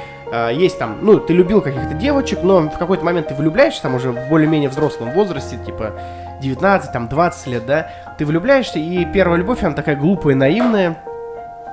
есть 0.54 0.80
там, 0.80 1.00
ну, 1.02 1.20
ты 1.20 1.34
любил 1.34 1.60
каких-то 1.60 1.94
девочек, 1.94 2.40
но 2.42 2.62
в 2.62 2.78
какой-то 2.78 3.04
момент 3.04 3.28
ты 3.28 3.36
влюбляешься, 3.36 3.82
там 3.82 3.96
уже 3.96 4.12
в 4.12 4.30
более-менее 4.30 4.70
взрослом 4.70 5.12
возрасте, 5.12 5.58
типа 5.58 5.92
19, 6.42 6.94
там 6.94 7.10
20 7.10 7.48
лет, 7.48 7.66
да, 7.66 7.90
ты 8.18 8.26
влюбляешься, 8.26 8.80
и 8.80 9.04
первая 9.04 9.40
любовь, 9.40 9.62
она 9.62 9.76
такая 9.76 9.98
глупая, 9.98 10.36
наивная, 10.36 10.96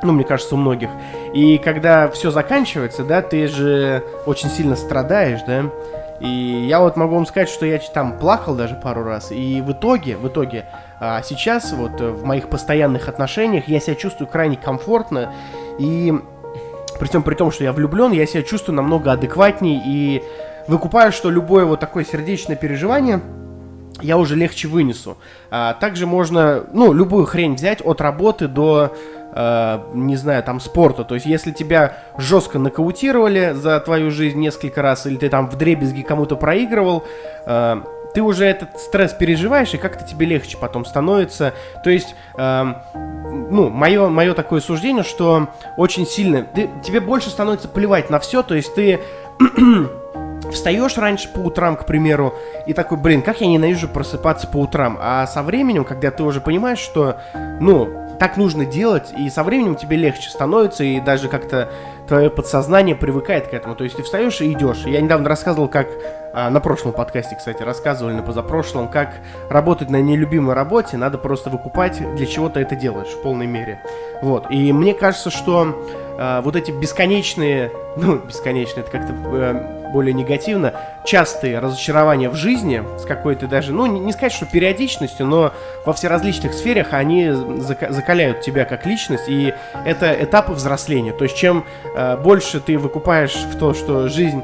ну, 0.03 0.13
мне 0.13 0.25
кажется, 0.25 0.55
у 0.55 0.59
многих. 0.59 0.91
И 1.35 1.59
когда 1.59 2.09
все 2.09 2.31
заканчивается, 2.31 3.05
да, 3.05 3.23
ты 3.23 3.47
же 3.47 4.03
очень 4.27 4.49
сильно 4.49 4.77
страдаешь, 4.77 5.41
да. 5.47 5.67
И 6.21 6.67
я 6.69 6.81
вот 6.81 6.97
могу 6.97 7.15
вам 7.15 7.27
сказать, 7.27 7.49
что 7.49 7.65
я 7.65 7.79
там 7.79 8.19
плакал 8.19 8.55
даже 8.55 8.75
пару 8.75 9.05
раз. 9.05 9.31
И 9.31 9.61
в 9.61 9.73
итоге, 9.73 10.17
в 10.17 10.27
итоге, 10.27 10.67
а 11.01 11.23
сейчас 11.23 11.73
вот 11.73 12.01
э, 12.01 12.11
в 12.11 12.25
моих 12.25 12.49
постоянных 12.49 13.09
отношениях 13.09 13.69
я 13.69 13.79
себя 13.79 13.95
чувствую 13.95 14.29
крайне 14.29 14.57
комфортно. 14.57 15.33
И 15.79 16.13
при 16.99 17.09
том, 17.09 17.23
при 17.23 17.35
том, 17.35 17.53
что 17.53 17.65
я 17.65 17.73
влюблен, 17.73 18.13
я 18.13 18.27
себя 18.27 18.43
чувствую 18.43 18.75
намного 18.75 19.13
адекватней 19.13 19.81
и 19.85 20.23
выкупаю, 20.67 21.13
что 21.13 21.31
любое 21.31 21.65
вот 21.65 21.79
такое 21.79 22.05
сердечное 22.05 22.57
переживание 22.57 23.21
я 24.03 24.19
уже 24.19 24.37
легче 24.37 24.69
вынесу. 24.69 25.17
А, 25.51 25.75
также 25.75 26.07
можно, 26.07 26.65
ну, 26.73 26.93
любую 26.93 27.27
хрень 27.27 27.55
взять 27.55 27.81
от 27.85 28.01
работы 28.01 28.49
до, 28.49 28.95
э, 29.33 29.81
не 29.95 30.17
знаю, 30.17 30.43
там, 30.43 30.61
спорта. 30.61 31.05
То 31.05 31.15
есть, 31.15 31.27
если 31.27 31.51
тебя 31.51 31.99
жестко 32.17 32.59
нокаутировали 32.59 33.53
за 33.55 33.81
твою 33.81 34.11
жизнь 34.11 34.39
несколько 34.39 34.83
раз, 34.83 35.07
или 35.07 35.17
ты 35.17 35.29
там 35.29 35.49
в 35.49 35.57
дребезги 35.57 36.03
кому-то 36.03 36.37
проигрывал, 36.37 37.05
э, 37.47 37.83
ты 38.15 38.23
уже 38.23 38.47
этот 38.47 38.81
стресс 38.81 39.13
переживаешь, 39.13 39.75
и 39.75 39.79
как-то 39.79 40.05
тебе 40.05 40.27
легче 40.27 40.57
потом 40.59 40.85
становится. 40.85 41.53
То 41.85 41.91
есть, 41.91 42.15
э, 42.37 42.65
ну, 42.95 43.69
мое, 43.69 44.09
мое 44.09 44.35
такое 44.35 44.61
суждение, 44.61 45.05
что 45.05 45.49
очень 45.77 46.07
сильно... 46.07 46.43
Ты, 46.43 46.71
тебе 46.83 47.01
больше 47.01 47.31
становится 47.31 47.69
плевать 47.69 48.11
на 48.11 48.19
все, 48.19 48.43
то 48.43 48.55
есть 48.55 48.75
ты 48.75 49.01
встаешь 50.53 50.97
раньше 50.97 51.29
по 51.29 51.39
утрам, 51.41 51.77
к 51.77 51.87
примеру, 51.87 52.35
и 52.67 52.73
такой, 52.73 52.99
блин, 52.99 53.23
как 53.23 53.41
я 53.41 53.47
ненавижу 53.47 53.89
просыпаться 53.89 54.47
по 54.47 54.59
утрам. 54.59 54.99
А 55.01 55.27
со 55.27 55.43
временем, 55.43 55.85
когда 55.85 56.11
ты 56.11 56.23
уже 56.23 56.41
понимаешь, 56.41 56.79
что, 56.79 57.17
ну, 57.61 58.09
так 58.19 58.37
нужно 58.37 58.65
делать, 58.65 59.13
и 59.17 59.31
со 59.31 59.45
временем 59.45 59.77
тебе 59.77 59.97
легче 59.97 60.29
становится, 60.31 60.85
и 60.85 61.01
даже 61.01 61.29
как-то 61.29 61.71
твое 62.09 62.31
подсознание 62.31 62.97
привыкает 62.97 63.49
к 63.49 63.55
этому. 63.55 63.77
То 63.77 63.85
есть 63.85 63.97
ты 63.97 64.03
встаешь 64.03 64.41
и 64.41 64.53
идешь. 64.53 64.85
Я 64.87 65.01
недавно 65.01 65.29
рассказывал, 65.29 65.69
как 65.69 65.89
а, 66.33 66.51
на 66.51 66.61
прошлом 66.61 66.93
подкасте, 66.93 67.37
кстати, 67.37 67.63
рассказывали 67.63 68.15
на 68.15 68.23
позапрошлом, 68.23 68.89
как 68.89 69.11
работать 69.49 69.91
на 69.91 70.01
нелюбимой 70.01 70.55
работе, 70.55 70.97
надо 70.97 71.19
просто 71.19 71.51
выкупать, 71.51 72.01
для 72.17 72.27
чего 72.27 72.49
ты 72.49 72.61
это 72.61 72.75
делаешь 72.75 73.09
в 73.09 73.23
полной 73.23 73.47
мере. 73.47 73.81
Вот. 74.21 74.51
И 74.51 74.73
мне 74.73 74.95
кажется, 74.95 75.31
что 75.31 75.87
а, 76.19 76.43
вот 76.43 76.57
эти 76.57 76.71
бесконечные, 76.71 77.71
ну, 77.97 78.17
бесконечные, 78.17 78.83
это 78.83 78.91
как-то 78.91 79.13
э, 79.13 79.78
более 79.93 80.13
негативно, 80.13 80.75
частые 81.05 81.59
разочарования 81.59 82.29
в 82.29 82.35
жизни 82.35 82.83
с 82.99 83.05
какой-то 83.05 83.47
даже, 83.47 83.73
ну, 83.73 83.87
не, 83.87 84.13
сказать, 84.13 84.33
что 84.33 84.47
периодичностью, 84.47 85.27
но 85.27 85.53
во 85.85 85.93
всеразличных 85.93 86.53
сферах 86.55 86.89
они 86.93 87.27
зака- 87.27 87.91
закаляют 87.91 88.41
тебя 88.41 88.65
как 88.65 88.87
личность, 88.87 89.29
и 89.29 89.55
это 89.85 90.13
этапы 90.13 90.53
взросления. 90.53 91.13
То 91.13 91.25
есть, 91.25 91.37
чем 91.37 91.65
э, 91.95 92.17
больше 92.17 92.61
ты 92.61 92.79
выкупаешь 92.79 93.35
в 93.35 93.59
то, 93.59 93.75
что 93.75 94.09
жизнь 94.09 94.43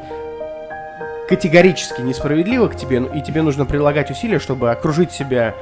категорически 1.28 2.02
несправедлива 2.02 2.68
к 2.68 2.76
тебе, 2.76 3.00
ну, 3.00 3.08
и 3.08 3.20
тебе 3.22 3.42
нужно 3.42 3.64
прилагать 3.64 4.10
усилия, 4.10 4.38
чтобы 4.38 4.70
окружить 4.70 5.12
себя 5.12 5.54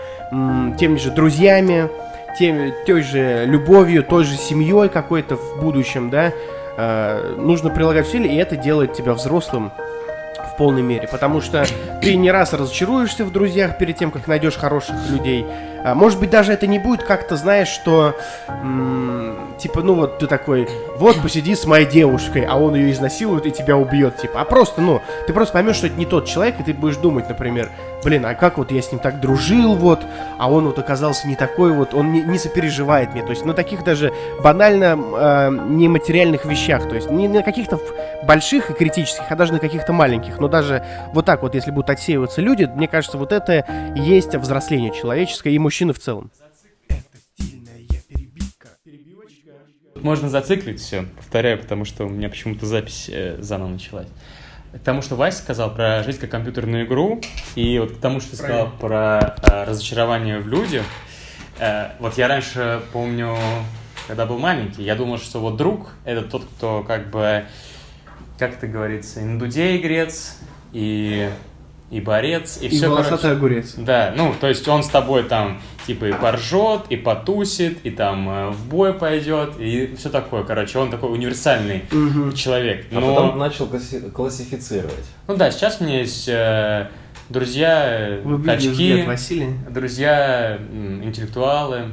теми 0.78 0.98
же 0.98 1.10
друзьями, 1.10 1.88
тем, 2.38 2.72
той 2.86 3.02
же 3.02 3.44
любовью, 3.46 4.02
той 4.02 4.24
же 4.24 4.36
семьей 4.36 4.88
какой-то 4.88 5.36
в 5.36 5.60
будущем, 5.60 6.10
да, 6.10 6.32
э, 6.76 7.34
нужно 7.38 7.70
прилагать 7.70 8.06
усилия, 8.06 8.34
и 8.34 8.36
это 8.36 8.56
делает 8.56 8.94
тебя 8.94 9.14
взрослым 9.14 9.72
в 10.52 10.56
полной 10.56 10.82
мере, 10.82 11.08
потому 11.08 11.40
что 11.40 11.64
ты 12.00 12.14
не 12.16 12.30
раз 12.30 12.52
разочаруешься 12.52 13.24
в 13.24 13.32
друзьях 13.32 13.78
перед 13.78 13.96
тем, 13.96 14.10
как 14.10 14.26
найдешь 14.26 14.56
хороших 14.56 14.96
людей. 15.10 15.46
А, 15.84 15.94
может 15.94 16.18
быть, 16.20 16.30
даже 16.30 16.52
это 16.52 16.66
не 16.66 16.78
будет 16.78 17.02
как-то, 17.02 17.36
знаешь, 17.36 17.68
что 17.68 18.14
типа, 19.58 19.82
ну 19.82 19.94
вот 19.94 20.18
ты 20.18 20.26
такой, 20.26 20.68
вот 20.96 21.20
посиди 21.22 21.54
с 21.54 21.64
моей 21.66 21.86
девушкой, 21.86 22.44
а 22.48 22.56
он 22.56 22.74
ее 22.74 22.90
изнасилует 22.90 23.46
и 23.46 23.50
тебя 23.50 23.76
убьет, 23.76 24.16
типа. 24.16 24.40
А 24.40 24.44
просто, 24.44 24.80
ну, 24.80 25.00
ты 25.26 25.32
просто 25.32 25.52
поймешь, 25.52 25.76
что 25.76 25.86
это 25.86 25.96
не 25.96 26.06
тот 26.06 26.26
человек, 26.26 26.58
и 26.58 26.62
ты 26.64 26.74
будешь 26.74 26.96
думать, 26.96 27.28
например, 27.28 27.70
блин, 28.02 28.26
а 28.26 28.34
как 28.34 28.58
вот 28.58 28.72
я 28.72 28.82
с 28.82 28.90
ним 28.90 29.00
так 29.00 29.20
дружил, 29.20 29.74
вот, 29.74 30.00
а 30.38 30.50
он 30.50 30.66
вот 30.66 30.78
оказался 30.78 31.28
не 31.28 31.36
такой 31.36 31.72
вот, 31.72 31.94
он 31.94 32.12
не, 32.12 32.22
не 32.22 32.38
сопереживает 32.38 33.12
мне. 33.12 33.22
То 33.22 33.30
есть 33.30 33.44
на 33.44 33.54
таких 33.54 33.84
даже 33.84 34.12
банально 34.42 34.98
э, 34.98 35.50
нематериальных 35.68 36.44
вещах, 36.44 36.88
то 36.88 36.94
есть 36.94 37.10
не 37.10 37.28
на 37.28 37.42
каких-то 37.42 37.78
больших 38.24 38.70
и 38.70 38.74
критических, 38.74 39.24
а 39.28 39.36
даже 39.36 39.52
на 39.52 39.58
каких-то 39.58 39.92
маленьких. 39.92 40.40
Но 40.40 40.48
даже 40.48 40.84
вот 41.12 41.24
так 41.24 41.42
вот, 41.42 41.54
если 41.54 41.70
будут 41.70 41.90
отсеиваться 41.90 42.40
люди, 42.40 42.64
мне 42.64 42.88
кажется, 42.88 43.18
вот 43.18 43.32
это 43.32 43.64
и 43.94 44.00
есть 44.00 44.34
взросление 44.34 44.92
человеческое 44.92 45.52
и 45.52 45.58
в 45.92 45.98
целом. 45.98 46.30
Можно 50.02 50.28
зациклить 50.28 50.80
все, 50.80 51.06
повторяю, 51.16 51.58
потому 51.58 51.84
что 51.84 52.06
у 52.06 52.08
меня 52.08 52.28
почему-то 52.28 52.66
запись 52.66 53.08
э, 53.08 53.40
заново 53.40 53.68
началась. 53.68 54.08
К 54.72 54.78
тому, 54.80 55.00
что 55.00 55.14
Вася 55.14 55.38
сказал 55.38 55.72
про 55.72 56.02
жизнь 56.02 56.18
как 56.18 56.30
компьютерную 56.30 56.86
игру, 56.86 57.20
и 57.54 57.78
вот 57.78 57.92
к 57.92 58.00
тому, 58.00 58.18
что 58.20 58.32
ты 58.32 58.36
сказал 58.36 58.70
про 58.80 59.36
э, 59.42 59.64
разочарование 59.64 60.38
в 60.38 60.48
людях. 60.48 60.84
Э, 61.58 61.90
вот 62.00 62.18
я 62.18 62.26
раньше 62.26 62.82
помню, 62.92 63.36
когда 64.08 64.26
был 64.26 64.38
маленький, 64.38 64.82
я 64.82 64.96
думал, 64.96 65.18
что 65.18 65.38
вот 65.38 65.56
друг— 65.56 65.90
это 66.04 66.22
тот, 66.22 66.44
кто 66.46 66.82
как 66.82 67.10
бы, 67.10 67.44
как 68.38 68.54
это 68.54 68.66
говорится, 68.66 69.20
и 69.20 69.24
на 69.24 69.38
дуде 69.38 69.76
игрец, 69.76 70.36
и, 70.72 71.30
и 71.92 72.00
борец, 72.00 72.58
и, 72.60 72.66
И 72.66 72.68
все, 72.70 72.88
волосатый 72.88 73.32
огурец. 73.32 73.74
да, 73.76 74.14
ну, 74.16 74.34
то 74.40 74.48
есть 74.48 74.66
он 74.66 74.82
с 74.82 74.88
тобой 74.88 75.24
там, 75.24 75.60
типа, 75.86 76.06
и 76.06 76.12
поржет, 76.12 76.80
и 76.88 76.96
потусит, 76.96 77.84
и 77.84 77.90
там 77.90 78.28
э, 78.28 78.48
в 78.50 78.66
бой 78.66 78.94
пойдет, 78.94 79.60
и 79.60 79.94
все 79.98 80.08
такое, 80.08 80.42
короче, 80.42 80.78
он 80.78 80.90
такой 80.90 81.12
универсальный 81.12 81.84
Мгм. 81.90 82.32
человек. 82.34 82.86
А 82.90 82.94
Но- 82.98 83.14
потом 83.14 83.38
начал 83.38 83.66
класси- 83.66 84.10
классифицировать. 84.10 85.04
ну 85.28 85.36
да, 85.36 85.50
сейчас 85.50 85.80
у 85.80 85.84
меня 85.84 85.98
есть 85.98 86.26
э, 86.28 86.88
друзья, 87.28 87.84
э, 87.86 88.20
Вы 88.24 88.42
качки, 88.42 89.04
друзья, 89.68 90.58
интеллектуалы. 91.02 91.92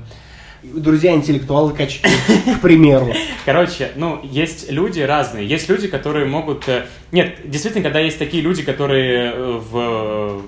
Друзья 0.61 1.13
интеллектуалы 1.13 1.73
качки, 1.73 2.09
к 2.57 2.61
примеру. 2.61 3.13
Короче, 3.45 3.91
ну, 3.95 4.19
есть 4.23 4.69
люди 4.69 4.99
разные. 4.99 5.47
Есть 5.47 5.69
люди, 5.69 5.87
которые 5.87 6.25
могут... 6.25 6.67
э, 6.67 6.85
Нет, 7.13 7.35
действительно, 7.45 7.83
когда 7.83 7.99
есть 7.99 8.19
такие 8.19 8.43
люди, 8.43 8.61
которые 8.63 9.31
э, 9.31 9.59
в... 9.71 10.41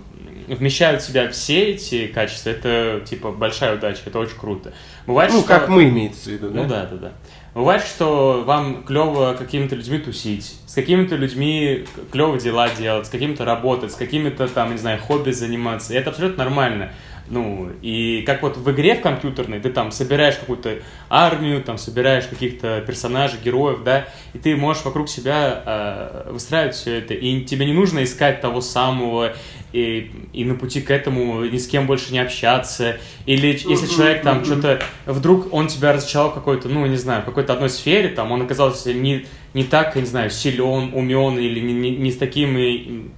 вмещают 0.47 1.01
в 1.01 1.07
себя 1.07 1.29
все 1.29 1.71
эти 1.71 2.07
качества, 2.07 2.49
это, 2.49 3.01
типа, 3.09 3.31
большая 3.31 3.75
удача, 3.77 4.01
это 4.05 4.19
очень 4.19 4.37
круто. 4.37 4.73
Бывает, 5.07 5.31
Ну, 5.31 5.39
что... 5.39 5.47
как 5.47 5.69
мы 5.69 5.85
имеется 5.87 6.29
в 6.29 6.33
виду, 6.33 6.49
Ну 6.51 6.65
да, 6.67 6.85
да, 6.91 6.97
да. 6.97 7.11
Бывает, 7.53 7.83
что 7.83 8.43
вам 8.45 8.83
клево 8.83 9.35
какими-то 9.37 9.75
людьми 9.75 9.97
тусить, 9.97 10.55
с 10.67 10.73
какими-то 10.73 11.15
людьми 11.15 11.85
клево 12.11 12.39
дела 12.39 12.69
делать, 12.69 13.07
с 13.07 13.09
какими-то 13.09 13.43
работать, 13.43 13.91
с 13.91 13.95
какими-то 13.95 14.47
там, 14.47 14.71
не 14.71 14.77
знаю, 14.77 14.99
хобби 14.99 15.31
заниматься. 15.31 15.93
И 15.93 15.97
это 15.97 16.11
абсолютно 16.11 16.45
нормально. 16.45 16.91
Ну, 17.27 17.69
и 17.81 18.23
как 18.25 18.41
вот 18.41 18.57
в 18.57 18.71
игре 18.71 18.95
в 18.95 19.01
компьютерной, 19.01 19.59
ты 19.59 19.69
там 19.69 19.91
собираешь 19.91 20.35
какую-то 20.35 20.79
армию, 21.09 21.63
там 21.63 21.77
собираешь 21.77 22.25
каких-то 22.25 22.83
персонажей, 22.85 23.39
героев, 23.43 23.83
да, 23.83 24.07
и 24.33 24.37
ты 24.37 24.55
можешь 24.55 24.83
вокруг 24.83 25.07
себя 25.07 25.63
э, 25.65 26.31
выстраивать 26.31 26.75
все 26.75 26.97
это, 26.97 27.13
и 27.13 27.41
тебе 27.45 27.65
не 27.65 27.73
нужно 27.73 28.03
искать 28.03 28.41
того 28.41 28.59
самого, 28.59 29.33
и, 29.71 30.11
и 30.33 30.43
на 30.43 30.55
пути 30.55 30.81
к 30.81 30.91
этому 30.91 31.45
ни 31.45 31.57
с 31.57 31.67
кем 31.67 31.87
больше 31.87 32.11
не 32.11 32.19
общаться, 32.19 32.97
или 33.25 33.47
если 33.47 33.87
человек 33.87 34.23
там 34.23 34.43
что-то, 34.43 34.81
вдруг 35.05 35.53
он 35.53 35.67
тебя 35.67 35.93
разочаровал 35.93 36.31
в 36.31 36.35
какой-то, 36.35 36.67
ну, 36.67 36.85
не 36.85 36.97
знаю, 36.97 37.21
в 37.21 37.25
какой-то 37.25 37.53
одной 37.53 37.69
сфере, 37.69 38.09
там, 38.09 38.31
он 38.31 38.41
оказался 38.41 38.93
не, 38.93 39.25
не 39.53 39.63
так, 39.63 39.95
я 39.95 40.01
не 40.01 40.07
знаю, 40.07 40.29
силен, 40.31 40.91
умен, 40.93 41.39
или 41.39 41.59
не, 41.59 41.73
не, 41.73 41.91
не 41.91 42.11
с 42.11 42.17
такими 42.17 43.11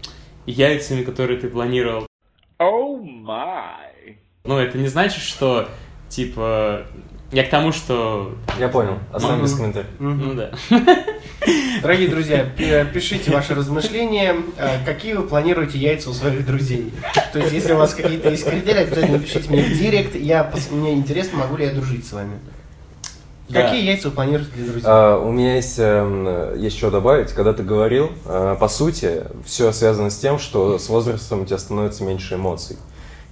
яйцами, 0.45 1.03
которые 1.03 1.39
ты 1.39 1.47
планировал. 1.47 2.05
Ну, 4.45 4.57
это 4.57 4.77
не 4.77 4.87
значит, 4.87 5.21
что, 5.23 5.69
типа, 6.09 6.81
Я 7.31 7.45
к 7.45 7.49
тому, 7.49 7.71
что... 7.71 8.35
Я 8.59 8.67
понял. 8.67 8.99
Оставим 9.13 9.41
без 9.41 9.55
комментариев. 9.55 9.89
Ну 9.99 10.33
да. 10.33 10.51
Дорогие 11.81 12.09
друзья, 12.09 12.45
пи- 12.57 12.85
пишите 12.93 13.31
ваши 13.31 13.55
размышления, 13.55 14.35
э, 14.57 14.83
какие 14.85 15.13
вы 15.13 15.23
планируете 15.23 15.77
яйца 15.77 16.09
у 16.09 16.13
своих 16.13 16.45
друзей. 16.45 16.91
То 17.31 17.39
есть, 17.39 17.53
если 17.53 17.71
у 17.71 17.77
вас 17.77 17.93
какие-то 17.93 18.29
есть 18.29 18.43
критерии, 18.45 18.81
обязательно 18.81 19.19
пишите 19.19 19.49
мне 19.49 19.63
в 19.63 19.77
директ. 19.79 20.13
Я, 20.13 20.51
мне 20.71 20.91
интересно, 20.91 21.37
могу 21.39 21.55
ли 21.55 21.65
я 21.65 21.71
дружить 21.71 22.05
с 22.05 22.11
вами. 22.11 22.37
Да. 23.47 23.61
Какие 23.63 23.85
яйца 23.85 24.09
вы 24.09 24.15
планируете 24.15 24.51
для 24.55 24.65
друзей? 24.65 24.83
А, 24.85 25.19
у 25.19 25.31
меня 25.31 25.55
есть, 25.55 25.75
эм, 25.79 26.59
есть 26.59 26.77
что 26.77 26.91
добавить. 26.91 27.31
Когда 27.31 27.53
ты 27.53 27.63
говорил, 27.63 28.11
э, 28.25 28.57
по 28.59 28.67
сути, 28.67 29.23
все 29.45 29.71
связано 29.71 30.09
с 30.09 30.17
тем, 30.17 30.37
что 30.37 30.77
с 30.77 30.89
возрастом 30.89 31.43
у 31.43 31.45
тебя 31.45 31.57
становится 31.57 32.03
меньше 32.03 32.35
эмоций. 32.35 32.75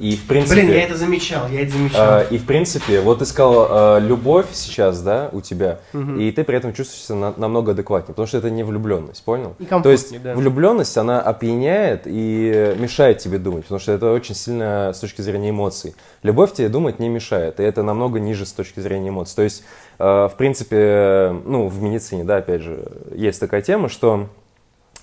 И 0.02 0.16
в 0.16 0.26
принципе... 0.26 0.62
Блин, 0.64 0.72
я 0.72 0.84
это 0.84 0.98
замечал, 0.98 1.48
я 1.48 1.62
это 1.62 1.74
замечал. 1.74 2.02
А, 2.02 2.22
и 2.24 2.40
в 2.40 2.46
принципе, 2.48 3.02
вот 3.02 3.20
ты 3.20 3.26
сказал 3.28 3.68
а, 3.70 4.00
любовь 4.00 4.48
сейчас, 4.52 5.00
да, 5.04 5.30
у 5.32 5.42
тебя, 5.42 5.78
Мгм. 5.94 6.20
и 6.20 6.32
ты 6.32 6.44
при 6.44 6.58
этом 6.58 6.74
чувствуешь 6.74 7.04
себя 7.04 7.18
на- 7.18 7.34
намного 7.38 7.74
адекватнее, 7.74 8.08
потому 8.08 8.28
что 8.28 8.40
это 8.40 8.50
не 8.50 8.64
влюбленность, 8.64 9.24
понял? 9.24 9.54
И 9.60 9.66
То 9.66 9.92
есть 9.92 10.20
да. 10.24 10.34
влюбленность, 10.34 10.98
она 10.98 11.22
опьяняет 11.22 12.04
и 12.06 12.76
мешает 12.80 13.20
тебе 13.20 13.38
думать, 13.38 13.66
потому 13.66 13.78
что 13.80 13.92
это 13.92 14.12
очень 14.12 14.34
сильно 14.34 14.92
с 14.92 15.00
точки 15.00 15.22
зрения 15.22 15.52
эмоций. 15.52 15.94
Любовь 16.24 16.52
тебе 16.54 16.70
думать 16.70 16.98
не 16.98 17.08
мешает, 17.08 17.60
и 17.60 17.64
это 17.64 17.84
намного 17.84 18.20
ниже 18.20 18.48
с 18.48 18.54
точки 18.54 18.80
зрения 18.80 19.10
эмоций. 19.10 19.36
То 19.36 19.44
есть, 19.44 19.64
э, 20.00 20.04
в 20.04 20.34
принципе, 20.36 21.36
ну, 21.46 21.68
в 21.68 21.80
медицине, 21.80 22.24
да, 22.24 22.38
опять 22.38 22.64
же, 22.64 22.88
есть 23.14 23.40
такая 23.40 23.62
тема, 23.62 23.88
что 23.88 24.30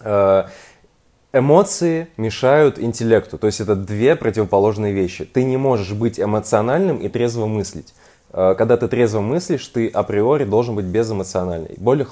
э, 0.01 0.45
эмоции 1.33 2.09
мешают 2.17 2.79
интеллекту. 2.79 3.39
То 3.39 3.47
есть 3.47 3.61
это 3.61 3.75
две 3.75 4.17
противоположные 4.17 4.93
вещи. 4.93 5.25
Ты 5.25 5.45
не 5.45 5.57
можешь 5.57 5.93
быть 5.93 6.19
эмоциональным 6.19 6.99
и 6.99 7.09
трезво 7.09 7.47
мыслить. 7.47 7.95
Э, 8.33 8.55
Когда 8.57 8.77
ты 8.77 8.89
трезво 8.89 9.21
мыслишь, 9.21 9.67
ты 9.69 9.89
априори 9.89 10.45
должен 10.45 10.75
быть 10.75 10.87
безэмоциональный, 10.87 11.75
более 11.79 12.07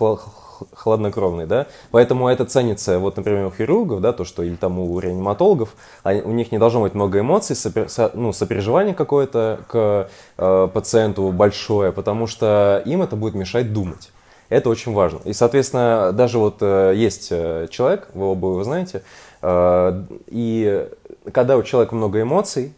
хладнокровный, 0.73 1.47
да. 1.47 1.67
Поэтому 1.91 2.29
это 2.29 2.47
ценится, 2.47 2.99
вот, 2.99 3.17
например, 3.19 3.47
у 3.47 3.51
хирургов, 3.51 4.01
да, 4.01 4.13
то, 4.13 4.25
что 4.25 4.43
или 4.43 4.57
там 4.57 4.79
у 4.79 4.99
реаниматологов, 4.99 5.75
они- 6.03 6.23
у 6.23 6.33
них 6.33 6.51
не 6.51 6.59
должно 6.59 6.81
быть 6.81 6.95
много 6.95 7.21
эмоций, 7.21 7.55
сопер- 7.55 7.89
со- 7.89 8.11
ну, 8.15 8.33
сопереживание 8.33 8.95
какое-то 8.95 9.61
к 9.69 10.09
э, 10.39 10.69
пациенту 10.73 11.31
большое, 11.31 11.93
потому 11.93 12.27
что 12.27 12.83
им 12.87 13.03
это 13.03 13.17
будет 13.17 13.35
мешать 13.35 13.73
думать. 13.73 14.11
Это 14.49 14.71
очень 14.71 14.93
важно. 14.93 15.21
И, 15.25 15.33
соответственно, 15.33 16.13
даже 16.13 16.39
вот 16.39 16.59
э, 16.61 16.93
есть 16.95 17.29
э, 17.31 17.67
человек, 17.71 18.09
вы 18.15 18.27
оба 18.27 18.49
его 18.49 18.63
знаете, 18.65 19.03
э, 19.43 20.03
и 20.29 20.89
когда 21.33 21.57
у 21.57 21.63
человека 21.63 21.95
много 21.95 22.21
эмоций, 22.23 22.73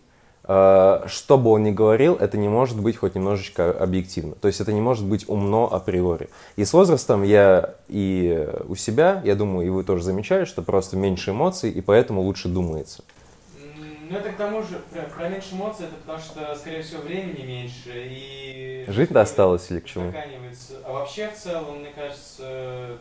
что 0.44 1.36
бы 1.36 1.50
он 1.50 1.62
ни 1.64 1.72
говорил, 1.72 2.14
это 2.14 2.38
не 2.38 2.48
может 2.48 2.80
быть 2.80 2.96
хоть 2.96 3.14
немножечко 3.14 3.70
объективно. 3.70 4.34
То 4.34 4.48
есть 4.48 4.62
это 4.62 4.72
не 4.72 4.80
может 4.80 5.04
быть 5.04 5.28
умно 5.28 5.68
априори. 5.70 6.30
И 6.56 6.64
с 6.64 6.72
возрастом 6.72 7.22
я 7.22 7.74
и 7.88 8.48
у 8.66 8.74
себя, 8.74 9.20
я 9.26 9.34
думаю, 9.34 9.66
и 9.66 9.68
вы 9.68 9.84
тоже 9.84 10.04
замечали, 10.04 10.46
что 10.46 10.62
просто 10.62 10.96
меньше 10.96 11.32
эмоций, 11.32 11.68
и 11.70 11.82
поэтому 11.82 12.22
лучше 12.22 12.48
думается. 12.48 13.02
Ну 14.10 14.16
это 14.16 14.30
к 14.30 14.36
тому 14.36 14.62
же, 14.62 14.80
про, 14.90 15.02
про 15.02 15.28
меньше 15.28 15.54
эмоций, 15.54 15.86
это 15.86 15.94
потому 15.96 16.18
что, 16.18 16.54
скорее 16.54 16.82
всего, 16.82 17.02
времени 17.02 17.44
меньше 17.44 17.92
и... 17.94 18.84
Жить-то 18.88 19.20
осталось 19.20 19.70
или 19.70 19.80
к 19.80 19.84
чему? 19.84 20.12
А 20.84 20.92
вообще, 20.92 21.28
в 21.28 21.34
целом, 21.34 21.80
мне 21.80 21.90
кажется... 21.94 22.98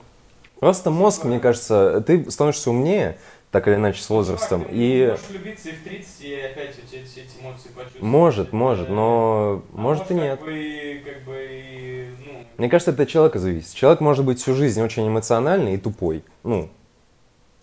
Просто 0.60 0.90
мозг, 0.90 1.24
мне 1.24 1.40
кажется, 1.40 2.02
ты 2.02 2.30
становишься 2.30 2.72
умнее, 2.72 3.18
так 3.52 3.68
или 3.68 3.76
иначе, 3.76 4.02
с 4.02 4.10
возрастом. 4.10 4.64
чувак, 4.64 4.76
И 4.76 5.08
можешь 5.10 5.26
влюбиться 5.30 5.70
и 5.70 5.72
в 5.74 5.84
30, 5.84 6.22
и 6.24 6.36
опять 6.42 6.76
у 6.78 6.88
тебя 6.88 7.06
все 7.06 7.22
эти 7.22 7.42
эмоции 7.42 7.70
почувствовать. 7.70 8.02
может, 8.02 8.54
может, 8.54 8.90
но 8.90 9.64
а 9.74 9.78
может 9.78 10.12
и 10.12 10.16
нет. 10.16 10.40
Как 10.40 10.46
бы, 10.46 11.02
как 11.06 11.24
бы, 11.24 11.48
и, 11.50 12.10
ну, 12.26 12.46
Мне 12.58 12.70
кажется, 12.70 12.92
это 12.92 13.04
от 13.04 13.10
человека 13.10 13.40
зависит. 13.40 13.74
Человек 13.76 14.02
может 14.02 14.26
быть 14.26 14.42
всю 14.42 14.56
жизнь 14.56 14.82
очень 14.82 15.08
эмоциональный 15.08 15.76
и 15.76 15.78
тупой. 15.78 16.24
Ну, 16.44 16.70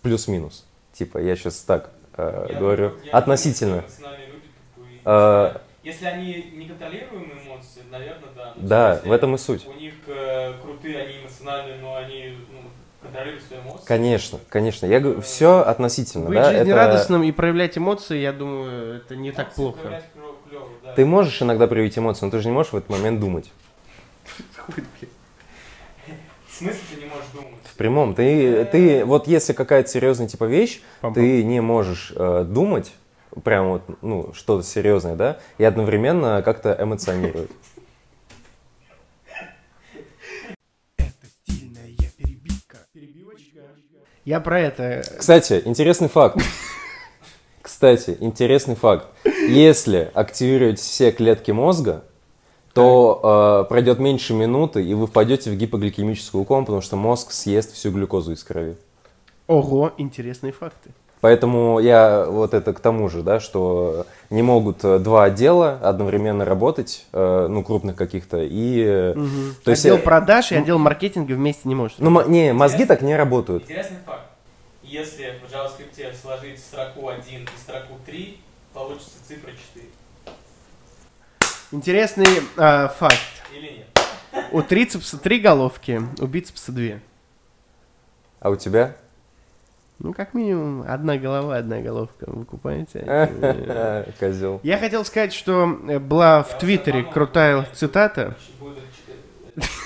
плюс-минус. 0.01 0.65
Типа, 0.93 1.19
я 1.19 1.35
сейчас 1.35 1.57
так 1.57 1.91
э, 2.17 2.47
я 2.51 2.55
говорю. 2.57 2.89
думаю, 2.91 3.05
я 3.13 3.19
относительно. 3.19 3.71
думаю. 3.77 3.85
А, 5.05 5.61
Если 5.83 6.07
они 6.07 6.53
неконтролируемые 6.55 7.33
эмоции, 7.45 7.83
наверное, 7.91 8.29
да. 8.37 8.53
Ну, 8.57 8.69
Да, 8.69 9.01
в 9.05 9.13
этом 9.13 9.35
и 9.35 9.39
суть. 9.39 9.67
У 9.69 9.75
них 9.79 9.95
э, 10.07 10.55
крутые, 10.63 10.99
они 11.03 11.19
эмоциональные, 11.19 11.77
но 11.81 11.97
они 11.97 12.37
ну, 12.51 12.71
контролируют 13.03 13.43
свои 13.45 13.61
эмоции. 13.61 13.85
Конечно, 13.85 14.39
конечно. 14.49 14.87
Я 14.87 15.01
говорю, 15.01 15.21
все 15.21 15.59
относительно, 15.61 16.27
Быть 16.27 16.37
да. 16.37 16.51
это- 16.51 16.59
жизнерадостным 16.61 17.23
и 17.23 17.33
проявлять 17.33 17.77
эмоции, 17.77 18.19
я 18.19 18.33
думаю, 18.33 18.97
это 18.97 19.15
не 19.17 19.31
так 19.33 19.47
Эмоции 19.49 19.57
плохо. 19.57 19.79
проявлять 19.81 20.05
клёво- 20.15 20.37
клёво, 20.49 20.69
да. 20.83 20.93
Ты 20.95 21.05
можешь 21.05 21.43
иногда 21.43 21.67
проявить 21.67 21.99
эмоции, 21.99 22.25
но 22.25 22.31
ты 22.31 22.39
же 22.41 22.47
не 22.49 22.55
можешь 22.55 22.73
в 22.73 22.77
этот 22.77 22.89
момент 22.89 23.21
думать. 23.21 23.51
В 26.49 26.57
смысле 26.57 26.81
ты 26.95 27.01
не 27.01 27.07
можешь 27.07 27.27
думать? 27.33 27.54
В 27.75 27.77
прямом. 27.77 28.15
Ты, 28.15 28.65
ты 28.67 29.05
вот 29.05 29.27
если 29.27 29.53
какая-то 29.53 29.89
серьезная 29.89 30.29
типа 30.29 30.45
вещь, 30.45 30.81
Пам-пам. 31.03 31.15
ты 31.15 31.43
не 31.43 31.61
можешь 31.61 32.13
э, 32.15 32.45
думать, 32.49 32.93
прям 33.43 33.69
вот, 33.71 33.83
ну, 34.01 34.33
что-то 34.33 34.65
серьезное, 34.65 35.17
да, 35.17 35.39
и 35.59 35.65
одновременно 35.65 36.41
как-то 36.45 36.77
эмоционировать. 36.79 37.51
Я 44.25 44.39
про 44.39 44.61
это. 44.61 45.03
Кстати, 45.19 45.61
интересный 45.65 46.09
факт. 46.09 46.41
Кстати, 47.61 48.17
интересный 48.21 48.77
факт. 48.77 49.09
Если 49.25 50.13
активировать 50.15 50.79
все 50.79 51.11
клетки 51.11 51.51
мозга, 51.51 52.05
то 52.75 53.63
э, 53.65 53.69
пройдет 53.69 53.99
меньше 54.01 54.35
минуты, 54.35 54.85
и 54.85 54.95
вы 54.95 55.07
впадете 55.07 55.51
в 55.51 55.57
гипогликемическую 55.57 56.45
кому, 56.45 56.63
потому 56.63 56.81
что 56.83 56.97
мозг 56.97 57.31
съест 57.33 57.73
всю 57.73 57.91
глюкозу 57.93 58.33
из 58.33 58.43
крови. 58.45 58.77
Ого, 59.47 59.93
интересные 59.97 60.53
факты. 60.53 60.91
Поэтому 61.21 61.79
я 61.81 62.27
вот 62.29 62.53
это 62.53 62.75
к 62.75 62.81
тому 62.81 63.09
же, 63.09 63.23
да, 63.23 63.41
что 63.41 64.05
не 64.29 64.43
могут 64.43 64.85
э, 64.85 64.99
два 64.99 65.25
отдела 65.25 65.79
одновременно 65.83 66.45
работать, 66.45 67.07
э, 67.13 67.47
ну, 67.49 67.63
крупных 67.63 67.97
каких-то, 67.97 68.43
и... 68.43 68.83
э, 68.87 69.15
То 69.65 69.71
есть, 69.71 69.87
отдел 69.87 69.99
продаж 69.99 70.53
и 70.53 70.57
отдел 70.57 70.79
маркетинга 70.79 71.33
вместе 71.33 71.63
не 71.65 71.75
может. 71.75 71.99
Ну, 72.01 72.11
мо- 72.11 72.25
не, 72.25 72.53
мозги 72.53 72.85
так 72.85 73.01
не 73.01 73.17
работают. 73.17 73.63
Интересный 73.63 73.97
факт. 74.05 74.27
Если 74.83 75.33
в 75.47 75.51
JavaScript 75.51 76.15
сложить 76.21 76.59
строку 76.59 77.09
1 77.09 77.43
и 77.43 77.47
строку 77.63 77.95
3, 78.05 78.39
получится 78.75 79.13
цифра 79.27 79.51
4. 79.75 79.87
Интересный 81.73 82.27
а, 82.57 82.89
факт. 82.89 83.19
У 84.53 84.63
трицепса 84.63 85.19
три 85.19 85.41
головки, 85.41 86.01
у 86.21 86.27
бицепса 86.27 86.73
две. 86.73 87.01
А 88.41 88.51
у 88.51 88.57
тебя? 88.57 88.97
Ну, 89.99 90.13
как 90.13 90.35
минимум, 90.35 90.85
одна 90.87 91.17
голова, 91.17 91.57
одна 91.57 91.81
головка. 91.81 92.27
Вы 92.27 92.45
купаете? 92.45 94.13
Козел. 94.21 94.61
Я 94.63 94.79
хотел 94.79 95.05
сказать, 95.05 95.33
что 95.33 95.79
э, 95.89 95.99
была 95.99 96.43
в 96.43 96.59
Твиттере 96.59 97.05
крутая 97.05 97.67
цитата. 97.73 98.37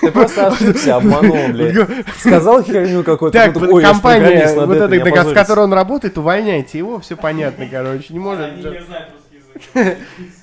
Ты 0.00 0.10
просто 0.10 0.46
ошибся, 0.46 0.96
обманул, 0.96 1.48
блядь. 1.52 1.76
Сказал 2.18 2.62
херню 2.62 3.04
какую-то. 3.04 3.38
Так, 3.38 3.54
потом, 3.54 3.74
«Ой, 3.74 3.82
компания, 3.82 4.54
вот 4.54 4.76
это 4.76 4.84
эта, 4.86 5.04
в 5.04 5.08
опозориться». 5.08 5.34
которой 5.34 5.64
он 5.64 5.72
работает, 5.74 6.16
увольняйте 6.16 6.78
его, 6.78 6.98
все 7.00 7.16
понятно, 7.16 7.66
короче, 7.70 8.12
не 8.12 8.18
может. 8.18 8.46
Они 8.46 8.56
не 8.62 8.82
знают. 8.82 9.08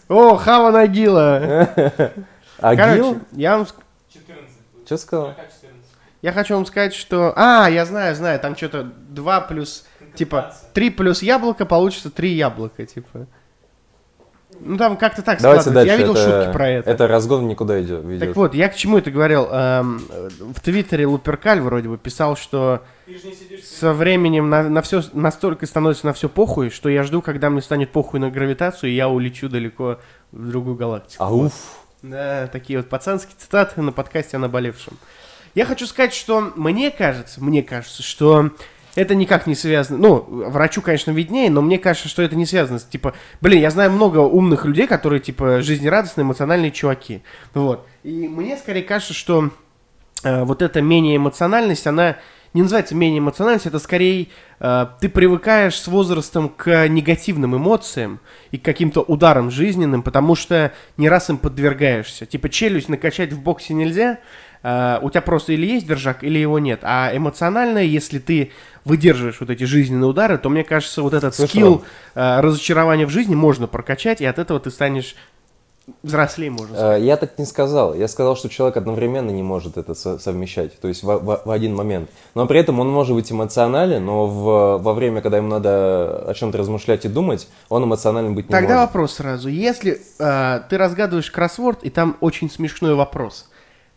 О, 0.08 0.36
Хава 0.38 0.72
Нагила. 0.72 1.70
А 2.60 2.76
Короче, 2.76 2.96
Гил? 3.02 3.20
я 3.34 3.58
вам, 3.58 3.66
ск- 3.66 3.74
14 4.14 4.50
будет. 4.74 4.86
Что 4.86 4.98
сказал? 4.98 5.32
Строка 5.32 5.50
14. 5.50 5.86
я 6.22 6.32
хочу 6.32 6.56
вам 6.56 6.66
сказать, 6.66 6.94
что... 6.94 7.34
А, 7.36 7.68
я 7.70 7.86
знаю, 7.86 8.16
знаю, 8.16 8.40
там 8.40 8.56
что-то 8.56 8.84
2 8.84 9.42
плюс... 9.42 9.86
Типа, 10.16 10.38
Конкретация. 10.44 10.70
3 10.74 10.90
плюс 10.92 11.22
яблоко 11.22 11.66
получится 11.66 12.10
3 12.10 12.30
яблока, 12.34 12.86
типа. 12.86 13.28
Ну, 14.62 14.78
там 14.78 14.96
как-то 14.96 15.22
так 15.22 15.42
Давайте 15.42 15.64
складывается. 15.64 15.72
дальше. 15.72 15.92
Я 15.92 15.98
видел 15.98 16.14
это, 16.16 16.24
шутки 16.44 16.54
про 16.54 16.70
это. 16.70 16.90
Это 16.90 17.08
разгон 17.08 17.48
никуда 17.50 17.82
идет. 17.82 18.06
ведет. 18.06 18.28
Так 18.30 18.36
вот, 18.38 18.54
я 18.54 18.70
к 18.70 18.76
чему 18.76 18.98
это 19.00 19.12
говорил? 19.12 19.48
Эм, 19.52 20.00
в 20.54 20.62
Твиттере 20.62 21.06
Луперкаль 21.08 21.60
вроде 21.60 21.90
бы 21.90 21.98
писал, 21.98 22.38
что 22.38 22.82
Со 23.64 23.94
временем 23.94 24.50
на, 24.50 24.64
на 24.70 24.82
все 24.82 25.04
настолько 25.14 25.66
становится 25.66 26.08
на 26.08 26.14
все 26.14 26.28
похуй, 26.28 26.70
что 26.70 26.90
я 26.90 27.04
жду, 27.04 27.22
когда 27.22 27.50
мне 27.50 27.62
станет 27.62 27.92
похуй 27.92 28.20
на 28.20 28.32
гравитацию, 28.32 28.92
и 28.92 28.96
я 28.96 29.10
улечу 29.10 29.50
далеко 29.50 30.00
в 30.32 30.50
другую 30.50 30.76
галактику. 30.76 31.24
Ауф. 31.24 31.54
Да, 32.02 32.48
такие 32.48 32.80
вот 32.80 32.90
пацанские 32.90 33.36
цитаты 33.38 33.82
на 33.82 33.92
подкасте 33.92 34.38
о 34.38 34.40
наболевшем. 34.40 34.98
Я 35.56 35.66
хочу 35.66 35.88
сказать, 35.88 36.14
что 36.14 36.52
мне 36.56 36.92
кажется, 36.92 37.42
мне 37.42 37.64
кажется, 37.64 38.04
что 38.04 38.52
это 38.96 39.14
никак 39.16 39.48
не 39.48 39.56
связано. 39.56 39.98
Ну, 39.98 40.50
врачу, 40.50 40.82
конечно, 40.82 41.12
виднее, 41.12 41.50
но 41.50 41.62
мне 41.62 41.78
кажется, 41.78 42.10
что 42.10 42.22
это 42.22 42.36
не 42.36 42.46
связано 42.46 42.80
типа, 42.80 43.14
блин, 43.42 43.62
я 43.62 43.70
знаю 43.70 43.92
много 43.92 44.20
умных 44.20 44.66
людей, 44.66 44.88
которые, 44.88 45.20
типа, 45.20 45.62
жизнерадостные, 45.62 46.24
эмоциональные 46.24 46.72
чуваки. 46.72 47.22
Вот. 47.54 47.88
И 48.04 48.28
мне 48.28 48.58
скорее 48.58 48.84
кажется, 48.84 49.14
что 49.14 49.52
э, 50.24 50.44
вот 50.44 50.62
эта 50.62 50.82
менее 50.82 51.18
эмоциональность, 51.18 51.88
она 51.88 52.18
не 52.56 52.62
называется 52.62 52.96
менее 52.96 53.20
эмоциональность, 53.20 53.66
это 53.66 53.80
скорее 53.80 54.30
э, 54.62 54.88
ты 55.02 55.10
привыкаешь 55.10 55.78
с 55.78 55.88
возрастом 55.88 56.48
к 56.48 56.88
негативным 56.88 57.58
эмоциям 57.58 58.22
и 58.52 58.58
к 58.58 58.64
каким-то 58.64 59.02
ударам 59.02 59.52
жизненным, 59.52 60.02
потому 60.02 60.36
что 60.36 60.72
не 60.96 61.10
раз 61.10 61.30
им 61.30 61.38
подвергаешься. 61.38 62.26
Типа 62.26 62.48
челюсть 62.48 62.88
накачать 62.88 63.34
в 63.34 63.42
боксе 63.42 63.74
нельзя, 63.74 64.20
э, 64.64 65.00
у 65.02 65.10
тебя 65.10 65.22
просто 65.22 65.52
или 65.52 65.66
есть 65.68 65.86
держак, 65.86 66.24
или 66.24 66.40
его 66.40 66.58
нет. 66.58 66.80
А 66.84 67.12
эмоционально, 67.14 67.80
если 67.80 68.20
ты 68.20 68.54
выдерживаешь 68.86 69.42
вот 69.42 69.50
эти 69.50 69.66
жизненные 69.66 70.08
удары, 70.08 70.38
то 70.38 70.50
мне 70.50 70.64
кажется, 70.64 71.02
вот 71.02 71.14
этот 71.14 71.36
Слышал? 71.36 71.50
скилл 71.50 71.86
э, 72.16 72.40
разочарования 72.40 73.06
в 73.06 73.10
жизни 73.10 73.36
можно 73.36 73.68
прокачать, 73.68 74.22
и 74.22 74.26
от 74.26 74.40
этого 74.40 74.62
ты 74.62 74.72
станешь 74.72 75.18
взрослее, 76.04 76.50
можно 76.52 76.76
сказать. 76.76 77.02
Э, 77.02 77.06
Я 77.06 77.18
так 77.18 77.38
не 77.38 77.46
сказал. 77.46 77.94
Я 77.94 78.08
сказал, 78.08 78.36
что 78.36 78.50
человек 78.50 78.78
одновременно 78.78 79.30
не 79.32 79.44
может 79.44 79.78
это 79.78 79.94
со- 79.94 80.18
совмещать, 80.20 80.80
то 80.80 80.88
есть 80.88 81.04
в, 81.04 81.08
в- 81.08 81.42
в 81.46 81.52
один 81.52 81.76
момент. 81.76 82.10
Но 82.34 82.46
при 82.48 82.60
этом 82.60 82.80
он 82.80 82.90
может 82.90 83.16
быть 83.16 83.32
эмоционален, 83.32 84.04
но 84.04 84.26
в- 84.28 84.78
во 84.82 84.94
время, 84.94 85.22
когда 85.22 85.38
ему 85.38 85.48
надо 85.50 86.30
о 86.30 86.34
чем-то 86.34 86.58
размышлять 86.58 87.06
и 87.06 87.08
думать, 87.08 87.48
он 87.70 87.84
эмоционален 87.84 88.34
быть 88.36 88.48
не 88.50 88.52
Тогда 88.52 88.76
может. 88.76 88.88
вопрос 88.90 89.14
сразу. 89.16 89.50
Если 89.50 90.02
э, 90.20 90.62
ты 90.70 90.78
разгадываешь 90.78 91.30
кроссворд, 91.32 91.84
и 91.84 91.90
там 91.90 92.18
очень 92.20 92.50
смешной 92.50 92.96
вопрос, 92.96 93.50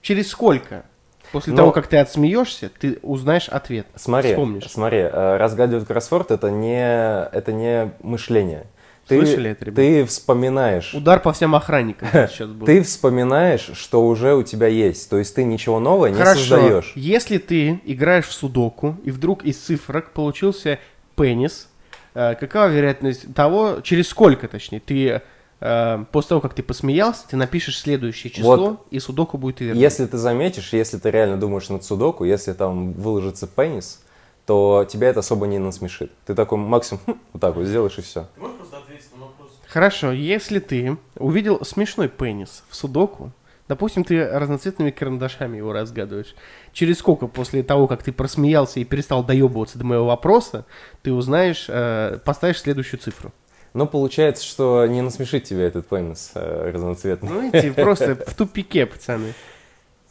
через 0.02 0.28
сколько 0.28 0.84
после 1.32 1.52
Ну- 1.52 1.56
того, 1.58 1.72
как 1.72 1.86
ты 1.88 1.96
отсмеешься, 1.98 2.70
ты 2.80 2.98
узнаешь 3.02 3.48
ответ? 3.48 3.86
Смотри, 3.96 4.30
Вспомнишь. 4.30 4.70
смотри, 4.70 4.98
э, 5.00 5.36
разгадывать 5.36 5.86
кроссворд 5.86 6.30
это 6.30 6.50
не, 6.50 6.80
это 6.80 7.52
не 7.52 7.92
мышление. 8.02 8.64
Ты, 9.08 9.18
Слышали 9.24 9.50
это, 9.50 9.64
ребят? 9.64 9.76
ты 9.76 10.04
вспоминаешь. 10.04 10.94
Удар 10.94 11.20
по 11.20 11.32
всем 11.32 11.54
охранникам 11.54 12.08
сейчас 12.12 12.50
был. 12.50 12.66
Ты 12.66 12.82
вспоминаешь, 12.82 13.70
что 13.74 14.06
уже 14.06 14.34
у 14.34 14.42
тебя 14.42 14.66
есть. 14.68 15.08
То 15.10 15.16
есть 15.18 15.34
ты 15.34 15.44
ничего 15.44 15.80
нового 15.80 16.06
не 16.06 16.14
Хорошо. 16.16 16.40
создаешь. 16.40 16.92
Если 16.94 17.38
ты 17.38 17.80
играешь 17.84 18.26
в 18.26 18.32
судоку, 18.32 18.96
и 19.04 19.10
вдруг 19.10 19.44
из 19.44 19.56
цифрок 19.58 20.10
получился 20.12 20.78
пенис, 21.16 21.68
э, 22.14 22.34
какова 22.34 22.66
вероятность 22.68 23.34
того, 23.34 23.78
через 23.82 24.08
сколько, 24.08 24.46
точнее, 24.48 24.80
ты 24.80 25.22
э, 25.60 26.04
после 26.12 26.28
того, 26.28 26.40
как 26.40 26.54
ты 26.54 26.62
посмеялся, 26.62 27.22
ты 27.28 27.36
напишешь 27.36 27.78
следующее 27.80 28.30
число, 28.30 28.56
Вот. 28.56 28.86
и 28.90 28.98
судоку 29.00 29.38
будет 29.38 29.60
верно. 29.60 29.78
Если 29.78 30.06
ты 30.06 30.16
заметишь, 30.18 30.72
если 30.72 30.98
ты 30.98 31.10
реально 31.10 31.36
думаешь 31.38 31.68
над 31.68 31.82
судоку, 31.84 32.24
если 32.24 32.52
там 32.52 32.92
выложится 32.92 33.46
пенис, 33.46 34.02
то 34.48 34.86
тебя 34.88 35.08
это 35.08 35.20
особо 35.20 35.46
не 35.46 35.58
насмешит. 35.58 36.10
Ты 36.24 36.34
такой 36.34 36.56
максимум 36.56 37.02
«Хм», 37.06 37.20
вот 37.34 37.42
так 37.42 37.54
вот 37.54 37.66
сделаешь 37.66 37.98
и 37.98 38.00
все. 38.00 38.28
Ты 38.34 38.40
можешь 38.40 38.56
просто 38.56 38.78
ответить 38.78 39.14
на 39.14 39.26
вопрос? 39.26 39.50
Хорошо, 39.66 40.10
если 40.10 40.58
ты 40.58 40.96
увидел 41.16 41.62
смешной 41.66 42.08
пенис 42.08 42.64
в 42.70 42.74
судоку, 42.74 43.30
допустим, 43.68 44.04
ты 44.04 44.26
разноцветными 44.26 44.90
карандашами 44.90 45.58
его 45.58 45.74
разгадываешь, 45.74 46.34
через 46.72 46.96
сколько 46.96 47.26
после 47.26 47.62
того, 47.62 47.86
как 47.88 48.02
ты 48.02 48.10
просмеялся 48.10 48.80
и 48.80 48.84
перестал 48.84 49.22
доебываться 49.22 49.76
до 49.76 49.84
моего 49.84 50.06
вопроса, 50.06 50.64
ты 51.02 51.12
узнаешь, 51.12 51.66
э, 51.68 52.18
поставишь 52.24 52.60
следующую 52.60 53.00
цифру? 53.00 53.34
Но 53.74 53.86
получается, 53.86 54.46
что 54.46 54.86
не 54.86 55.02
насмешит 55.02 55.44
тебя 55.44 55.66
этот 55.66 55.86
пенис 55.86 56.30
э, 56.34 56.70
разноцветный. 56.72 57.28
Ну, 57.28 57.42
видите, 57.42 57.70
просто 57.74 58.14
в 58.14 58.34
тупике, 58.34 58.86
пацаны. 58.86 59.34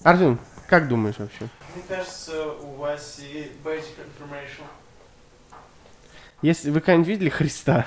Артем, 0.04 0.40
как 0.68 0.88
думаешь 0.88 1.16
вообще? 1.18 1.48
Мне 1.78 1.86
кажется, 1.88 2.54
у 2.54 2.72
Васи 2.78 3.52
basic 3.64 3.94
information. 4.00 4.64
Если 6.42 6.72
вы 6.72 6.80
когда-нибудь 6.80 7.08
видели 7.08 7.30
Христа? 7.30 7.86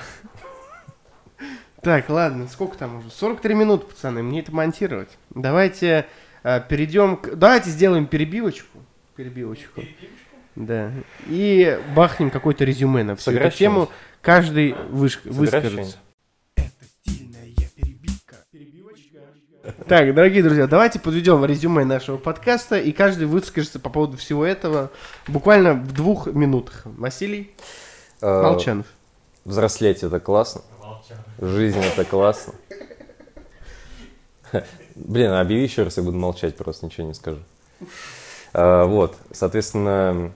Так, 1.81 2.07
ладно, 2.07 2.47
сколько 2.47 2.77
там 2.77 2.99
уже? 2.99 3.09
43 3.09 3.53
минуты, 3.53 3.87
пацаны, 3.87 4.23
мне 4.23 4.39
это 4.39 4.53
монтировать. 4.53 5.09
Давайте 5.31 6.05
э, 6.43 6.61
перейдем 6.69 7.17
к... 7.17 7.35
Давайте 7.35 7.69
сделаем 7.69 8.05
перебивочку. 8.05 8.79
Перебивочку. 9.17 9.83
Да. 10.55 10.93
И 11.27 11.77
бахнем 11.93 12.29
какое-то 12.29 12.63
резюме 12.63 13.03
на 13.03 13.17
всю 13.17 13.31
эту 13.31 13.57
тему. 13.57 13.89
Каждый 14.21 14.73
выш... 14.89 15.19
Выскажется. 15.25 15.97
Так, 19.87 20.13
дорогие 20.13 20.43
друзья, 20.43 20.67
давайте 20.67 20.99
подведем 20.99 21.43
резюме 21.43 21.85
нашего 21.85 22.17
подкаста, 22.17 22.77
и 22.77 22.91
каждый 22.91 23.25
выскажется 23.25 23.79
по 23.79 23.89
поводу 23.89 24.15
всего 24.15 24.45
этого 24.45 24.91
буквально 25.27 25.73
в 25.73 25.91
двух 25.93 26.27
минутах. 26.27 26.81
Василий 26.85 27.51
Э, 28.21 28.43
Молчанов. 28.43 28.85
Взрослеть 29.45 30.03
это 30.03 30.19
классно. 30.19 30.61
Жизнь 31.39 31.79
это 31.79 32.05
классно. 32.05 32.53
Блин, 34.95 35.31
а 35.31 35.41
объяви 35.41 35.63
еще 35.63 35.83
раз, 35.83 35.97
я 35.97 36.03
буду 36.03 36.17
молчать, 36.17 36.55
просто 36.55 36.85
ничего 36.85 37.07
не 37.07 37.15
скажу. 37.15 37.39
А, 38.53 38.85
Вот, 38.85 39.15
соответственно, 39.31 40.31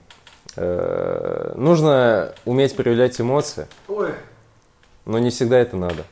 э, 0.56 1.52
нужно 1.54 2.34
уметь 2.44 2.74
проявлять 2.74 3.20
эмоции, 3.20 3.68
но 5.04 5.18
не 5.20 5.30
всегда 5.30 5.58
это 5.58 5.76
надо. 5.76 6.04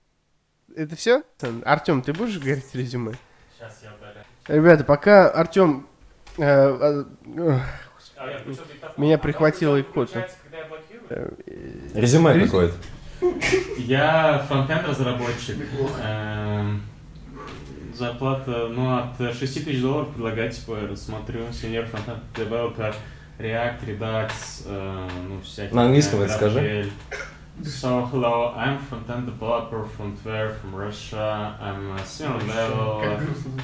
Это 0.75 0.97
все? 0.97 1.23
Артем, 1.65 2.03
ты 2.03 2.13
будешь 2.13 2.39
говорить 2.39 2.65
резюме? 2.75 3.15
Сейчас 3.57 3.81
я 3.83 3.91
удаляю. 3.95 4.25
Ребята, 4.49 4.85
пока 4.85 5.31
Артем... 5.31 5.87
э, 6.37 6.43
э, 6.43 7.05
э, 7.37 7.59
А, 8.17 8.39
включил 8.39 8.65
диктофон. 8.73 9.05
Меня 9.05 9.15
А 9.15 9.19
прихватило 9.19 9.81
икота. 9.81 10.29
Резюме 11.95 12.35
Резю- 12.35 12.45
какое-то. 12.47 12.75
Я 13.79 14.45
фронтенд 14.49 14.87
разработчик. 14.89 15.57
Эм, 16.03 16.83
Зарплата, 17.95 18.67
ну, 18.71 18.97
от 18.99 19.17
6 19.37 19.65
тысяч 19.65 19.81
долларов 19.81 20.09
предлагать, 20.13 20.57
типа, 20.57 20.79
я 20.83 20.89
рассмотрю. 20.89 21.43
Senior 21.51 21.89
frontend 21.91 22.19
developer, 22.35 22.93
React, 23.39 23.87
Redux, 23.87 24.33
э, 24.67 25.09
ну, 25.29 25.41
всякие. 25.43 25.75
На 25.75 25.83
английском 25.85 26.21
э, 26.21 26.25
это 26.25 26.35
скажи. 26.35 26.91
So, 27.63 28.05
hello, 28.07 28.53
I'm 28.57 28.79
front-end 28.79 29.27
developer 29.27 29.85
from 29.85 30.17
Tver, 30.17 30.57
from 30.61 30.75
Russia. 30.75 31.57
I'm 31.61 31.93
a 31.93 32.05
senior 32.05 32.41
level, 32.41 33.01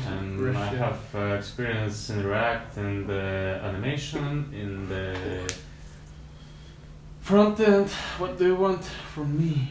and 0.07 0.57
I 0.57 0.66
have 0.76 1.01
uh, 1.14 1.34
experience 1.34 2.09
in 2.09 2.24
React 2.24 2.76
and 2.78 3.11
uh, 3.11 3.12
animation 3.66 4.49
in 4.55 4.88
the 4.88 5.53
front-end. 7.20 7.91
What 8.18 8.38
do 8.38 8.47
you 8.47 8.55
want 8.55 8.84
from 9.12 9.36
me? 9.36 9.68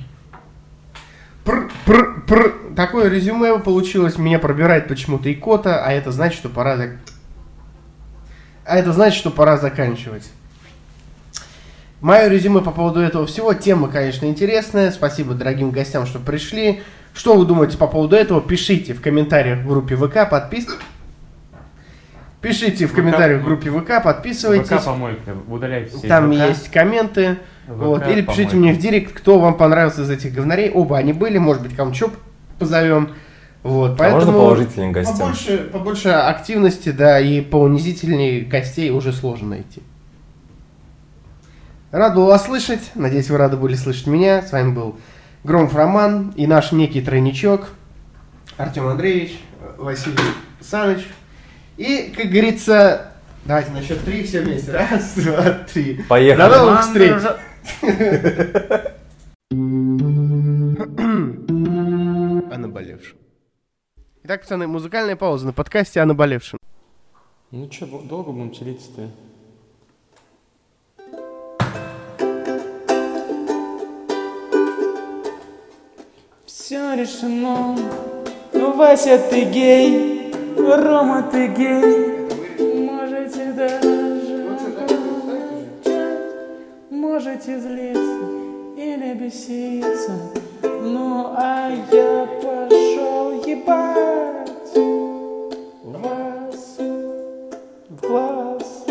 Пр, 1.45 1.72
пр, 1.86 2.22
пр. 2.28 2.76
Такое 2.76 3.09
резюме 3.09 3.57
получилось. 3.59 4.17
Меня 4.17 4.38
пробирает 4.38 4.89
почему-то 4.89 5.32
икота, 5.32 5.84
а 5.84 5.91
это 5.93 6.11
значит, 6.11 6.39
что 6.39 6.49
пора... 6.49 6.78
А 8.65 8.78
это 8.78 8.91
значит, 8.91 9.17
что 9.17 9.32
пора 9.32 9.57
заканчивать. 9.57 10.30
Мое 12.01 12.29
резюме 12.29 12.61
по 12.61 12.71
поводу 12.71 13.01
этого 13.01 13.25
всего. 13.25 13.53
Тема, 13.53 13.89
конечно, 13.89 14.25
интересная. 14.25 14.91
Спасибо 14.91 15.33
дорогим 15.33 15.71
гостям, 15.71 16.05
что 16.05 16.19
пришли. 16.19 16.81
Что 17.13 17.35
вы 17.35 17.45
думаете 17.45 17.77
по 17.77 17.87
поводу 17.87 18.15
этого? 18.15 18.39
Пишите 18.39 18.93
в 18.93 19.01
комментариях 19.01 19.59
в 19.59 19.67
группе 19.67 19.95
ВК, 19.97 20.29
подписывайтесь. 20.29 20.85
Пишите 22.41 22.85
в 22.85 22.93
комментариях 22.93 23.41
в 23.41 23.43
группе 23.45 23.69
ВК, 23.69 24.01
подписывайтесь. 24.01 24.69
ВК 24.69 24.85
помойка, 24.85 25.35
удаляйте 25.49 25.97
все 25.97 26.07
Там 26.07 26.31
ВК. 26.31 26.39
есть 26.39 26.69
комменты. 26.71 27.37
ВК 27.65 27.71
Вот. 27.73 28.07
Или 28.07 28.21
пишите 28.21 28.51
помойка. 28.51 28.55
мне 28.55 28.73
в 28.73 28.77
директ, 28.77 29.13
кто 29.13 29.39
вам 29.39 29.55
понравился 29.55 30.03
из 30.03 30.09
этих 30.09 30.33
говнарей. 30.33 30.71
Оба 30.71 30.97
они 30.97 31.11
были, 31.11 31.37
может 31.37 31.61
быть, 31.63 31.75
кому 31.75 31.93
что 31.93 32.11
позовем. 32.57 33.09
Вот, 33.61 33.91
А 33.91 33.95
поэтому 33.97 34.31
можно 34.31 34.33
положительным 34.33 34.91
гостям? 34.93 35.17
Побольше, 35.17 35.57
побольше 35.73 36.09
активности, 36.09 36.91
да, 36.91 37.19
и 37.19 37.41
поунизительней 37.41 38.39
гостей 38.41 38.89
уже 38.89 39.11
сложно 39.11 39.49
найти. 39.49 39.81
Рад 41.91 42.13
был 42.13 42.27
вас 42.27 42.45
слышать. 42.45 42.91
Надеюсь, 42.93 43.29
вы 43.31 43.37
рады 43.37 43.57
были 43.57 43.73
слышать 43.73 44.05
меня. 44.05 44.43
С 44.43 44.51
вами 44.51 44.71
был 44.73 44.99
Громов 45.43 45.73
Роман 45.73 46.33
и 46.35 46.45
наш 46.45 46.71
некий 46.71 47.01
тройничок 47.01 47.69
Артем 48.57 48.87
Андреевич, 48.87 49.39
Василий 49.77 50.17
Саныч. 50.61 51.07
И, 51.77 52.13
как 52.15 52.27
говорится, 52.27 53.13
давайте 53.45 53.71
на 53.71 53.81
счет 53.81 54.03
три 54.03 54.23
все 54.23 54.41
вместе. 54.41 54.71
Раз, 54.71 55.15
два, 55.15 55.51
три. 55.73 56.03
Поехали. 56.07 56.49
До 56.49 56.59
новых 56.59 56.81
встреч! 56.81 57.13
О 62.51 62.57
наболевшем. 62.57 63.17
Итак, 64.23 64.41
пацаны, 64.41 64.67
музыкальная 64.67 65.15
пауза 65.15 65.47
на 65.47 65.53
подкасте 65.53 66.01
о 66.01 66.05
наболевшем. 66.05 66.59
Ну 67.49 67.71
что, 67.71 67.87
долго 68.03 68.31
будем 68.31 68.51
телиться-то? 68.51 69.09
Все 76.70 76.93
решено. 76.93 77.76
Ну, 78.53 78.74
Вася, 78.74 79.17
ты 79.17 79.43
гей. 79.45 80.32
Рома, 80.55 81.24
ты 81.24 81.47
гей. 81.47 82.30
Можете 82.86 83.51
даже 83.53 84.45
Можете 86.91 87.59
злиться 87.59 88.20
или 88.78 89.15
беситься. 89.15 90.11
Ну, 90.61 91.34
а 91.36 91.72
я 91.91 92.28
пошел 92.39 93.32
ебать 93.43 94.78
вас 95.84 96.78
в 97.89 97.95
глаз, 97.99 98.86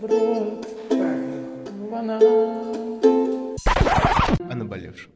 в 0.00 0.06
рот. 0.06 0.66
Та-на. 1.90 2.20
О 4.48 4.54
наболевшем. 4.54 5.11